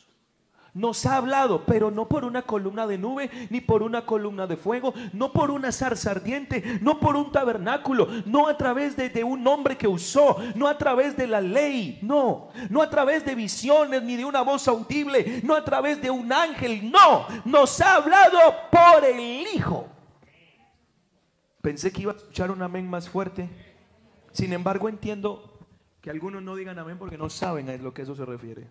nos 0.76 1.06
ha 1.06 1.16
hablado, 1.16 1.64
pero 1.64 1.90
no 1.90 2.06
por 2.06 2.24
una 2.24 2.42
columna 2.42 2.86
de 2.86 2.98
nube, 2.98 3.30
ni 3.48 3.62
por 3.62 3.82
una 3.82 4.04
columna 4.04 4.46
de 4.46 4.58
fuego, 4.58 4.92
no 5.14 5.32
por 5.32 5.50
una 5.50 5.72
zarza 5.72 6.10
ardiente, 6.10 6.78
no 6.82 7.00
por 7.00 7.16
un 7.16 7.32
tabernáculo, 7.32 8.06
no 8.26 8.46
a 8.46 8.58
través 8.58 8.94
de, 8.94 9.24
un 9.24 9.46
hombre 9.46 9.78
que 9.78 9.88
usó, 9.88 10.36
no 10.54 10.68
a 10.68 10.76
través 10.76 11.16
de 11.16 11.26
la 11.26 11.40
ley, 11.40 11.98
no, 12.02 12.50
no 12.68 12.82
a 12.82 12.90
través 12.90 13.24
de 13.24 13.34
visiones, 13.34 14.02
ni 14.02 14.16
de 14.16 14.26
una 14.26 14.42
voz 14.42 14.68
audible, 14.68 15.40
no 15.42 15.54
a 15.54 15.64
través 15.64 16.02
de 16.02 16.10
un 16.10 16.30
ángel, 16.30 16.90
no, 16.90 17.26
nos 17.46 17.80
ha 17.80 17.94
hablado 17.94 18.38
por 18.70 19.02
el 19.02 19.46
Hijo. 19.54 19.88
Pensé 21.62 21.90
que 21.90 22.02
iba 22.02 22.12
a 22.12 22.16
escuchar 22.16 22.50
un 22.50 22.60
amén 22.60 22.88
más 22.88 23.08
fuerte, 23.08 23.48
sin 24.32 24.52
embargo 24.52 24.90
entiendo 24.90 25.58
que 26.02 26.10
algunos 26.10 26.42
no 26.42 26.54
digan 26.54 26.78
amén 26.78 26.98
porque 26.98 27.16
no 27.16 27.30
saben 27.30 27.70
a 27.70 27.76
lo 27.78 27.94
que 27.94 28.02
eso 28.02 28.14
se 28.14 28.26
refiere. 28.26 28.68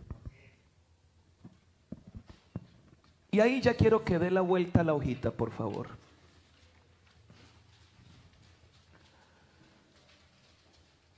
Y 3.36 3.42
ahí 3.42 3.60
ya 3.60 3.74
quiero 3.74 4.06
que 4.06 4.18
dé 4.18 4.32
la 4.32 4.40
vuelta 4.40 4.80
a 4.80 4.84
la 4.86 4.94
hojita, 4.94 5.30
por 5.30 5.52
favor. 5.52 5.90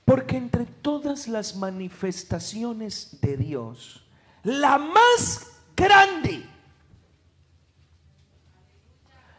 Porque 0.04 0.36
entre 0.36 0.66
todas 0.66 1.28
las 1.28 1.54
manifestaciones 1.54 3.20
de 3.20 3.36
Dios, 3.36 4.02
la 4.42 4.78
más 4.78 5.46
grande, 5.76 6.44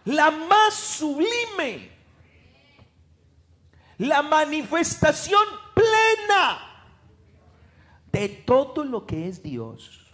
la 0.05 0.31
más 0.31 0.73
sublime, 0.73 1.91
la 3.97 4.21
manifestación 4.21 5.43
plena 5.73 6.85
de 8.09 8.29
todo 8.29 8.85
lo 8.85 9.05
que 9.05 9.27
es 9.27 9.43
Dios, 9.43 10.08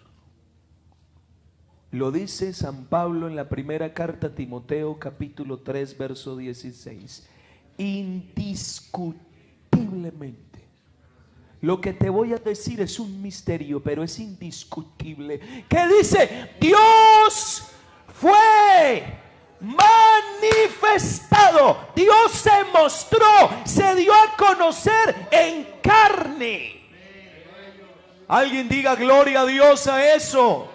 lo 1.95 2.11
dice 2.11 2.53
San 2.53 2.85
Pablo 2.85 3.27
en 3.27 3.35
la 3.37 3.47
primera 3.47 3.93
carta 3.93 4.27
a 4.27 4.35
Timoteo 4.35 4.99
capítulo 4.99 5.59
3 5.59 5.97
verso 5.97 6.35
16. 6.35 7.25
Indiscutiblemente. 7.77 10.59
Lo 11.61 11.79
que 11.79 11.93
te 11.93 12.09
voy 12.09 12.33
a 12.33 12.37
decir 12.37 12.81
es 12.81 12.99
un 12.99 13.21
misterio, 13.21 13.81
pero 13.81 14.03
es 14.03 14.19
indiscutible. 14.19 15.39
¿Qué 15.69 15.87
dice? 15.87 16.49
Dios 16.59 17.63
fue 18.13 19.01
manifestado. 19.61 21.77
Dios 21.95 22.33
se 22.33 22.65
mostró, 22.73 23.49
se 23.63 23.95
dio 23.95 24.13
a 24.13 24.35
conocer 24.35 25.29
en 25.31 25.65
carne. 25.81 26.81
Alguien 28.27 28.67
diga 28.67 28.95
gloria 28.95 29.39
a 29.41 29.45
Dios 29.45 29.87
a 29.87 30.13
eso. 30.13 30.74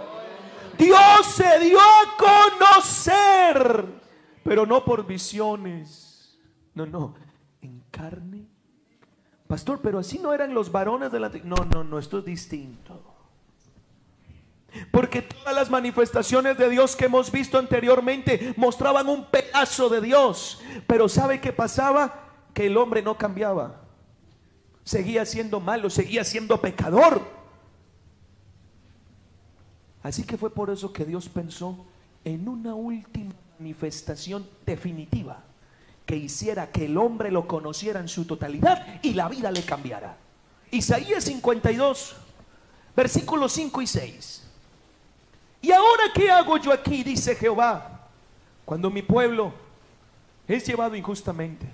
Dios 0.80 1.26
se 1.26 1.58
dio 1.60 1.78
a 1.78 2.16
conocer, 2.58 3.86
pero 4.42 4.66
no 4.66 4.84
por 4.84 5.06
visiones. 5.06 6.38
No, 6.74 6.86
no, 6.86 7.14
en 7.60 7.82
carne. 7.90 8.46
Pastor, 9.46 9.80
pero 9.82 9.98
así 9.98 10.18
no 10.18 10.32
eran 10.32 10.54
los 10.54 10.72
varones 10.72 11.12
de 11.12 11.20
la... 11.20 11.28
No, 11.44 11.56
no, 11.56 11.84
no, 11.84 11.98
esto 11.98 12.20
es 12.20 12.24
distinto. 12.24 13.02
Porque 14.90 15.22
todas 15.22 15.54
las 15.54 15.70
manifestaciones 15.70 16.56
de 16.56 16.70
Dios 16.70 16.94
que 16.94 17.06
hemos 17.06 17.30
visto 17.32 17.58
anteriormente 17.58 18.54
mostraban 18.56 19.08
un 19.08 19.26
pedazo 19.26 19.88
de 19.88 20.00
Dios. 20.00 20.62
Pero 20.86 21.08
¿sabe 21.08 21.40
qué 21.40 21.52
pasaba? 21.52 22.28
Que 22.54 22.66
el 22.66 22.76
hombre 22.76 23.02
no 23.02 23.18
cambiaba. 23.18 23.82
Seguía 24.84 25.26
siendo 25.26 25.60
malo, 25.60 25.90
seguía 25.90 26.24
siendo 26.24 26.60
pecador. 26.60 27.39
Así 30.02 30.24
que 30.24 30.36
fue 30.36 30.50
por 30.50 30.70
eso 30.70 30.92
que 30.92 31.04
Dios 31.04 31.28
pensó 31.28 31.76
en 32.24 32.48
una 32.48 32.74
última 32.74 33.32
manifestación 33.58 34.48
definitiva 34.64 35.42
que 36.06 36.16
hiciera 36.16 36.70
que 36.70 36.86
el 36.86 36.96
hombre 36.96 37.30
lo 37.30 37.46
conociera 37.46 38.00
en 38.00 38.08
su 38.08 38.24
totalidad 38.24 39.00
y 39.02 39.14
la 39.14 39.28
vida 39.28 39.50
le 39.50 39.62
cambiara. 39.62 40.16
Isaías 40.70 41.24
52, 41.24 42.16
versículos 42.96 43.52
5 43.52 43.82
y 43.82 43.86
6. 43.86 44.42
¿Y 45.62 45.72
ahora 45.72 46.04
qué 46.14 46.30
hago 46.30 46.56
yo 46.56 46.72
aquí? 46.72 47.02
Dice 47.04 47.36
Jehová, 47.36 48.08
cuando 48.64 48.90
mi 48.90 49.02
pueblo 49.02 49.52
es 50.48 50.66
llevado 50.66 50.96
injustamente. 50.96 51.66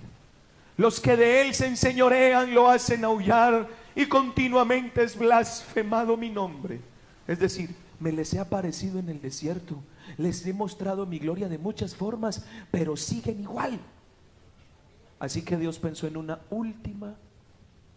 Los 0.77 1.01
que 1.01 1.17
de 1.17 1.41
él 1.41 1.55
se 1.55 1.67
enseñorean 1.67 2.53
lo 2.53 2.69
hacen 2.69 3.05
aullar 3.05 3.67
y 3.95 4.07
continuamente 4.07 5.03
es 5.03 5.17
blasfemado 5.17 6.17
mi 6.17 6.29
nombre. 6.29 6.81
Es 7.27 7.39
decir, 7.39 7.75
me 7.99 8.13
les 8.13 8.35
he 8.35 8.39
aparecido 8.39 8.99
en 8.99 9.09
el 9.09 9.21
desierto, 9.21 9.83
les 10.19 10.45
he 10.47 10.53
mostrado 10.53 11.07
mi 11.07 11.19
gloria 11.19 11.49
de 11.49 11.59
muchas 11.59 11.95
formas, 11.95 12.45
pero 12.71 12.97
siguen 12.97 13.41
igual. 13.41 13.81
Así 15.19 15.43
que 15.43 15.57
Dios 15.57 15.79
pensó 15.79 16.07
en 16.07 16.17
una 16.17 16.41
última 16.51 17.15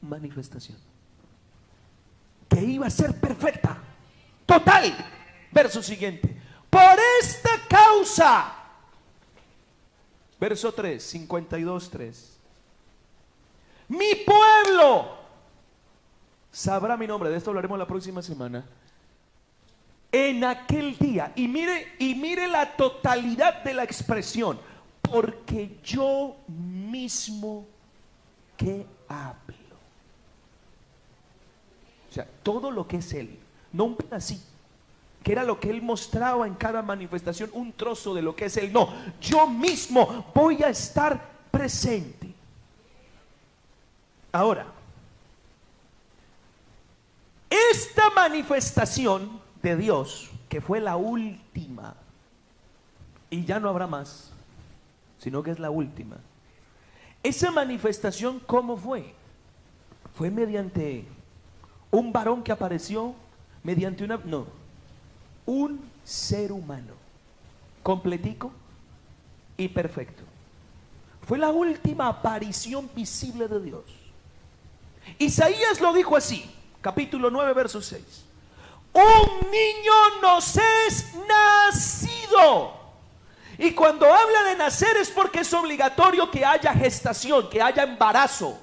manifestación, 0.02 0.78
que 2.48 2.64
iba 2.64 2.88
a 2.88 2.90
ser 2.90 3.20
perfecta, 3.20 3.78
total. 4.46 4.94
Verso 5.52 5.82
siguiente, 5.82 6.40
por 6.70 6.96
esta 7.22 7.50
causa, 7.68 8.54
verso 10.40 10.72
3, 10.72 11.04
52, 11.04 11.90
3, 11.90 12.40
mi 13.90 14.14
pueblo 14.26 15.18
sabrá 16.52 16.96
mi 16.96 17.08
nombre, 17.08 17.30
de 17.30 17.38
esto 17.38 17.50
hablaremos 17.50 17.78
la 17.78 17.88
próxima 17.88 18.22
semana 18.22 18.64
en 20.12 20.44
aquel 20.44 20.98
día. 20.98 21.32
Y 21.36 21.48
mire, 21.48 21.94
y 22.00 22.16
mire 22.16 22.48
la 22.48 22.76
totalidad 22.76 23.64
de 23.64 23.74
la 23.74 23.84
expresión. 23.84 24.60
Porque 25.02 25.78
yo 25.84 26.38
mismo 26.48 27.66
qué 28.58 28.86
hablo? 29.08 29.56
O 32.10 32.14
sea, 32.14 32.28
todo 32.44 32.72
lo 32.72 32.88
que 32.88 32.98
es 32.98 33.14
Él, 33.14 33.40
no 33.72 33.86
un 33.86 33.96
pedacito, 33.96 34.44
que 35.24 35.32
era 35.32 35.44
lo 35.44 35.60
que 35.60 35.70
Él 35.70 35.82
mostraba 35.82 36.48
en 36.48 36.56
cada 36.56 36.82
manifestación, 36.82 37.50
un 37.54 37.72
trozo 37.74 38.14
de 38.14 38.22
lo 38.22 38.36
que 38.36 38.46
es 38.46 38.58
Él. 38.58 38.74
No, 38.74 38.94
yo 39.22 39.48
mismo 39.48 40.26
voy 40.34 40.64
a 40.64 40.70
estar 40.70 41.30
presente. 41.52 42.34
Ahora, 44.32 44.68
esta 47.50 48.10
manifestación 48.12 49.39
de 49.62 49.76
Dios, 49.76 50.30
que 50.48 50.62
fue 50.62 50.80
la 50.80 50.96
última, 50.96 51.96
y 53.30 53.46
ya 53.46 53.60
no 53.60 53.70
habrá 53.70 53.88
más, 53.88 54.32
sino 55.20 55.44
que 55.44 55.52
es 55.52 55.60
la 55.60 55.70
última. 55.70 56.18
Esa 57.22 57.52
manifestación, 57.52 58.40
¿cómo 58.40 58.78
fue? 58.78 59.14
Fue 60.16 60.32
mediante 60.32 61.06
un 61.92 62.12
varón 62.12 62.44
que 62.44 62.52
apareció, 62.52 63.14
mediante 63.64 64.04
una... 64.04 64.18
No, 64.18 64.48
un 65.46 65.82
ser 66.04 66.52
humano, 66.52 66.94
completico 67.84 68.52
y 69.58 69.68
perfecto. 69.68 70.24
Fue 71.28 71.38
la 71.38 71.50
última 71.50 72.08
aparición 72.08 72.90
visible 72.96 73.48
de 73.48 73.62
Dios. 73.62 73.84
Isaías 75.18 75.82
lo 75.82 75.94
dijo 75.94 76.16
así, 76.16 76.50
capítulo 76.82 77.30
9, 77.30 77.54
verso 77.54 77.82
6. 77.82 78.26
Un 78.94 79.52
niño 79.52 80.22
nos 80.22 80.58
es 80.58 81.14
nacido. 81.28 82.80
Y 83.58 83.72
cuando 83.74 84.06
habla 84.06 84.44
de 84.44 84.56
nacer 84.56 84.96
es 84.98 85.10
porque 85.10 85.42
es 85.42 85.54
obligatorio 85.54 86.32
que 86.32 86.46
haya 86.46 86.74
gestación, 86.74 87.50
que 87.50 87.62
haya 87.62 87.84
embarazo, 87.84 88.58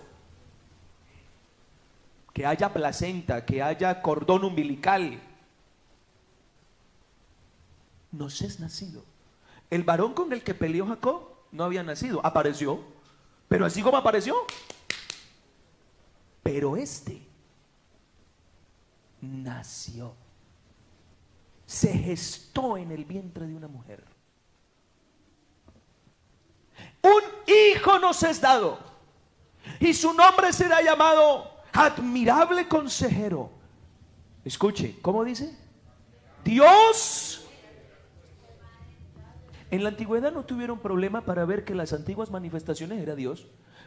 que 2.32 2.46
haya 2.46 2.72
placenta, 2.72 3.44
que 3.44 3.62
haya 3.62 4.00
cordón 4.00 4.44
umbilical. 4.44 5.20
Nos 8.10 8.40
es 8.40 8.58
nacido. 8.58 9.04
El 9.68 9.82
varón 9.82 10.14
con 10.14 10.32
el 10.32 10.42
que 10.42 10.54
peleó 10.54 10.86
Jacob 10.86 11.28
no 11.52 11.64
había 11.64 11.82
nacido, 11.82 12.24
apareció, 12.24 12.80
pero 13.48 13.66
así 13.66 13.82
como 13.82 13.98
apareció. 13.98 14.34
Pero 16.42 16.76
este 16.76 17.25
nació, 19.26 20.14
se 21.66 21.92
gestó 21.92 22.76
en 22.76 22.90
el 22.92 23.04
vientre 23.04 23.46
de 23.46 23.54
una 23.54 23.68
mujer 23.68 24.16
un 27.06 27.22
hijo 27.46 27.98
nos 27.98 28.22
es 28.22 28.40
dado. 28.40 28.78
Y 29.80 29.94
su 29.94 30.12
nombre 30.12 30.52
será 30.52 30.82
llamado 30.82 31.50
admirable 31.72 32.66
consejero. 32.68 33.50
Escuche, 34.44 34.98
¿cómo 35.02 35.24
dice? 35.24 35.56
Dios. 36.44 37.44
En 39.70 39.82
la 39.82 39.88
antigüedad 39.88 40.32
no 40.32 40.44
tuvieron 40.44 40.78
problema 40.78 41.22
para 41.22 41.44
ver 41.44 41.64
que 41.64 41.74
las 41.74 41.92
antiguas 41.92 42.30
manifestaciones 42.30 43.00
era 43.00 43.16
Dios. 43.16 43.46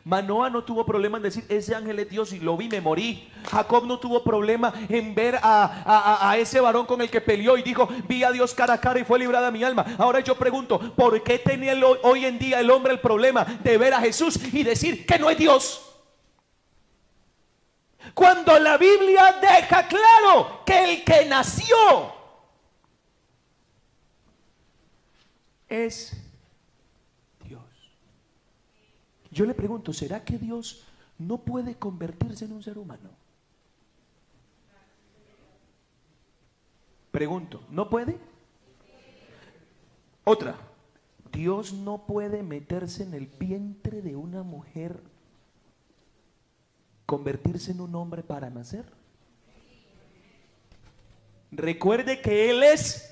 Manoa 0.10 0.50
no 0.50 0.64
tuvo 0.64 0.84
problema 0.88 1.18
en 1.18 1.24
decir, 1.24 1.46
ese 1.50 1.76
ángel 1.76 2.00
es 2.00 2.10
Dios 2.10 2.34
y 2.34 2.40
lo 2.40 2.58
vi, 2.58 2.68
me 2.68 2.82
morí. 2.82 3.30
Jacob 3.52 3.86
no 3.86 4.00
tuvo 4.00 4.24
problema 4.24 4.74
en 4.90 5.14
ver 5.14 5.40
a, 5.44 6.36
ese 6.40 6.60
varón 6.60 6.88
con 6.88 7.00
el 7.02 7.12
que 7.12 7.22
peleó 7.22 7.56
y 7.58 7.62
dijo, 7.62 7.88
vi 8.08 8.24
a 8.24 8.32
Dios 8.32 8.56
cara 8.56 8.74
a 8.74 8.82
cara 8.82 9.00
y 9.00 9.04
fue 9.04 9.20
librada 9.20 9.52
mi 9.52 9.64
alma. 9.64 9.86
Ahora 10.00 10.20
yo 10.22 10.34
pregunto, 10.34 10.80
¿por 10.96 11.22
qué 11.22 11.38
tenía 11.38 11.76
hoy 12.02 12.26
en 12.26 12.40
día 12.40 12.60
el 12.60 12.72
hombre 12.72 12.94
el 12.94 13.00
problema 13.00 13.46
de 13.46 13.78
ver 13.78 13.94
a 13.94 14.00
Jesús 14.00 14.40
y 14.52 14.64
decir 14.64 15.06
que 15.06 15.20
no 15.20 15.30
es 15.30 15.38
Dios? 15.38 15.86
Cuando 18.16 18.58
la 18.58 18.80
Biblia 18.80 19.38
deja 19.40 19.88
claro 19.88 20.62
que 20.66 20.92
el 20.92 21.04
que 21.04 21.26
nació 21.26 21.78
es 25.68 26.19
Yo 29.32 29.46
le 29.46 29.54
pregunto, 29.54 29.94
¿será 29.94 30.24
que 30.24 30.38
Dios 30.38 30.84
no 31.18 31.38
puede 31.38 31.76
convertirse 31.76 32.46
en 32.46 32.54
un 32.54 32.64
ser 32.64 32.78
humano? 32.78 33.10
Pregunto, 37.12 37.64
¿no 37.70 37.90
puede? 37.90 38.18
Otra, 40.24 40.56
Dios 41.32 41.74
no 41.74 42.06
puede 42.06 42.44
meterse 42.44 43.04
en 43.04 43.14
el 43.14 43.28
vientre 43.28 44.02
de 44.02 44.16
una 44.16 44.44
mujer, 44.44 45.02
convertirse 47.06 47.72
en 47.72 47.82
un 47.82 47.96
hombre 47.96 48.24
para 48.24 48.50
nacer. 48.50 48.86
Recuerde 51.52 52.22
que 52.22 52.52
Él 52.52 52.64
es... 52.64 53.06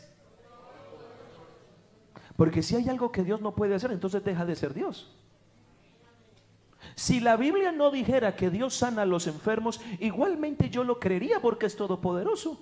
Porque 2.35 2.61
si 2.61 2.75
hay 2.75 2.87
algo 2.87 3.11
que 3.11 3.23
Dios 3.23 3.41
no 3.41 3.55
puede 3.55 3.73
hacer, 3.73 3.91
entonces 3.91 4.23
deja 4.23 4.45
de 4.45 4.55
ser 4.55 4.75
Dios. 4.75 5.11
Si 6.97 7.19
la 7.19 7.37
Biblia 7.37 7.71
no 7.71 7.91
dijera 7.91 8.35
que 8.35 8.49
Dios 8.49 8.73
sana 8.73 9.03
a 9.03 9.05
los 9.05 9.27
enfermos, 9.27 9.79
igualmente 9.99 10.71
yo 10.71 10.83
lo 10.83 10.99
creería 10.99 11.39
porque 11.39 11.67
es 11.67 11.75
todopoderoso. 11.75 12.59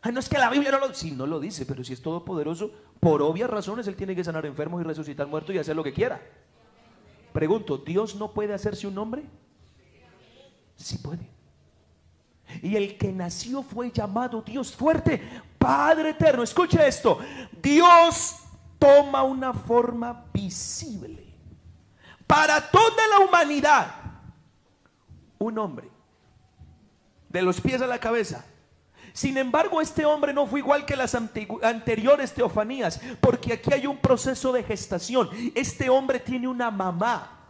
Ah, 0.00 0.10
no 0.10 0.20
es 0.20 0.28
que 0.30 0.38
la 0.38 0.48
Biblia 0.48 0.70
no 0.70 0.78
lo 0.78 0.94
si 0.94 1.10
no 1.10 1.26
lo 1.26 1.38
dice, 1.38 1.66
pero 1.66 1.84
si 1.84 1.92
es 1.92 2.00
todopoderoso, 2.00 2.70
por 2.98 3.20
obvias 3.20 3.50
razones 3.50 3.86
Él 3.88 3.94
tiene 3.94 4.16
que 4.16 4.24
sanar 4.24 4.46
enfermos 4.46 4.80
y 4.80 4.84
resucitar 4.84 5.26
muertos 5.26 5.54
y 5.54 5.58
hacer 5.58 5.76
lo 5.76 5.84
que 5.84 5.92
quiera. 5.92 6.18
Pregunto, 7.34 7.76
¿Dios 7.76 8.16
no 8.16 8.32
puede 8.32 8.54
hacerse 8.54 8.86
un 8.86 8.96
hombre? 8.96 9.24
Sí 10.76 10.96
puede. 10.96 11.28
Y 12.62 12.74
el 12.74 12.96
que 12.96 13.12
nació 13.12 13.62
fue 13.62 13.90
llamado 13.90 14.40
Dios 14.40 14.74
fuerte, 14.74 15.22
Padre 15.58 16.10
eterno. 16.10 16.42
Escuche 16.42 16.88
esto. 16.88 17.18
Dios 17.62 18.36
toma 18.78 19.24
una 19.24 19.52
forma 19.52 20.24
visible 20.32 21.25
para 22.26 22.70
toda 22.70 23.08
la 23.08 23.20
humanidad 23.20 24.06
un 25.38 25.58
hombre, 25.58 25.88
de 27.28 27.42
los 27.42 27.60
pies 27.60 27.80
a 27.82 27.86
la 27.86 27.98
cabeza. 27.98 28.44
Sin 29.12 29.38
embargo, 29.38 29.80
este 29.80 30.04
hombre 30.04 30.32
no 30.34 30.46
fue 30.46 30.60
igual 30.60 30.84
que 30.84 30.96
las 30.96 31.14
anteriores 31.14 32.34
teofanías, 32.34 33.00
porque 33.20 33.54
aquí 33.54 33.72
hay 33.72 33.86
un 33.86 33.98
proceso 33.98 34.52
de 34.52 34.62
gestación. 34.62 35.30
Este 35.54 35.88
hombre 35.88 36.20
tiene 36.20 36.48
una 36.48 36.70
mamá. 36.70 37.48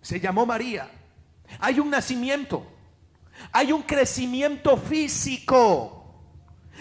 Se 0.00 0.20
llamó 0.20 0.46
María. 0.46 0.90
Hay 1.58 1.80
un 1.80 1.90
nacimiento. 1.90 2.66
Hay 3.52 3.72
un 3.72 3.82
crecimiento 3.82 4.76
físico. 4.76 6.04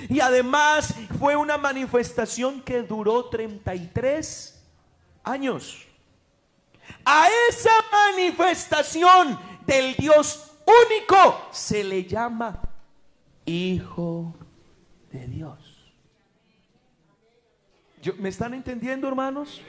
Y 0.10 0.20
además 0.20 0.96
fue 1.20 1.36
una 1.36 1.58
manifestación 1.58 2.62
que 2.62 2.84
duró 2.84 3.26
33 3.26 4.64
años. 5.24 5.88
A 7.06 7.28
esa 7.50 7.72
manifestación 7.92 9.40
del 9.66 9.96
Dios 9.96 10.52
único 10.66 11.48
se 11.52 11.84
le 11.84 12.06
llama 12.06 12.62
Hijo 13.46 14.34
de 15.12 15.28
Dios. 15.28 15.60
¿Me 18.18 18.30
están 18.30 18.54
entendiendo, 18.54 19.08
hermanos? 19.08 19.62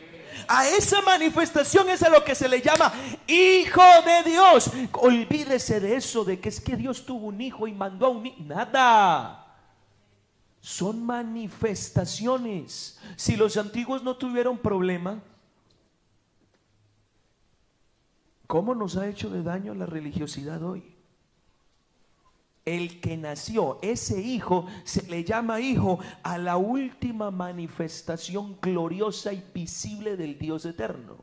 A 0.48 0.66
esa 0.68 1.00
manifestación 1.02 1.88
es 1.90 2.02
a 2.02 2.08
lo 2.08 2.24
que 2.24 2.34
se 2.34 2.48
le 2.48 2.60
llama 2.60 2.92
Hijo 3.26 3.82
de 4.04 4.30
Dios. 4.30 4.70
Olvídese 4.92 5.80
de 5.80 5.96
eso, 5.96 6.24
de 6.24 6.40
que 6.40 6.48
es 6.48 6.60
que 6.60 6.76
Dios 6.76 7.06
tuvo 7.06 7.28
un 7.28 7.40
hijo 7.40 7.68
y 7.68 7.72
mandó 7.72 8.06
a 8.06 8.10
un 8.10 8.26
hijo. 8.26 8.36
Nada. 8.40 9.40
Son 10.60 11.04
manifestaciones. 11.04 12.98
Si 13.16 13.36
los 13.36 13.56
antiguos 13.56 14.02
no 14.02 14.16
tuvieron 14.16 14.58
problema, 14.58 15.22
¿Cómo 18.46 18.74
nos 18.74 18.96
ha 18.96 19.08
hecho 19.08 19.30
de 19.30 19.42
daño 19.42 19.74
la 19.74 19.86
religiosidad 19.86 20.62
hoy? 20.62 20.94
El 22.64 23.00
que 23.00 23.16
nació, 23.16 23.78
ese 23.82 24.20
hijo, 24.20 24.66
se 24.84 25.02
le 25.02 25.24
llama 25.24 25.60
hijo 25.60 25.98
a 26.22 26.38
la 26.38 26.56
última 26.56 27.30
manifestación 27.30 28.58
gloriosa 28.60 29.32
y 29.32 29.44
visible 29.52 30.16
del 30.16 30.38
Dios 30.38 30.64
eterno. 30.64 31.18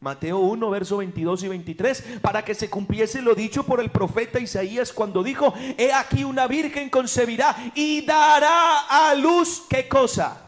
Mateo 0.00 0.38
1, 0.38 0.70
verso 0.70 0.98
22 0.98 1.44
y 1.44 1.48
23, 1.48 2.04
para 2.20 2.44
que 2.44 2.54
se 2.54 2.70
cumpliese 2.70 3.22
lo 3.22 3.34
dicho 3.34 3.64
por 3.64 3.80
el 3.80 3.90
profeta 3.90 4.38
Isaías 4.38 4.92
cuando 4.92 5.22
dijo, 5.22 5.54
he 5.78 5.92
aquí 5.92 6.22
una 6.22 6.46
virgen 6.46 6.90
concebirá 6.90 7.72
y 7.74 8.04
dará 8.04 8.80
a 8.88 9.14
luz, 9.14 9.64
¿qué 9.68 9.88
cosa? 9.88 10.45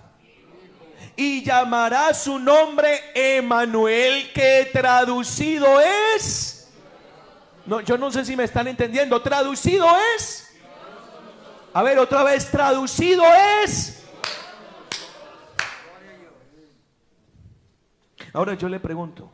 Y 1.21 1.43
llamará 1.43 2.15
su 2.15 2.39
nombre 2.39 3.01
Emanuel, 3.13 4.33
que 4.33 4.71
traducido 4.73 5.67
es. 6.15 6.71
No, 7.67 7.81
yo 7.81 7.99
no 7.99 8.13
sé 8.13 8.25
si 8.25 8.37
me 8.37 8.45
están 8.45 8.69
entendiendo. 8.69 9.21
Traducido 9.21 9.85
es. 10.17 10.49
A 11.75 11.83
ver, 11.83 11.99
otra 11.99 12.23
vez, 12.23 12.49
traducido 12.49 13.25
es. 13.65 14.07
Ahora 18.33 18.55
yo 18.55 18.69
le 18.69 18.79
pregunto, 18.79 19.29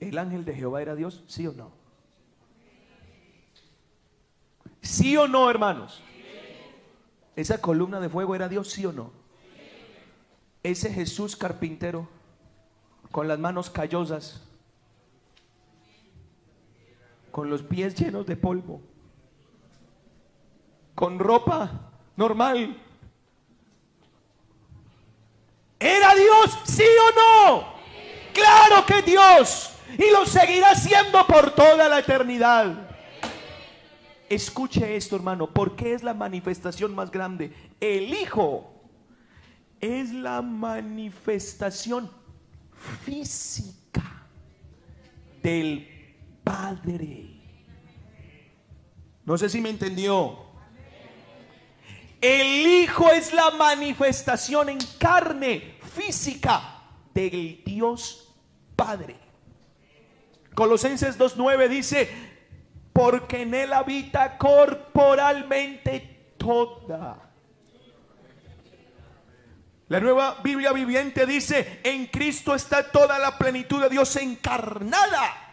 ¿el 0.00 0.18
ángel 0.18 0.44
de 0.44 0.54
Jehová 0.54 0.82
era 0.82 0.96
Dios? 0.96 1.22
¿Sí 1.28 1.46
o 1.46 1.52
no? 1.52 1.70
¿Sí 4.82 5.16
o 5.16 5.28
no, 5.28 5.48
hermanos? 5.48 6.02
¿Esa 7.36 7.60
columna 7.60 8.00
de 8.00 8.08
fuego 8.08 8.34
era 8.34 8.48
Dios? 8.48 8.68
¿Sí 8.72 8.84
o 8.84 8.92
no? 8.92 9.23
Ese 10.64 10.90
Jesús 10.90 11.36
carpintero 11.36 12.08
con 13.12 13.28
las 13.28 13.38
manos 13.38 13.68
callosas, 13.68 14.40
con 17.30 17.50
los 17.50 17.62
pies 17.62 17.94
llenos 17.94 18.24
de 18.24 18.34
polvo, 18.34 18.80
con 20.94 21.18
ropa 21.18 21.92
normal. 22.16 22.80
¿Era 25.78 26.14
Dios? 26.14 26.58
¿Sí 26.64 26.82
o 26.82 27.50
no? 27.50 27.74
Claro 28.32 28.86
que 28.86 29.02
Dios. 29.02 29.70
Y 29.98 30.10
lo 30.10 30.24
seguirá 30.24 30.74
siendo 30.74 31.26
por 31.26 31.50
toda 31.50 31.90
la 31.90 31.98
eternidad. 31.98 32.88
Escuche 34.30 34.96
esto, 34.96 35.16
hermano, 35.16 35.46
porque 35.50 35.92
es 35.92 36.02
la 36.02 36.14
manifestación 36.14 36.94
más 36.94 37.10
grande. 37.10 37.52
El 37.80 38.14
Hijo 38.14 38.73
es 39.84 40.12
la 40.12 40.40
manifestación 40.40 42.10
física 43.04 44.26
del 45.42 45.86
Padre. 46.42 47.26
No 49.24 49.36
sé 49.36 49.48
si 49.48 49.60
me 49.60 49.68
entendió. 49.70 50.38
El 52.20 52.66
Hijo 52.66 53.10
es 53.10 53.34
la 53.34 53.50
manifestación 53.50 54.70
en 54.70 54.78
carne 54.98 55.78
física 55.94 56.80
del 57.12 57.62
Dios 57.64 58.34
Padre. 58.74 59.16
Colosenses 60.54 61.18
2.9 61.18 61.68
dice, 61.68 62.08
porque 62.94 63.42
en 63.42 63.52
Él 63.52 63.72
habita 63.74 64.38
corporalmente 64.38 66.32
toda. 66.38 67.33
La 69.88 70.00
nueva 70.00 70.40
Biblia 70.42 70.72
viviente 70.72 71.26
dice, 71.26 71.80
en 71.84 72.06
Cristo 72.06 72.54
está 72.54 72.90
toda 72.90 73.18
la 73.18 73.36
plenitud 73.36 73.82
de 73.82 73.90
Dios 73.90 74.16
encarnada. 74.16 75.44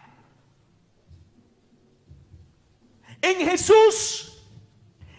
En 3.20 3.46
Jesús 3.46 4.42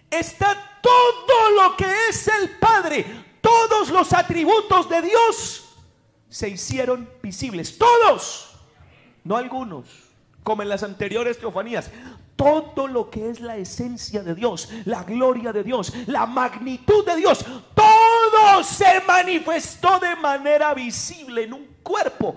está 0.10 0.80
todo 0.82 1.52
lo 1.52 1.78
que 1.78 2.10
es 2.10 2.28
el 2.28 2.50
Padre, 2.58 3.06
todos 3.40 3.90
los 3.90 4.12
atributos 4.14 4.90
de 4.90 5.02
Dios 5.04 5.64
se 6.28 6.50
hicieron 6.50 7.08
visibles, 7.22 7.78
todos, 7.78 8.56
no 9.24 9.38
algunos, 9.38 9.88
como 10.42 10.64
en 10.64 10.70
las 10.70 10.84
anteriores 10.84 11.40
teofanías, 11.40 11.92
todo 12.36 12.88
lo 12.88 13.10
que 13.10 13.30
es 13.30 13.40
la 13.40 13.56
esencia 13.56 14.24
de 14.24 14.34
Dios, 14.36 14.70
la 14.86 15.04
gloria 15.04 15.54
de 15.54 15.64
Dios, 15.64 15.94
la 16.08 16.26
magnitud 16.26 17.06
de 17.06 17.16
Dios, 17.16 17.46
todo 17.76 18.13
se 18.64 19.02
manifestó 19.08 20.00
de 20.00 20.16
manera 20.16 20.74
visible 20.74 21.44
en 21.44 21.54
un 21.54 21.68
cuerpo, 21.84 22.36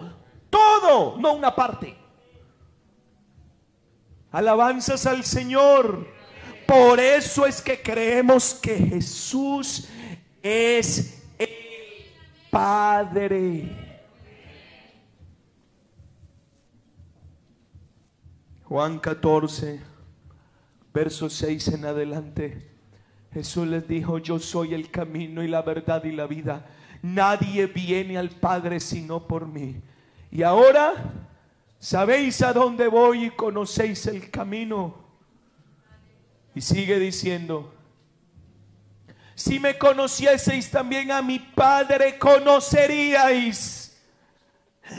todo, 0.51 1.16
no 1.18 1.34
una 1.34 1.55
parte. 1.55 1.97
Alabanzas 4.30 5.07
al 5.07 5.24
Señor. 5.24 6.07
Por 6.66 6.99
eso 6.99 7.47
es 7.47 7.62
que 7.62 7.80
creemos 7.80 8.53
que 8.55 8.76
Jesús 8.76 9.88
es 10.42 11.22
el 11.38 11.49
Padre. 12.51 13.86
Juan 18.64 18.99
14, 18.99 19.80
verso 20.92 21.30
6 21.30 21.68
en 21.68 21.84
adelante. 21.84 22.75
Jesús 23.37 23.66
les 23.68 23.87
dijo, 23.87 24.16
yo 24.16 24.39
soy 24.39 24.72
el 24.72 24.91
camino 24.91 25.43
y 25.43 25.49
la 25.49 25.61
verdad 25.61 26.03
y 26.05 26.12
la 26.12 26.26
vida. 26.26 26.64
Nadie 27.03 27.66
viene 27.66 28.16
al 28.16 28.30
Padre 28.30 28.80
sino 28.80 29.26
por 29.26 29.47
mí. 29.47 29.76
Y 30.30 30.43
ahora 30.43 30.95
sabéis 31.78 32.41
a 32.41 32.55
dónde 32.55 32.89
voy 32.89 33.26
y 33.26 33.30
conocéis 33.30 34.07
el 34.07 34.30
camino. 34.30 34.95
Y 36.55 36.62
sigue 36.62 36.99
diciendo, 36.99 37.74
si 39.34 39.61
me 39.61 39.76
conocieseis 39.76 40.70
también 40.70 41.12
a 41.12 41.20
mi 41.20 41.39
Padre, 41.39 42.18
conoceríais 42.18 43.86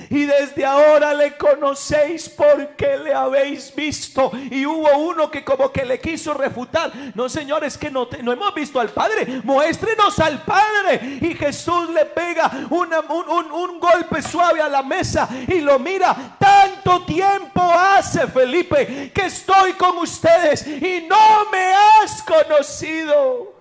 y 0.09 0.25
desde 0.25 0.65
ahora 0.65 1.13
le 1.13 1.37
conocéis 1.37 2.29
porque 2.29 2.97
le 2.97 3.13
habéis 3.13 3.73
visto. 3.75 4.31
Y 4.51 4.65
hubo 4.65 4.97
uno 4.97 5.29
que 5.29 5.43
como 5.43 5.71
que 5.71 5.85
le 5.85 5.99
quiso 5.99 6.33
refutar. 6.33 6.91
No, 7.13 7.29
señores, 7.29 7.77
que 7.77 7.89
no, 7.89 8.07
hemos 8.11 8.53
visto 8.53 8.79
al 8.79 8.89
Padre. 8.89 9.41
Muéstrenos 9.43 10.19
al 10.19 10.43
Padre. 10.43 11.19
Y 11.21 11.33
Jesús 11.35 11.89
le 11.89 12.05
pega 12.05 12.49
un, 12.69 12.93
un 12.93 13.79
golpe 13.79 14.21
suave 14.21 14.61
a 14.61 14.69
la 14.69 14.83
mesa 14.83 15.27
y 15.47 15.61
lo 15.61 15.79
mira. 15.79 16.37
Tanto 16.39 17.03
tiempo 17.05 17.61
hace, 17.61 18.27
Felipe, 18.27 19.11
que 19.13 19.25
estoy 19.25 19.73
con 19.73 19.97
ustedes 19.97 20.65
y 20.67 21.05
no 21.07 21.49
me 21.51 21.73
has 21.73 22.23
conocido 22.23 23.56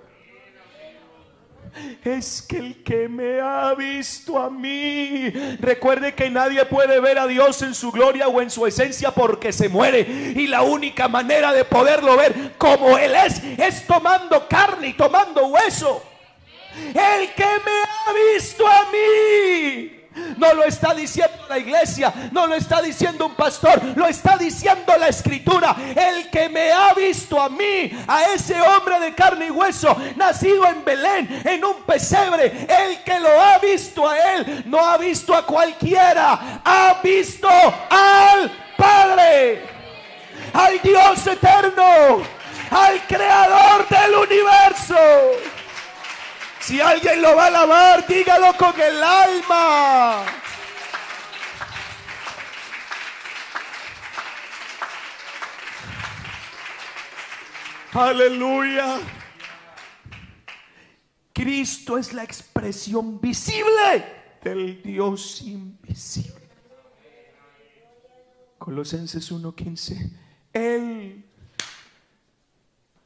es 2.04 2.42
que 2.42 2.58
el 2.58 2.82
que 2.82 3.08
me 3.08 3.40
ha 3.40 3.74
visto 3.74 4.38
a 4.38 4.50
mí, 4.50 5.30
recuerde 5.60 6.14
que 6.14 6.30
nadie 6.30 6.64
puede 6.66 7.00
ver 7.00 7.18
a 7.18 7.26
Dios 7.26 7.62
en 7.62 7.74
su 7.74 7.90
gloria 7.90 8.28
o 8.28 8.40
en 8.40 8.50
su 8.50 8.66
esencia 8.66 9.10
porque 9.10 9.52
se 9.52 9.68
muere. 9.68 10.00
Y 10.00 10.46
la 10.46 10.62
única 10.62 11.08
manera 11.08 11.52
de 11.52 11.64
poderlo 11.64 12.16
ver 12.16 12.52
como 12.58 12.96
Él 12.98 13.14
es, 13.14 13.42
es 13.58 13.86
tomando 13.86 14.46
carne 14.48 14.88
y 14.88 14.92
tomando 14.92 15.46
hueso. 15.46 16.02
El 16.88 17.32
que 17.34 17.44
me 17.44 17.82
ha 17.82 18.34
visto 18.34 18.66
a 18.66 18.82
mí 18.92 19.95
no 20.36 20.52
lo 20.54 20.64
está 20.64 20.94
diciendo 20.94 21.36
la 21.48 21.58
iglesia, 21.58 22.12
no 22.32 22.46
lo 22.46 22.54
está 22.54 22.80
diciendo 22.80 23.26
un 23.26 23.34
pastor, 23.34 23.80
lo 23.94 24.06
está 24.06 24.36
diciendo 24.36 24.92
la 24.98 25.08
escritura. 25.08 25.76
El 25.94 26.30
que 26.30 26.48
me 26.48 26.72
ha 26.72 26.92
visto 26.94 27.40
a 27.40 27.48
mí, 27.48 27.90
a 28.06 28.32
ese 28.34 28.60
hombre 28.60 29.00
de 29.00 29.14
carne 29.14 29.46
y 29.46 29.50
hueso, 29.50 29.96
nacido 30.16 30.66
en 30.66 30.84
Belén, 30.84 31.42
en 31.44 31.64
un 31.64 31.82
pesebre, 31.82 32.66
el 32.68 33.02
que 33.02 33.20
lo 33.20 33.40
ha 33.40 33.58
visto 33.58 34.08
a 34.08 34.34
él, 34.34 34.64
no 34.66 34.78
ha 34.78 34.96
visto 34.96 35.34
a 35.34 35.44
cualquiera, 35.44 36.60
ha 36.64 37.00
visto 37.02 37.48
al 37.48 38.50
Padre, 38.76 39.62
al 40.52 40.80
Dios 40.82 41.26
eterno, 41.26 42.22
al 42.70 43.06
creador 43.06 43.88
del 43.88 44.14
universo. 44.14 45.55
Si 46.66 46.80
alguien 46.80 47.22
lo 47.22 47.36
va 47.36 47.44
a 47.44 47.46
alabar, 47.46 48.04
dígalo 48.08 48.56
con 48.56 48.74
el 48.80 49.00
alma. 49.00 50.24
Aleluya. 57.92 58.98
Cristo 61.32 61.98
es 61.98 62.12
la 62.12 62.24
expresión 62.24 63.20
visible 63.20 64.04
del 64.42 64.82
Dios 64.82 65.42
invisible. 65.42 66.48
Colosenses 68.58 69.30
1:15. 69.30 70.10
Él 70.52 71.24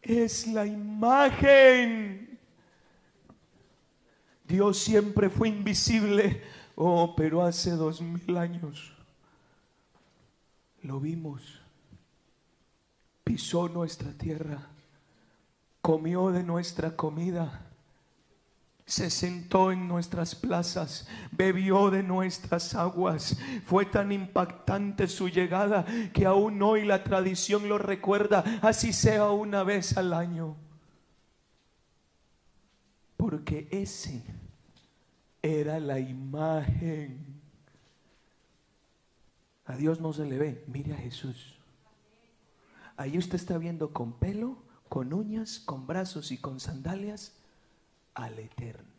es 0.00 0.46
la 0.46 0.64
imagen 0.64 2.29
Dios 4.50 4.78
siempre 4.78 5.30
fue 5.30 5.48
invisible. 5.48 6.42
Oh, 6.74 7.14
pero 7.16 7.42
hace 7.42 7.70
dos 7.70 8.00
mil 8.00 8.36
años 8.36 8.92
lo 10.82 10.98
vimos. 10.98 11.60
Pisó 13.22 13.68
nuestra 13.68 14.12
tierra, 14.12 14.66
comió 15.80 16.30
de 16.30 16.42
nuestra 16.42 16.96
comida, 16.96 17.66
se 18.86 19.08
sentó 19.08 19.70
en 19.70 19.86
nuestras 19.86 20.34
plazas, 20.34 21.06
bebió 21.30 21.90
de 21.90 22.02
nuestras 22.02 22.74
aguas. 22.74 23.38
Fue 23.66 23.86
tan 23.86 24.10
impactante 24.10 25.06
su 25.06 25.28
llegada 25.28 25.84
que 26.12 26.26
aún 26.26 26.60
hoy 26.60 26.84
la 26.84 27.04
tradición 27.04 27.68
lo 27.68 27.78
recuerda, 27.78 28.42
así 28.62 28.92
sea 28.92 29.30
una 29.30 29.62
vez 29.62 29.96
al 29.96 30.12
año. 30.12 30.56
Porque 33.16 33.68
ese 33.70 34.24
era 35.42 35.80
la 35.80 35.98
imagen. 35.98 37.40
A 39.64 39.76
Dios 39.76 40.00
no 40.00 40.12
se 40.12 40.24
le 40.24 40.38
ve, 40.38 40.64
mire 40.66 40.94
a 40.94 40.96
Jesús. 40.96 41.58
Ahí 42.96 43.16
usted 43.16 43.36
está 43.36 43.56
viendo 43.56 43.92
con 43.92 44.12
pelo, 44.12 44.58
con 44.88 45.12
uñas, 45.12 45.60
con 45.60 45.86
brazos 45.86 46.32
y 46.32 46.38
con 46.38 46.60
sandalias 46.60 47.32
al 48.14 48.38
Eterno. 48.38 48.90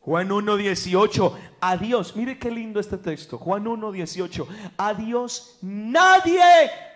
Juan 0.00 0.30
1.18, 0.30 1.36
a 1.60 1.76
Dios, 1.76 2.16
mire 2.16 2.38
qué 2.38 2.50
lindo 2.50 2.80
este 2.80 2.96
texto, 2.96 3.36
Juan 3.36 3.66
1.18, 3.66 4.46
a 4.78 4.94
Dios 4.94 5.58
nadie 5.60 6.40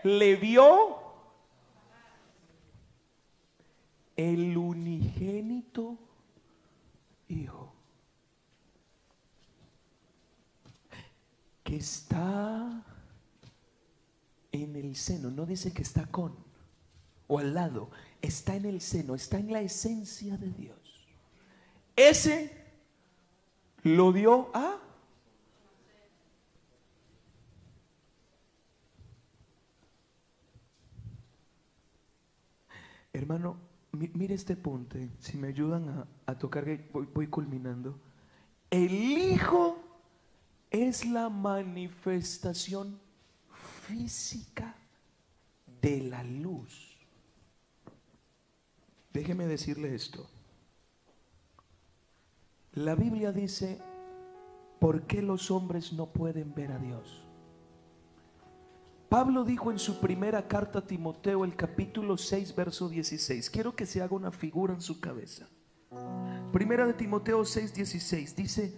le 0.03 0.37
vio 0.37 0.97
el 4.17 4.57
unigénito 4.57 5.99
Hijo, 7.33 7.73
que 11.65 11.77
está 11.77 12.85
en 14.53 14.77
el 14.77 14.95
seno, 14.97 15.31
no 15.31 15.47
dice 15.47 15.73
que 15.73 15.81
está 15.81 16.05
con 16.07 16.37
o 17.29 17.39
al 17.39 17.55
lado, 17.55 17.91
está 18.21 18.55
en 18.55 18.67
el 18.67 18.83
seno, 18.83 19.15
está 19.15 19.39
en 19.39 19.51
la 19.51 19.63
esencia 19.63 20.37
de 20.37 20.51
Dios. 20.51 21.07
Ese 21.97 22.55
lo 23.83 24.13
dio 24.13 24.51
a... 24.55 24.79
Hermano, 33.15 33.72
mire 33.93 34.35
este 34.35 34.57
punto, 34.57 34.99
si 35.19 35.37
me 35.37 35.49
ayudan 35.49 36.07
a, 36.27 36.39
tocar, 36.39 36.65
voy, 36.93 37.07
voy 37.13 37.27
culminando. 37.27 37.99
El 38.71 38.93
Hijo 38.93 39.79
es 40.71 41.05
la 41.05 41.29
manifestación 41.29 42.99
física 43.87 44.75
de 45.81 46.01
la 46.01 46.25
luz. 46.25 46.97
Déjeme 49.13 49.47
decirle 49.47 49.95
esto. 49.95 50.27
La 52.73 52.95
Biblia 52.95 53.33
dice, 53.33 53.79
¿por 54.81 55.07
qué 55.07 55.21
los 55.21 55.51
hombres 55.51 55.93
no 55.93 56.07
pueden 56.07 56.55
ver 56.55 56.73
a 56.73 56.79
Dios? 56.79 57.23
Pablo 59.13 59.45
dijo 59.45 59.71
en 59.71 59.79
su 59.79 60.01
primera 60.01 60.49
carta 60.49 60.79
a 60.79 60.87
Timoteo, 60.87 61.45
el 61.45 61.55
capítulo 61.55 62.17
6, 62.17 62.57
verso 62.57 62.89
16. 62.89 63.51
Quiero 63.51 63.77
que 63.77 63.85
se 63.85 64.01
haga 64.01 64.17
una 64.17 64.31
figura 64.31 64.73
en 64.73 64.81
su 64.81 65.01
cabeza. 65.01 65.47
Primera 66.51 66.87
de 66.87 66.95
Timoteo 66.95 67.45
6, 67.45 67.75
16. 67.75 68.35
Dice, 68.35 68.75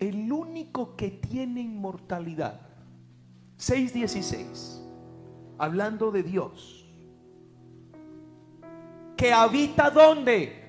el 0.00 0.32
único 0.32 0.96
que 0.96 1.12
tiene 1.12 1.60
inmortalidad. 1.60 2.62
6, 3.58 3.94
16. 3.94 4.82
Hablando 5.56 6.10
de 6.10 6.24
Dios. 6.24 6.84
Que 9.16 9.32
habita 9.32 9.88
dónde? 9.90 10.64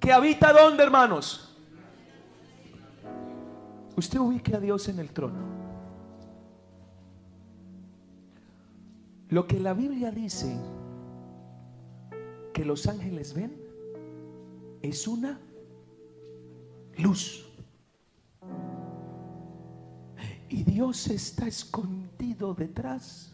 que 0.00 0.10
habita 0.10 0.54
donde, 0.54 0.82
hermanos. 0.82 1.54
Usted 3.94 4.18
ubique 4.18 4.56
a 4.56 4.58
Dios 4.58 4.88
en 4.88 5.00
el 5.00 5.10
trono. 5.10 5.59
Lo 9.30 9.46
que 9.46 9.60
la 9.60 9.74
Biblia 9.74 10.10
dice 10.10 10.58
que 12.52 12.64
los 12.64 12.86
ángeles 12.88 13.32
ven 13.32 13.56
es 14.82 15.06
una 15.06 15.38
luz. 16.98 17.46
Y 20.48 20.64
Dios 20.64 21.06
está 21.08 21.46
escondido 21.46 22.54
detrás 22.54 23.32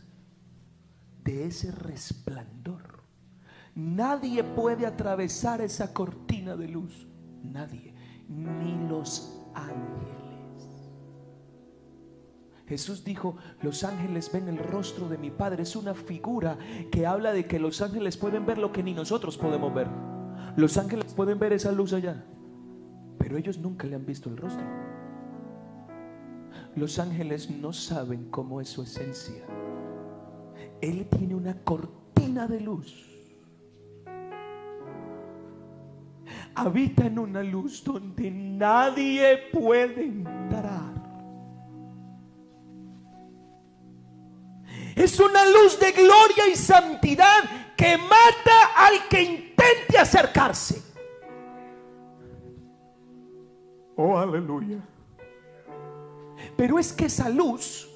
de 1.24 1.46
ese 1.46 1.72
resplandor. 1.72 3.00
Nadie 3.74 4.44
puede 4.44 4.84
atravesar 4.84 5.62
esa 5.62 5.94
cortina 5.94 6.56
de 6.56 6.68
luz. 6.68 7.06
Nadie. 7.42 7.94
Ni 8.28 8.88
los 8.88 9.40
ángeles. 9.54 10.15
Jesús 12.66 13.04
dijo, 13.04 13.36
los 13.62 13.84
ángeles 13.84 14.30
ven 14.32 14.48
el 14.48 14.58
rostro 14.58 15.08
de 15.08 15.18
mi 15.18 15.30
Padre. 15.30 15.62
Es 15.62 15.76
una 15.76 15.94
figura 15.94 16.58
que 16.90 17.06
habla 17.06 17.32
de 17.32 17.46
que 17.46 17.58
los 17.58 17.80
ángeles 17.80 18.16
pueden 18.16 18.44
ver 18.44 18.58
lo 18.58 18.72
que 18.72 18.82
ni 18.82 18.92
nosotros 18.92 19.38
podemos 19.38 19.72
ver. 19.72 19.88
Los 20.56 20.76
ángeles 20.76 21.14
pueden 21.14 21.38
ver 21.38 21.52
esa 21.52 21.70
luz 21.70 21.92
allá, 21.92 22.24
pero 23.18 23.36
ellos 23.36 23.58
nunca 23.58 23.86
le 23.86 23.94
han 23.94 24.06
visto 24.06 24.28
el 24.28 24.36
rostro. 24.36 24.66
Los 26.74 26.98
ángeles 26.98 27.50
no 27.50 27.72
saben 27.72 28.30
cómo 28.30 28.60
es 28.60 28.68
su 28.68 28.82
esencia. 28.82 29.44
Él 30.80 31.06
tiene 31.08 31.34
una 31.34 31.54
cortina 31.62 32.46
de 32.46 32.60
luz 32.60 33.16
habita 36.56 37.06
en 37.06 37.18
una 37.18 37.42
luz 37.42 37.84
donde 37.84 38.30
nadie 38.30 39.38
puede 39.52 40.04
entrar. 40.04 40.65
Es 44.96 45.20
una 45.20 45.44
luz 45.44 45.78
de 45.78 45.92
gloria 45.92 46.48
y 46.50 46.56
santidad 46.56 47.44
que 47.76 47.98
mata 47.98 48.74
al 48.74 49.06
que 49.08 49.22
intente 49.22 49.98
acercarse. 50.00 50.82
Oh, 53.94 54.16
aleluya. 54.16 54.78
Pero 56.56 56.78
es 56.78 56.94
que 56.94 57.04
esa 57.04 57.28
luz, 57.28 57.90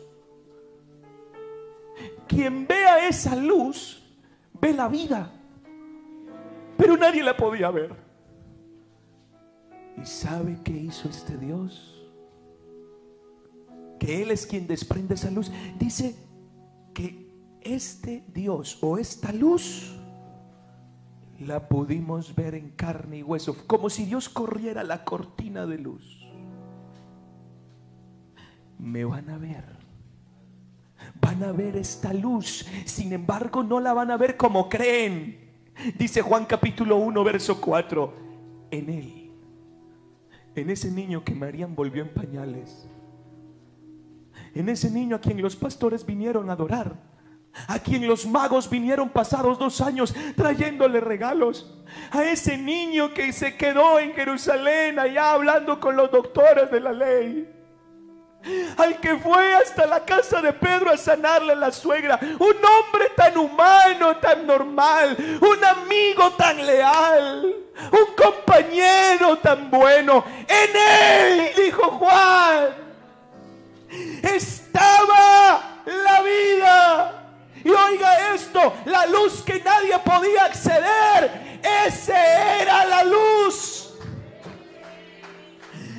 quien 2.28 2.66
vea 2.66 3.08
esa 3.08 3.34
luz, 3.34 4.02
ve 4.60 4.74
la 4.74 4.86
vida. 4.88 5.32
Pero 6.76 6.98
nadie 6.98 7.22
la 7.22 7.34
podía 7.34 7.70
ver. 7.70 7.94
¿Y 9.96 10.04
sabe 10.04 10.58
qué 10.62 10.72
hizo 10.72 11.08
este 11.08 11.38
Dios? 11.38 12.06
Que 13.98 14.22
Él 14.22 14.30
es 14.30 14.46
quien 14.46 14.66
desprende 14.66 15.14
esa 15.14 15.30
luz. 15.30 15.50
Dice 15.78 16.14
este 17.62 18.24
Dios 18.32 18.78
o 18.82 18.98
esta 18.98 19.32
luz 19.32 19.96
la 21.38 21.68
pudimos 21.68 22.34
ver 22.34 22.54
en 22.54 22.70
carne 22.70 23.18
y 23.18 23.22
hueso, 23.22 23.56
como 23.66 23.88
si 23.88 24.04
Dios 24.04 24.28
corriera 24.28 24.84
la 24.84 25.04
cortina 25.04 25.66
de 25.66 25.78
luz. 25.78 26.26
Me 28.78 29.04
van 29.04 29.30
a 29.30 29.38
ver. 29.38 29.64
Van 31.20 31.42
a 31.42 31.52
ver 31.52 31.76
esta 31.76 32.12
luz. 32.12 32.66
Sin 32.84 33.12
embargo, 33.12 33.62
no 33.62 33.80
la 33.80 33.92
van 33.92 34.10
a 34.10 34.16
ver 34.16 34.36
como 34.36 34.68
creen. 34.68 35.50
Dice 35.98 36.20
Juan 36.22 36.44
capítulo 36.44 36.96
1, 36.96 37.24
verso 37.24 37.60
4. 37.60 38.14
En 38.70 38.90
Él 38.90 39.20
en 40.54 40.70
ese 40.70 40.90
niño 40.90 41.24
que 41.24 41.34
María 41.34 41.64
envolvió 41.64 42.02
en 42.02 42.12
pañales, 42.12 42.88
en 44.54 44.68
ese 44.68 44.90
niño 44.90 45.16
a 45.16 45.20
quien 45.20 45.40
los 45.40 45.56
pastores 45.56 46.04
vinieron 46.04 46.50
a 46.50 46.54
adorar, 46.54 47.09
a 47.68 47.78
quien 47.78 48.06
los 48.06 48.26
magos 48.26 48.68
vinieron 48.68 49.08
pasados 49.08 49.58
dos 49.58 49.80
años 49.80 50.14
trayéndole 50.36 51.00
regalos, 51.00 51.66
a 52.10 52.24
ese 52.24 52.56
niño 52.56 53.12
que 53.12 53.32
se 53.32 53.56
quedó 53.56 53.98
en 53.98 54.14
Jerusalén 54.14 54.98
allá 54.98 55.32
hablando 55.32 55.80
con 55.80 55.96
los 55.96 56.10
doctores 56.10 56.70
de 56.70 56.80
la 56.80 56.92
ley. 56.92 57.56
Al 58.78 58.98
que 59.00 59.18
fue 59.18 59.54
hasta 59.54 59.84
la 59.84 60.02
casa 60.04 60.40
de 60.40 60.54
Pedro 60.54 60.90
a 60.90 60.96
sanarle 60.96 61.52
a 61.52 61.56
la 61.56 61.70
suegra, 61.70 62.18
un 62.22 62.56
hombre 62.56 63.10
tan 63.14 63.36
humano, 63.36 64.16
tan 64.16 64.46
normal, 64.46 65.14
un 65.42 65.64
amigo 65.64 66.30
tan 66.32 66.64
leal, 66.64 67.54
un 67.92 68.14
compañero 68.16 69.36
tan 69.38 69.70
bueno. 69.70 70.24
En 70.48 70.70
él, 70.74 71.50
dijo 71.54 71.82
Juan, 71.82 72.68
estaba 74.22 75.82
la 75.84 76.22
vida. 76.22 77.20
Y 77.64 77.70
oiga 77.70 78.34
esto, 78.34 78.74
la 78.86 79.06
luz 79.06 79.42
que 79.42 79.60
nadie 79.60 79.98
podía 79.98 80.44
acceder, 80.46 81.60
ese 81.86 82.14
era 82.60 82.84
la 82.84 83.04
luz. 83.04 83.94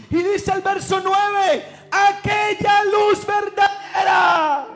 Y 0.09 0.23
dice 0.23 0.51
el 0.51 0.61
verso 0.61 0.99
9, 1.01 1.65
aquella 1.91 2.83
luz 2.85 3.25
verdadera. 3.25 4.67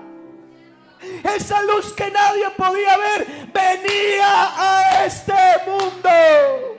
Esa 1.36 1.62
luz 1.64 1.94
que 1.94 2.10
nadie 2.10 2.50
podía 2.52 2.98
ver 2.98 3.28
venía 3.54 4.54
a 4.58 5.06
este 5.06 5.34
mundo. 5.68 6.75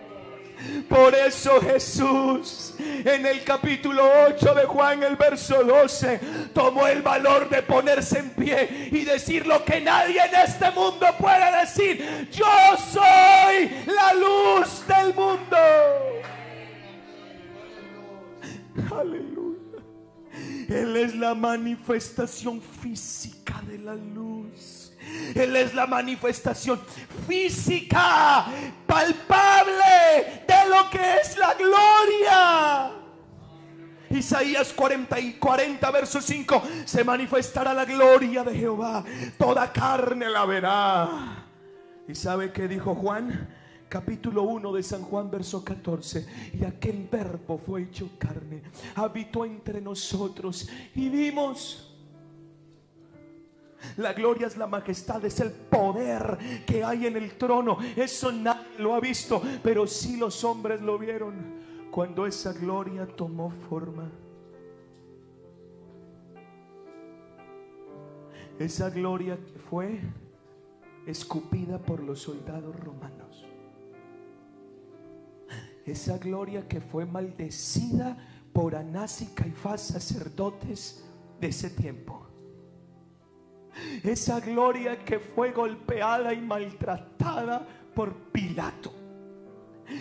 Por 0.89 1.15
eso 1.15 1.61
Jesús 1.61 2.75
en 2.79 3.27
el 3.27 3.45
capítulo 3.45 4.03
8 4.29 4.55
de 4.55 4.65
Juan, 4.65 5.03
el 5.03 5.17
verso 5.17 5.63
12, 5.63 6.21
tomó 6.53 6.87
el 6.87 7.03
valor 7.03 7.49
de 7.49 7.63
ponerse 7.63 8.19
en 8.19 8.31
pie 8.31 8.89
y 8.91 9.05
decir 9.05 9.47
lo 9.47 9.65
que 9.65 9.81
nadie 9.81 10.21
en 10.25 10.35
este 10.35 10.71
mundo 10.71 11.07
puede 11.19 11.61
decir. 11.61 12.29
Yo 12.33 12.47
soy 12.93 13.71
la 13.87 14.15
luz 14.15 14.85
del 14.87 15.15
mundo. 15.15 15.57
Aleluya. 18.95 19.37
Él 20.69 20.97
es 20.97 21.15
la 21.15 21.35
manifestación 21.35 22.61
física 22.61 23.63
de 23.67 23.79
la 23.79 23.95
luz. 23.95 24.76
Él 25.35 25.57
es 25.57 25.75
la 25.75 25.87
manifestación 25.87 26.81
física, 27.27 28.47
palpable 28.87 30.45
de 30.47 30.69
lo 30.69 30.91
que 30.91 31.17
es 31.23 31.37
la 31.39 31.55
gloria. 31.55 32.93
Isaías 34.11 34.73
40 34.73 35.19
y 35.21 35.33
40 35.35 35.91
verso 35.91 36.21
5 36.21 36.63
se 36.85 37.05
manifestará 37.05 37.75
la 37.75 37.85
gloria 37.85 38.45
de 38.45 38.55
Jehová, 38.55 39.05
toda 39.39 39.73
carne 39.73 40.31
la 40.31 40.45
verá. 40.45 41.45
¿Y 42.09 42.15
sabe 42.15 42.53
qué 42.53 42.69
dijo 42.69 42.95
Juan? 42.95 43.49
Capítulo 43.89 44.43
1 44.43 44.73
de 44.73 44.83
San 44.83 45.03
Juan, 45.03 45.31
verso 45.31 45.65
14. 45.65 46.27
Y 46.55 46.65
aquel 46.65 47.09
verbo 47.11 47.59
fue 47.59 47.83
hecho 47.83 48.11
carne, 48.19 48.63
habitó 48.95 49.45
entre 49.45 49.81
nosotros 49.81 50.69
y 50.95 51.09
vimos. 51.09 51.86
La 53.97 54.13
gloria 54.13 54.47
es 54.47 54.57
la 54.57 54.67
majestad, 54.67 55.25
es 55.25 55.41
el 55.41 55.51
poder 55.51 56.39
que 56.67 56.85
hay 56.85 57.07
en 57.07 57.17
el 57.17 57.37
trono. 57.37 57.79
Eso 57.95 58.33
nadie 58.33 58.79
lo 58.79 58.95
ha 58.95 59.01
visto, 59.01 59.43
pero 59.63 59.87
sí 59.87 60.17
los 60.17 60.45
hombres 60.45 60.81
lo 60.81 60.99
vieron 60.99 61.57
cuando 61.91 62.27
esa 62.27 62.53
gloria 62.53 63.07
tomó 63.07 63.51
forma. 63.69 64.11
Esa 68.59 68.91
gloria 68.91 69.39
fue 69.69 70.01
escupida 71.07 71.79
por 71.79 72.03
los 72.03 72.21
soldados 72.21 72.75
romanos. 72.81 73.47
Esa 75.85 76.19
gloria 76.19 76.67
que 76.67 76.81
fue 76.81 77.07
maldecida 77.07 78.17
por 78.53 78.75
Anás 78.75 79.23
y 79.23 79.27
Caifás, 79.27 79.83
sacerdotes 79.83 81.05
de 81.41 81.49
ese 81.49 81.71
tiempo. 81.71 82.26
Esa 84.03 84.41
gloria 84.41 84.99
que 85.05 85.19
fue 85.19 85.53
golpeada 85.53 86.33
y 86.33 86.41
maltratada 86.41 87.67
por 87.95 88.15
Pilato. 88.33 88.93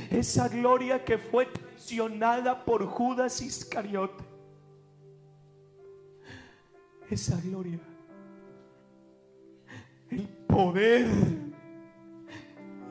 Esa 0.09 0.47
gloria 0.47 1.03
que 1.03 1.17
fue 1.17 1.45
traicionada 1.45 2.63
por 2.63 2.86
Judas 2.86 3.41
Iscariote. 3.41 4.23
Esa 7.09 7.39
gloria. 7.41 7.80
El 10.09 10.28
poder. 10.47 11.07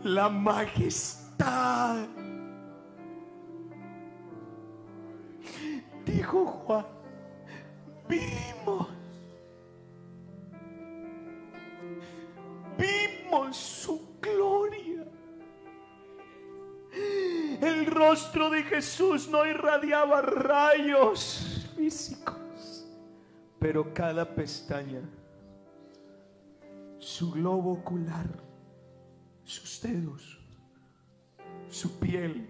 La 0.02 0.28
majestad 0.28 2.06
dijo 6.04 6.44
Juan, 6.46 6.86
vimos, 8.08 8.88
rostro 18.14 18.48
de 18.48 18.62
Jesús 18.62 19.28
no 19.28 19.44
irradiaba 19.44 20.22
rayos 20.22 21.68
físicos, 21.74 22.86
pero 23.58 23.92
cada 23.92 24.24
pestaña, 24.24 25.00
su 27.00 27.32
globo 27.32 27.72
ocular, 27.72 28.28
sus 29.42 29.82
dedos, 29.82 30.38
su 31.68 31.98
piel, 31.98 32.48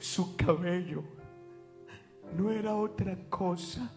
su 0.00 0.36
cabello, 0.36 1.04
no 2.36 2.50
era 2.50 2.74
otra 2.74 3.16
cosa 3.30 3.88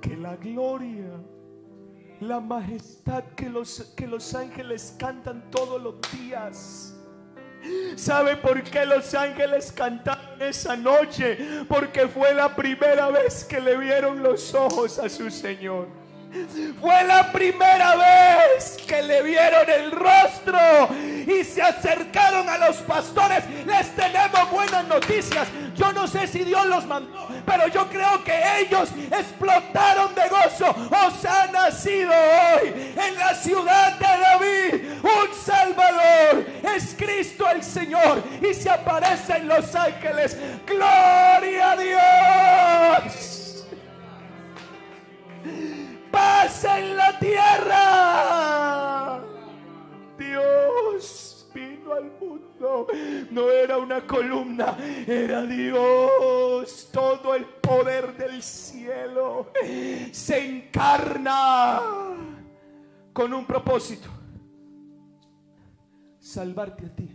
que 0.00 0.16
la 0.16 0.36
gloria, 0.36 1.20
la 2.20 2.40
majestad 2.40 3.24
que 3.36 3.50
los, 3.50 3.92
que 3.94 4.06
los 4.06 4.34
ángeles 4.34 4.96
cantan 4.98 5.50
todos 5.50 5.82
los 5.82 5.96
días. 6.12 6.97
¿Sabe 7.96 8.36
por 8.36 8.62
qué 8.62 8.86
los 8.86 9.14
ángeles 9.14 9.72
cantaron 9.72 10.40
esa 10.40 10.76
noche? 10.76 11.64
Porque 11.68 12.08
fue 12.08 12.34
la 12.34 12.54
primera 12.54 13.08
vez 13.08 13.44
que 13.44 13.60
le 13.60 13.76
vieron 13.76 14.22
los 14.22 14.54
ojos 14.54 14.98
a 14.98 15.08
su 15.08 15.30
Señor. 15.30 15.88
Fue 16.80 17.04
la 17.04 17.32
primera 17.32 17.94
vez 17.96 18.76
que 18.86 19.02
le 19.02 19.22
vieron 19.22 19.68
el 19.68 19.90
rostro 19.90 20.58
y 21.26 21.42
se 21.42 21.62
acercaron 21.62 22.48
a 22.48 22.58
los 22.58 22.76
pastores. 22.78 23.44
Les 23.66 23.94
tenemos 23.94 24.50
buenas 24.50 24.86
noticias. 24.86 25.48
Yo 25.78 25.92
no 25.92 26.06
sé 26.06 26.26
si 26.26 26.44
Dios 26.44 26.66
los 26.66 26.84
mandó, 26.86 27.28
pero 27.46 27.68
yo 27.68 27.88
creo 27.88 28.22
que 28.24 28.34
ellos 28.60 28.90
explotaron 29.10 30.14
de 30.14 30.28
gozo. 30.28 30.70
Os 30.70 31.24
ha 31.24 31.46
nacido 31.46 32.10
hoy 32.10 32.92
en 32.96 33.14
la 33.16 33.34
ciudad 33.34 33.98
de 33.98 34.06
David 34.06 34.74
un 35.02 35.34
Salvador. 35.34 36.46
Es 36.76 36.94
Cristo 36.98 37.48
el 37.50 37.62
Señor 37.62 38.22
y 38.42 38.52
se 38.54 38.68
aparece 38.68 39.36
en 39.36 39.48
los 39.48 39.74
ángeles. 39.74 40.36
Gloria 40.66 41.72
a 41.72 41.76
Dios 41.76 43.38
paz 46.10 46.64
en 46.64 46.96
la 46.96 47.18
tierra. 47.18 47.80
Dios 50.18 50.77
al 51.92 52.10
mundo. 52.20 52.86
No 53.30 53.50
era 53.50 53.78
una 53.78 54.06
columna, 54.06 54.76
era 55.06 55.42
Dios. 55.42 56.88
Todo 56.92 57.34
el 57.34 57.44
poder 57.44 58.16
del 58.16 58.42
cielo 58.42 59.52
se 60.12 60.38
encarna 60.46 61.80
con 63.12 63.32
un 63.32 63.44
propósito. 63.44 64.08
Salvarte 66.18 66.86
a 66.86 66.94
ti. 66.94 67.10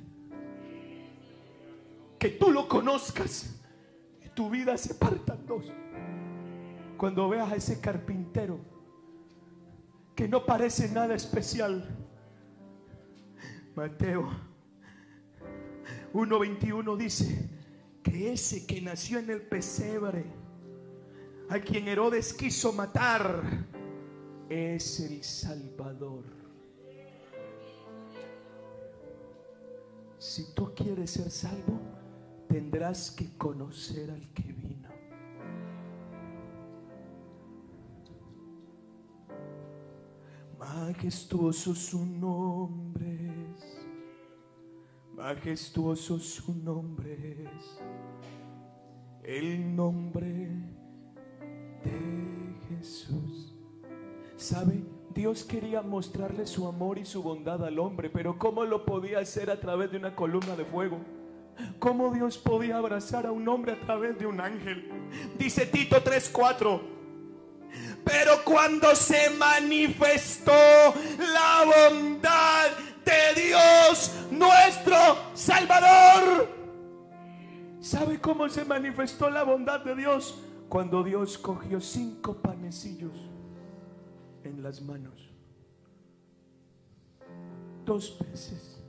Que 2.18 2.30
tú 2.30 2.52
lo 2.52 2.68
conozcas 2.68 3.60
y 4.23 4.30
tu 4.30 4.49
vida 4.49 4.77
se 4.77 4.95
parta 4.95 5.34
en 5.35 5.45
dos. 5.45 5.65
Cuando 6.98 7.27
veas 7.27 7.52
a 7.52 7.56
ese 7.56 7.81
carpintero 7.81 8.60
que 10.15 10.27
no 10.27 10.45
parece 10.45 10.89
nada 10.89 11.15
especial. 11.15 11.88
Mateo 13.76 14.52
1.21 16.14 16.95
dice 16.95 17.49
que 18.03 18.34
ese 18.34 18.68
que 18.68 18.81
nació 18.81 19.19
en 19.19 19.30
el 19.31 19.41
pesebre, 19.41 20.26
a 21.49 21.60
quien 21.60 21.88
Herodes 21.88 22.34
quiso 22.34 22.72
matar, 22.72 23.44
es 24.48 24.99
el 24.99 25.23
Salvador. 25.23 26.23
Si 30.19 30.53
tú 30.53 30.73
quieres 30.76 31.11
ser 31.11 31.31
salvo, 31.31 31.80
tendrás 32.48 33.11
que 33.11 33.35
conocer 33.35 34.11
al 34.11 34.31
que 34.34 34.44
vino. 34.53 34.90
Majestuoso 40.60 41.73
su 41.73 42.06
nombre. 42.06 43.12
Majestuoso 45.15 46.18
su 46.19 46.56
nombre 46.56 47.44
es. 47.44 47.80
El 49.23 49.76
nombre 49.76 50.49
de 51.84 52.56
Jesús. 52.69 53.53
¿Sabe? 54.35 54.84
Dios 55.14 55.44
quería 55.44 55.84
mostrarle 55.84 56.48
su 56.48 56.68
amor 56.68 56.98
y 56.98 57.06
su 57.06 57.22
bondad 57.22 57.64
al 57.64 57.77
hombre, 57.77 58.10
pero 58.10 58.40
¿cómo 58.40 58.65
lo 58.65 58.84
podía 58.85 59.19
hacer 59.19 59.52
a 59.52 59.60
través 59.60 59.91
de 59.91 59.98
una 59.98 60.15
columna 60.15 60.56
de 60.56 60.65
fuego? 60.65 60.99
¿Cómo 61.77 62.11
Dios 62.11 62.40
podía 62.40 62.77
abrazar 62.77 63.27
a 63.27 63.31
un 63.31 63.48
hombre 63.48 63.73
a 63.73 63.80
través 63.80 64.18
de 64.18 64.26
un 64.26 64.41
ángel? 64.41 64.90
Dice 65.38 65.68
Tito 65.68 65.98
3:4. 66.03 66.81
Pero 68.03 68.44
cuando 68.44 68.95
se 68.95 69.30
manifestó 69.38 70.52
la 70.52 71.90
bondad 71.91 72.93
de 73.05 73.41
Dios, 73.41 74.27
nuestro 74.31 74.95
Salvador. 75.34 76.49
¿Sabe 77.80 78.19
cómo 78.19 78.47
se 78.49 78.63
manifestó 78.63 79.30
la 79.30 79.43
bondad 79.43 79.81
de 79.81 79.95
Dios? 79.95 80.41
Cuando 80.69 81.03
Dios 81.03 81.38
cogió 81.38 81.80
cinco 81.81 82.35
panecillos 82.35 83.11
en 84.43 84.63
las 84.63 84.81
manos. 84.81 85.30
Dos 87.85 88.17
veces. 88.19 88.81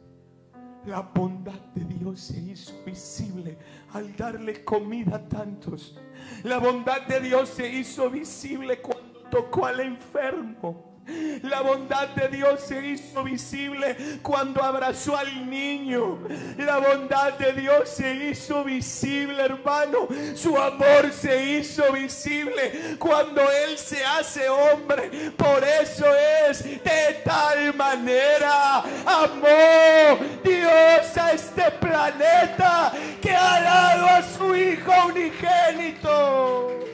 La 0.86 1.00
bondad 1.00 1.58
de 1.74 1.84
Dios 1.84 2.20
se 2.20 2.38
hizo 2.38 2.72
visible 2.84 3.56
al 3.94 4.14
darle 4.16 4.64
comida 4.64 5.16
a 5.16 5.28
tantos. 5.28 5.98
La 6.42 6.58
bondad 6.58 7.02
de 7.02 7.20
Dios 7.20 7.48
se 7.48 7.68
hizo 7.68 8.10
visible 8.10 8.80
cuando 8.80 9.20
tocó 9.30 9.66
al 9.66 9.80
enfermo. 9.80 10.93
La 11.42 11.60
bondad 11.60 12.08
de 12.08 12.28
Dios 12.28 12.60
se 12.60 12.86
hizo 12.86 13.22
visible 13.24 13.96
cuando 14.22 14.62
abrazó 14.62 15.16
al 15.16 15.48
niño. 15.48 16.18
La 16.56 16.78
bondad 16.78 17.34
de 17.34 17.52
Dios 17.52 17.90
se 17.90 18.14
hizo 18.30 18.64
visible, 18.64 19.42
hermano. 19.42 20.08
Su 20.34 20.56
amor 20.56 21.12
se 21.12 21.58
hizo 21.58 21.92
visible 21.92 22.96
cuando 22.98 23.42
Él 23.42 23.76
se 23.76 24.04
hace 24.04 24.48
hombre. 24.48 25.32
Por 25.36 25.62
eso 25.62 26.06
es 26.48 26.64
de 26.64 27.20
tal 27.24 27.74
manera 27.74 28.78
amó 29.04 30.18
Dios 30.42 31.16
a 31.16 31.32
este 31.32 31.70
planeta 31.72 32.92
que 33.20 33.30
ha 33.30 33.60
dado 33.62 34.06
a 34.06 34.22
su 34.22 34.54
Hijo 34.54 34.92
unigénito. 35.08 36.93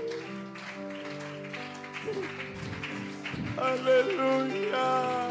Aleluya. 3.60 5.28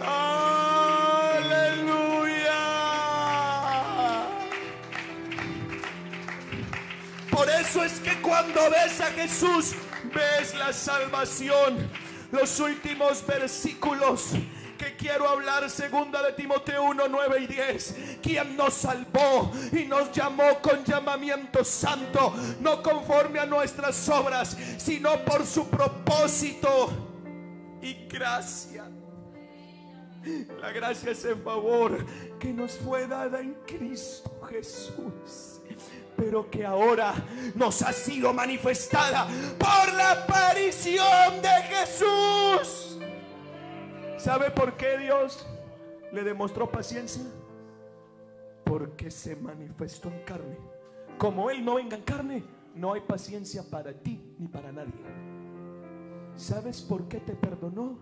Aleluya. 0.00 1.48
Por 7.30 7.50
eso 7.50 7.82
es 7.82 7.98
que 7.98 8.20
cuando 8.22 8.70
ves 8.70 9.00
a 9.00 9.06
Jesús, 9.06 9.74
ves 10.14 10.54
la 10.54 10.72
salvación. 10.72 11.90
Los 12.30 12.60
últimos 12.60 13.26
versículos 13.26 14.34
que 14.78 14.96
quiero 14.96 15.28
hablar, 15.28 15.68
segunda 15.68 16.22
de 16.22 16.32
Timoteo 16.32 16.84
1, 16.84 17.08
9 17.08 17.40
y 17.40 17.46
10, 17.48 17.94
quien 18.22 18.56
nos 18.56 18.74
salvó 18.74 19.52
y 19.72 19.84
nos 19.84 20.12
llamó 20.12 20.60
con 20.62 20.84
llamamiento 20.84 21.64
santo, 21.64 22.32
no 22.60 22.82
conforme 22.82 23.40
a 23.40 23.46
nuestras 23.46 24.08
obras, 24.08 24.56
sino 24.78 25.22
por 25.24 25.44
su 25.44 25.68
propósito 25.68 26.90
y 27.82 28.06
gracia. 28.06 28.84
La 30.60 30.72
gracia 30.72 31.10
es 31.10 31.24
el 31.24 31.36
favor 31.42 32.04
que 32.38 32.52
nos 32.52 32.72
fue 32.78 33.06
dada 33.06 33.40
en 33.40 33.54
Cristo 33.66 34.40
Jesús, 34.48 35.60
pero 36.16 36.50
que 36.50 36.64
ahora 36.64 37.14
nos 37.54 37.82
ha 37.82 37.92
sido 37.92 38.32
manifestada 38.32 39.26
por 39.58 39.92
la 39.94 40.12
aparición 40.12 41.42
de 41.42 41.48
Jesús. 41.68 42.87
¿Sabe 44.18 44.50
por 44.50 44.76
qué 44.76 44.98
Dios 44.98 45.46
le 46.12 46.24
demostró 46.24 46.68
paciencia? 46.68 47.22
Porque 48.64 49.12
se 49.12 49.36
manifestó 49.36 50.08
en 50.08 50.24
carne. 50.24 50.58
Como 51.16 51.50
Él 51.50 51.64
no 51.64 51.76
venga 51.76 51.96
en 51.96 52.02
carne, 52.02 52.44
no 52.74 52.92
hay 52.92 53.00
paciencia 53.00 53.62
para 53.70 53.92
ti 53.92 54.34
ni 54.38 54.48
para 54.48 54.72
nadie. 54.72 54.92
¿Sabes 56.34 56.82
por 56.82 57.06
qué 57.06 57.20
te 57.20 57.34
perdonó? 57.34 57.96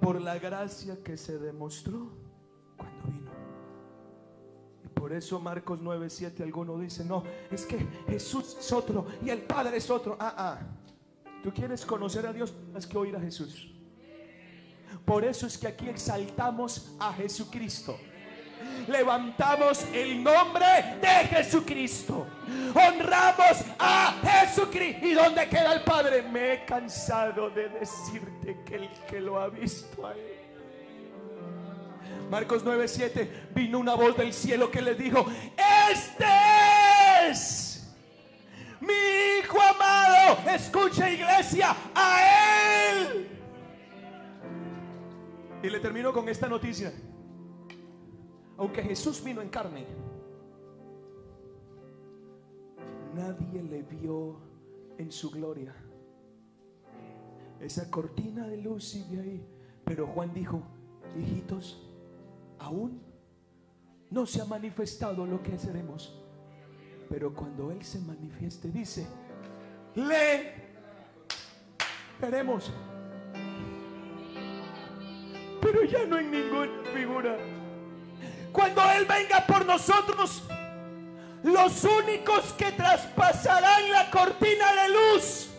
Por 0.00 0.20
la 0.20 0.36
gracia 0.38 1.02
que 1.04 1.16
se 1.16 1.38
demostró 1.38 2.10
cuando 2.76 3.06
vino. 3.06 3.30
Y 4.84 4.88
por 4.88 5.12
eso 5.12 5.38
Marcos 5.38 5.78
9:7 5.80 6.42
alguno 6.42 6.76
dice, 6.76 7.04
no, 7.04 7.22
es 7.52 7.64
que 7.64 7.78
Jesús 8.08 8.56
es 8.58 8.72
otro 8.72 9.06
y 9.24 9.30
el 9.30 9.42
Padre 9.42 9.76
es 9.76 9.88
otro. 9.90 10.16
Ah, 10.18 10.34
ah. 10.36 10.58
Tú 11.44 11.52
quieres 11.52 11.86
conocer 11.86 12.26
a 12.26 12.32
Dios, 12.32 12.52
tienes 12.52 12.84
que 12.84 12.98
oír 12.98 13.14
a 13.14 13.20
Jesús. 13.20 13.75
Por 15.04 15.24
eso 15.24 15.46
es 15.46 15.56
que 15.58 15.68
aquí 15.68 15.88
exaltamos 15.88 16.92
a 16.98 17.12
Jesucristo. 17.12 17.98
Levantamos 18.88 19.84
el 19.92 20.22
nombre 20.22 20.66
de 21.00 21.28
Jesucristo. 21.28 22.26
Honramos 22.74 23.64
a 23.78 24.14
Jesucristo. 24.22 25.06
¿Y 25.06 25.14
dónde 25.14 25.48
queda 25.48 25.72
el 25.74 25.82
Padre? 25.82 26.22
Me 26.22 26.52
he 26.52 26.64
cansado 26.64 27.50
de 27.50 27.68
decirte 27.68 28.58
que 28.64 28.76
el 28.76 28.88
que 29.08 29.20
lo 29.20 29.40
ha 29.40 29.48
visto 29.48 30.06
a 30.06 30.12
él. 30.12 30.36
Marcos 32.30 32.64
9:7 32.64 33.28
vino 33.54 33.78
una 33.78 33.94
voz 33.94 34.16
del 34.16 34.32
cielo 34.32 34.70
que 34.70 34.82
le 34.82 34.94
dijo, 34.94 35.26
este 35.90 36.24
es 37.30 37.94
mi 38.80 38.92
hijo 39.40 39.60
amado. 39.60 40.38
Escucha 40.52 41.08
iglesia, 41.10 41.74
a 41.94 42.90
él. 42.90 43.35
Y 45.62 45.70
le 45.70 45.80
termino 45.80 46.12
con 46.12 46.28
esta 46.28 46.48
noticia. 46.48 46.92
Aunque 48.58 48.82
Jesús 48.82 49.22
vino 49.22 49.42
en 49.42 49.48
carne, 49.48 49.86
nadie 53.14 53.62
le 53.62 53.82
vio 53.82 54.38
en 54.98 55.10
su 55.10 55.30
gloria. 55.30 55.74
Esa 57.60 57.90
cortina 57.90 58.46
de 58.46 58.58
luz 58.58 58.84
sigue 58.84 59.20
ahí. 59.20 59.46
Pero 59.84 60.06
Juan 60.06 60.32
dijo, 60.32 60.62
hijitos, 61.18 61.88
aún 62.58 63.00
no 64.10 64.26
se 64.26 64.40
ha 64.40 64.44
manifestado 64.44 65.26
lo 65.26 65.42
que 65.42 65.58
seremos. 65.58 66.22
Pero 67.08 67.34
cuando 67.34 67.70
Él 67.70 67.82
se 67.84 68.00
manifieste, 68.00 68.70
dice, 68.70 69.06
le 69.94 70.54
veremos. 72.20 72.72
Pero 75.76 75.88
ya 75.88 76.06
no 76.06 76.18
en 76.18 76.30
ninguna 76.30 76.82
figura. 76.94 77.36
Cuando 78.50 78.80
Él 78.92 79.04
venga 79.04 79.44
por 79.46 79.66
nosotros, 79.66 80.42
los 81.42 81.84
únicos 81.84 82.54
que 82.54 82.72
traspasarán 82.72 83.90
la 83.90 84.10
cortina 84.10 84.72
de 84.72 84.88
luz 84.88 85.50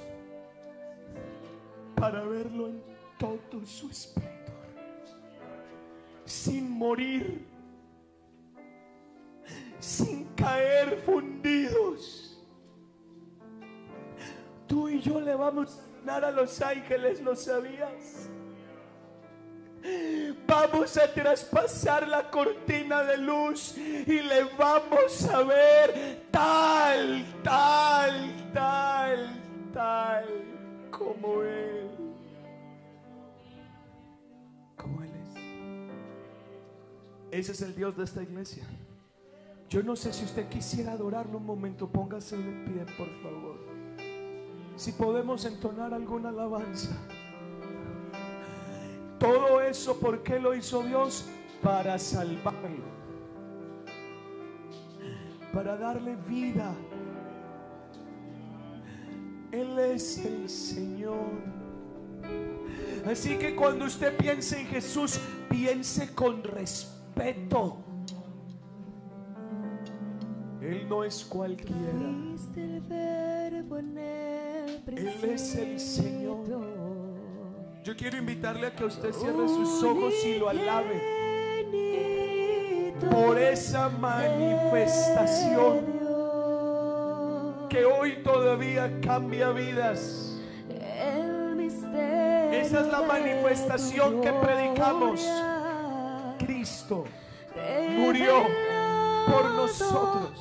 para 1.95 2.23
verlo 2.23 2.67
en 2.67 2.81
todo 3.19 3.63
su 3.63 3.91
esplendor, 3.91 4.55
sin 6.25 6.71
morir, 6.71 7.45
sin 9.79 10.25
caer 10.33 10.99
fundidos. 11.05 12.43
Tú 14.65 14.89
y 14.89 14.99
yo 14.99 15.21
le 15.21 15.35
vamos 15.35 15.77
a 15.77 16.05
dar 16.05 16.25
a 16.25 16.31
los 16.31 16.59
ángeles, 16.59 17.21
¿lo 17.21 17.35
sabías? 17.35 18.31
Vamos 20.47 20.97
a 20.97 21.13
traspasar 21.13 22.07
la 22.07 22.29
cortina 22.31 23.03
de 23.03 23.17
luz 23.17 23.75
y 23.77 24.21
le 24.21 24.45
vamos 24.57 25.25
a 25.27 25.43
ver 25.43 26.23
tal, 26.31 27.25
tal, 27.43 28.51
tal, 28.53 29.41
tal 29.73 30.25
como 30.89 31.43
Él. 31.43 31.89
Como 34.75 35.03
Él 35.03 35.11
es. 35.11 35.35
Ese 37.31 37.51
es 37.51 37.61
el 37.61 37.75
Dios 37.75 37.97
de 37.97 38.05
esta 38.05 38.23
iglesia. 38.23 38.65
Yo 39.69 39.83
no 39.83 39.97
sé 39.97 40.13
si 40.13 40.23
usted 40.23 40.47
quisiera 40.47 40.93
adorarlo 40.93 41.39
un 41.39 41.45
momento, 41.45 41.87
póngase 41.89 42.37
de 42.37 42.65
pie, 42.65 42.85
por 42.97 43.09
favor. 43.21 43.57
Si 44.77 44.93
podemos 44.93 45.43
entonar 45.43 45.93
alguna 45.93 46.29
alabanza. 46.29 46.97
Todo 49.19 49.61
eso, 49.61 49.99
¿por 49.99 50.21
qué 50.23 50.39
lo 50.39 50.53
hizo 50.53 50.83
Dios? 50.83 51.25
Para 51.61 51.97
salvarlo. 51.97 52.85
Para 55.51 55.75
darle 55.75 56.15
vida. 56.27 56.73
Él 59.51 59.79
es 59.79 60.23
el 60.23 60.47
Señor. 60.49 61.31
Así 63.09 63.37
que 63.37 63.55
cuando 63.55 63.85
usted 63.85 64.15
piense 64.17 64.61
en 64.61 64.67
Jesús, 64.67 65.19
piense 65.49 66.13
con 66.13 66.43
respeto. 66.43 67.77
Él 70.61 70.87
no 70.89 71.03
es 71.03 71.23
cualquiera. 71.25 71.79
Él 74.95 75.23
es 75.23 75.55
el 75.55 75.79
Señor. 75.79 76.76
Yo 77.87 77.95
quiero 77.95 78.17
invitarle 78.17 78.67
a 78.67 78.75
que 78.75 78.83
usted 78.83 79.13
cierre 79.13 79.47
sus 79.47 79.81
ojos 79.81 80.13
y 80.25 80.37
lo 80.37 80.49
alabe 80.49 81.01
por 83.09 83.39
esa 83.39 83.87
manifestación 83.87 85.85
que 87.69 87.85
hoy 87.85 88.21
todavía 88.23 88.99
cambia 88.99 89.51
vidas. 89.51 90.37
Esa 92.51 92.81
es 92.81 92.87
la 92.87 93.03
manifestación 93.03 94.19
que 94.19 94.33
predicamos. 94.33 95.25
Cristo 96.39 97.05
murió 97.97 98.43
por 99.27 99.45
nosotros. 99.51 100.33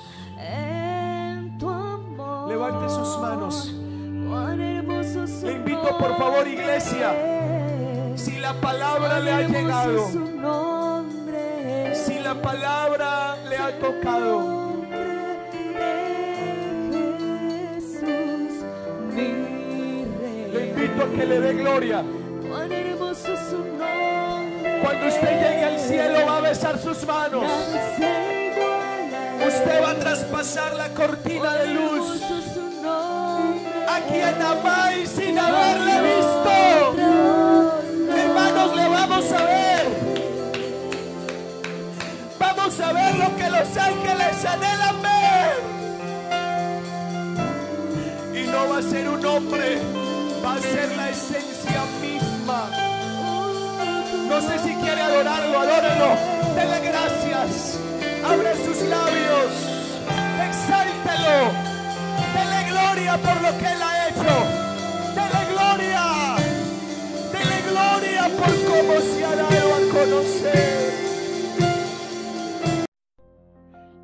Levante 2.49 2.89
sus 2.89 3.21
manos. 3.21 3.66
Le 5.97 6.03
por 6.03 6.19
favor 6.19 6.47
iglesia, 6.47 7.15
si 8.17 8.39
la 8.39 8.53
palabra 8.55 9.21
le 9.21 9.31
ha 9.33 9.41
llegado, 9.43 10.09
si 11.95 12.19
la 12.19 12.35
palabra 12.35 13.37
le 13.49 13.57
ha 13.57 13.79
tocado, 13.79 14.75
invito 20.61 21.03
a 21.03 21.11
que 21.17 21.27
le 21.27 21.41
dé 21.41 21.55
gloria. 21.55 22.05
Cuando 24.83 25.07
usted 25.07 25.31
llegue 25.31 25.65
al 25.65 25.79
cielo 25.79 26.27
va 26.27 26.37
a 26.37 26.41
besar 26.41 26.79
sus 26.79 27.07
manos. 27.07 27.45
Usted 29.47 29.83
va 29.83 29.91
a 29.91 29.95
traspasar 29.95 30.75
la 30.75 30.89
cortina 30.91 31.55
de 31.55 31.67
luz. 31.69 32.56
Quien 34.05 34.43
amáis 34.43 35.09
sin 35.11 35.39
haberle 35.39 36.03
visto. 36.03 36.95
Hermanos, 38.15 38.77
le 38.77 38.89
vamos 38.89 39.33
a 39.33 39.45
ver. 39.45 39.87
Vamos 42.39 42.81
a 42.81 42.93
ver 42.93 43.15
lo 43.17 43.37
que 43.37 43.51
los 43.51 43.77
ángeles 43.77 44.45
anhelan 44.45 45.03
ver. 45.03 45.63
Y 48.35 48.47
no 48.47 48.69
va 48.69 48.79
a 48.79 48.83
ser 48.83 49.09
un 49.09 49.25
hombre, 49.25 49.81
va 50.45 50.55
a 50.55 50.59
ser 50.61 50.97
la 50.97 51.11
esencia 51.11 51.85
misma. 52.01 52.71
No 54.29 54.41
sé 54.41 54.59
si 54.59 54.75
quiere 54.75 55.01
adorarlo, 55.01 55.61
adórelo. 55.61 56.17
Dele 56.55 56.81
gracias. 56.81 57.79
Abre 58.25 58.55
sus 58.65 58.83
labios. 58.89 59.53
Exáltelo. 60.49 61.39
Dele 62.35 62.56
por 63.05 63.43
lo 63.43 63.59
que 63.59 63.67
él 63.67 63.83
ha 63.83 64.09
hecho. 64.09 64.37
Dele 65.15 65.43
gloria. 65.53 66.37
Dele 67.31 67.59
gloria 67.71 68.23
por 68.39 68.53
cómo 68.67 69.01
se 69.01 69.25
ha 69.25 69.37
dado 69.37 69.75
a 69.75 69.81
conocer. 69.93 70.93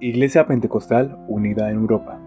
Iglesia 0.00 0.46
Pentecostal 0.46 1.16
Unida 1.26 1.70
en 1.70 1.76
Europa. 1.76 2.18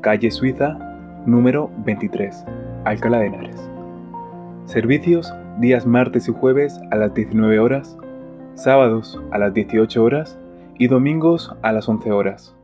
Calle 0.00 0.30
Suiza, 0.30 0.78
número 1.26 1.70
23, 1.78 2.44
Alcalá 2.84 3.18
de 3.18 3.26
Henares. 3.26 3.68
Servicios 4.66 5.34
días 5.58 5.86
martes 5.86 6.28
y 6.28 6.32
jueves 6.32 6.80
a 6.92 6.96
las 6.96 7.12
19 7.14 7.58
horas, 7.58 7.98
sábados 8.54 9.20
a 9.32 9.38
las 9.38 9.52
18 9.54 10.04
horas 10.04 10.38
y 10.78 10.86
domingos 10.86 11.52
a 11.62 11.72
las 11.72 11.88
11 11.88 12.12
horas. 12.12 12.57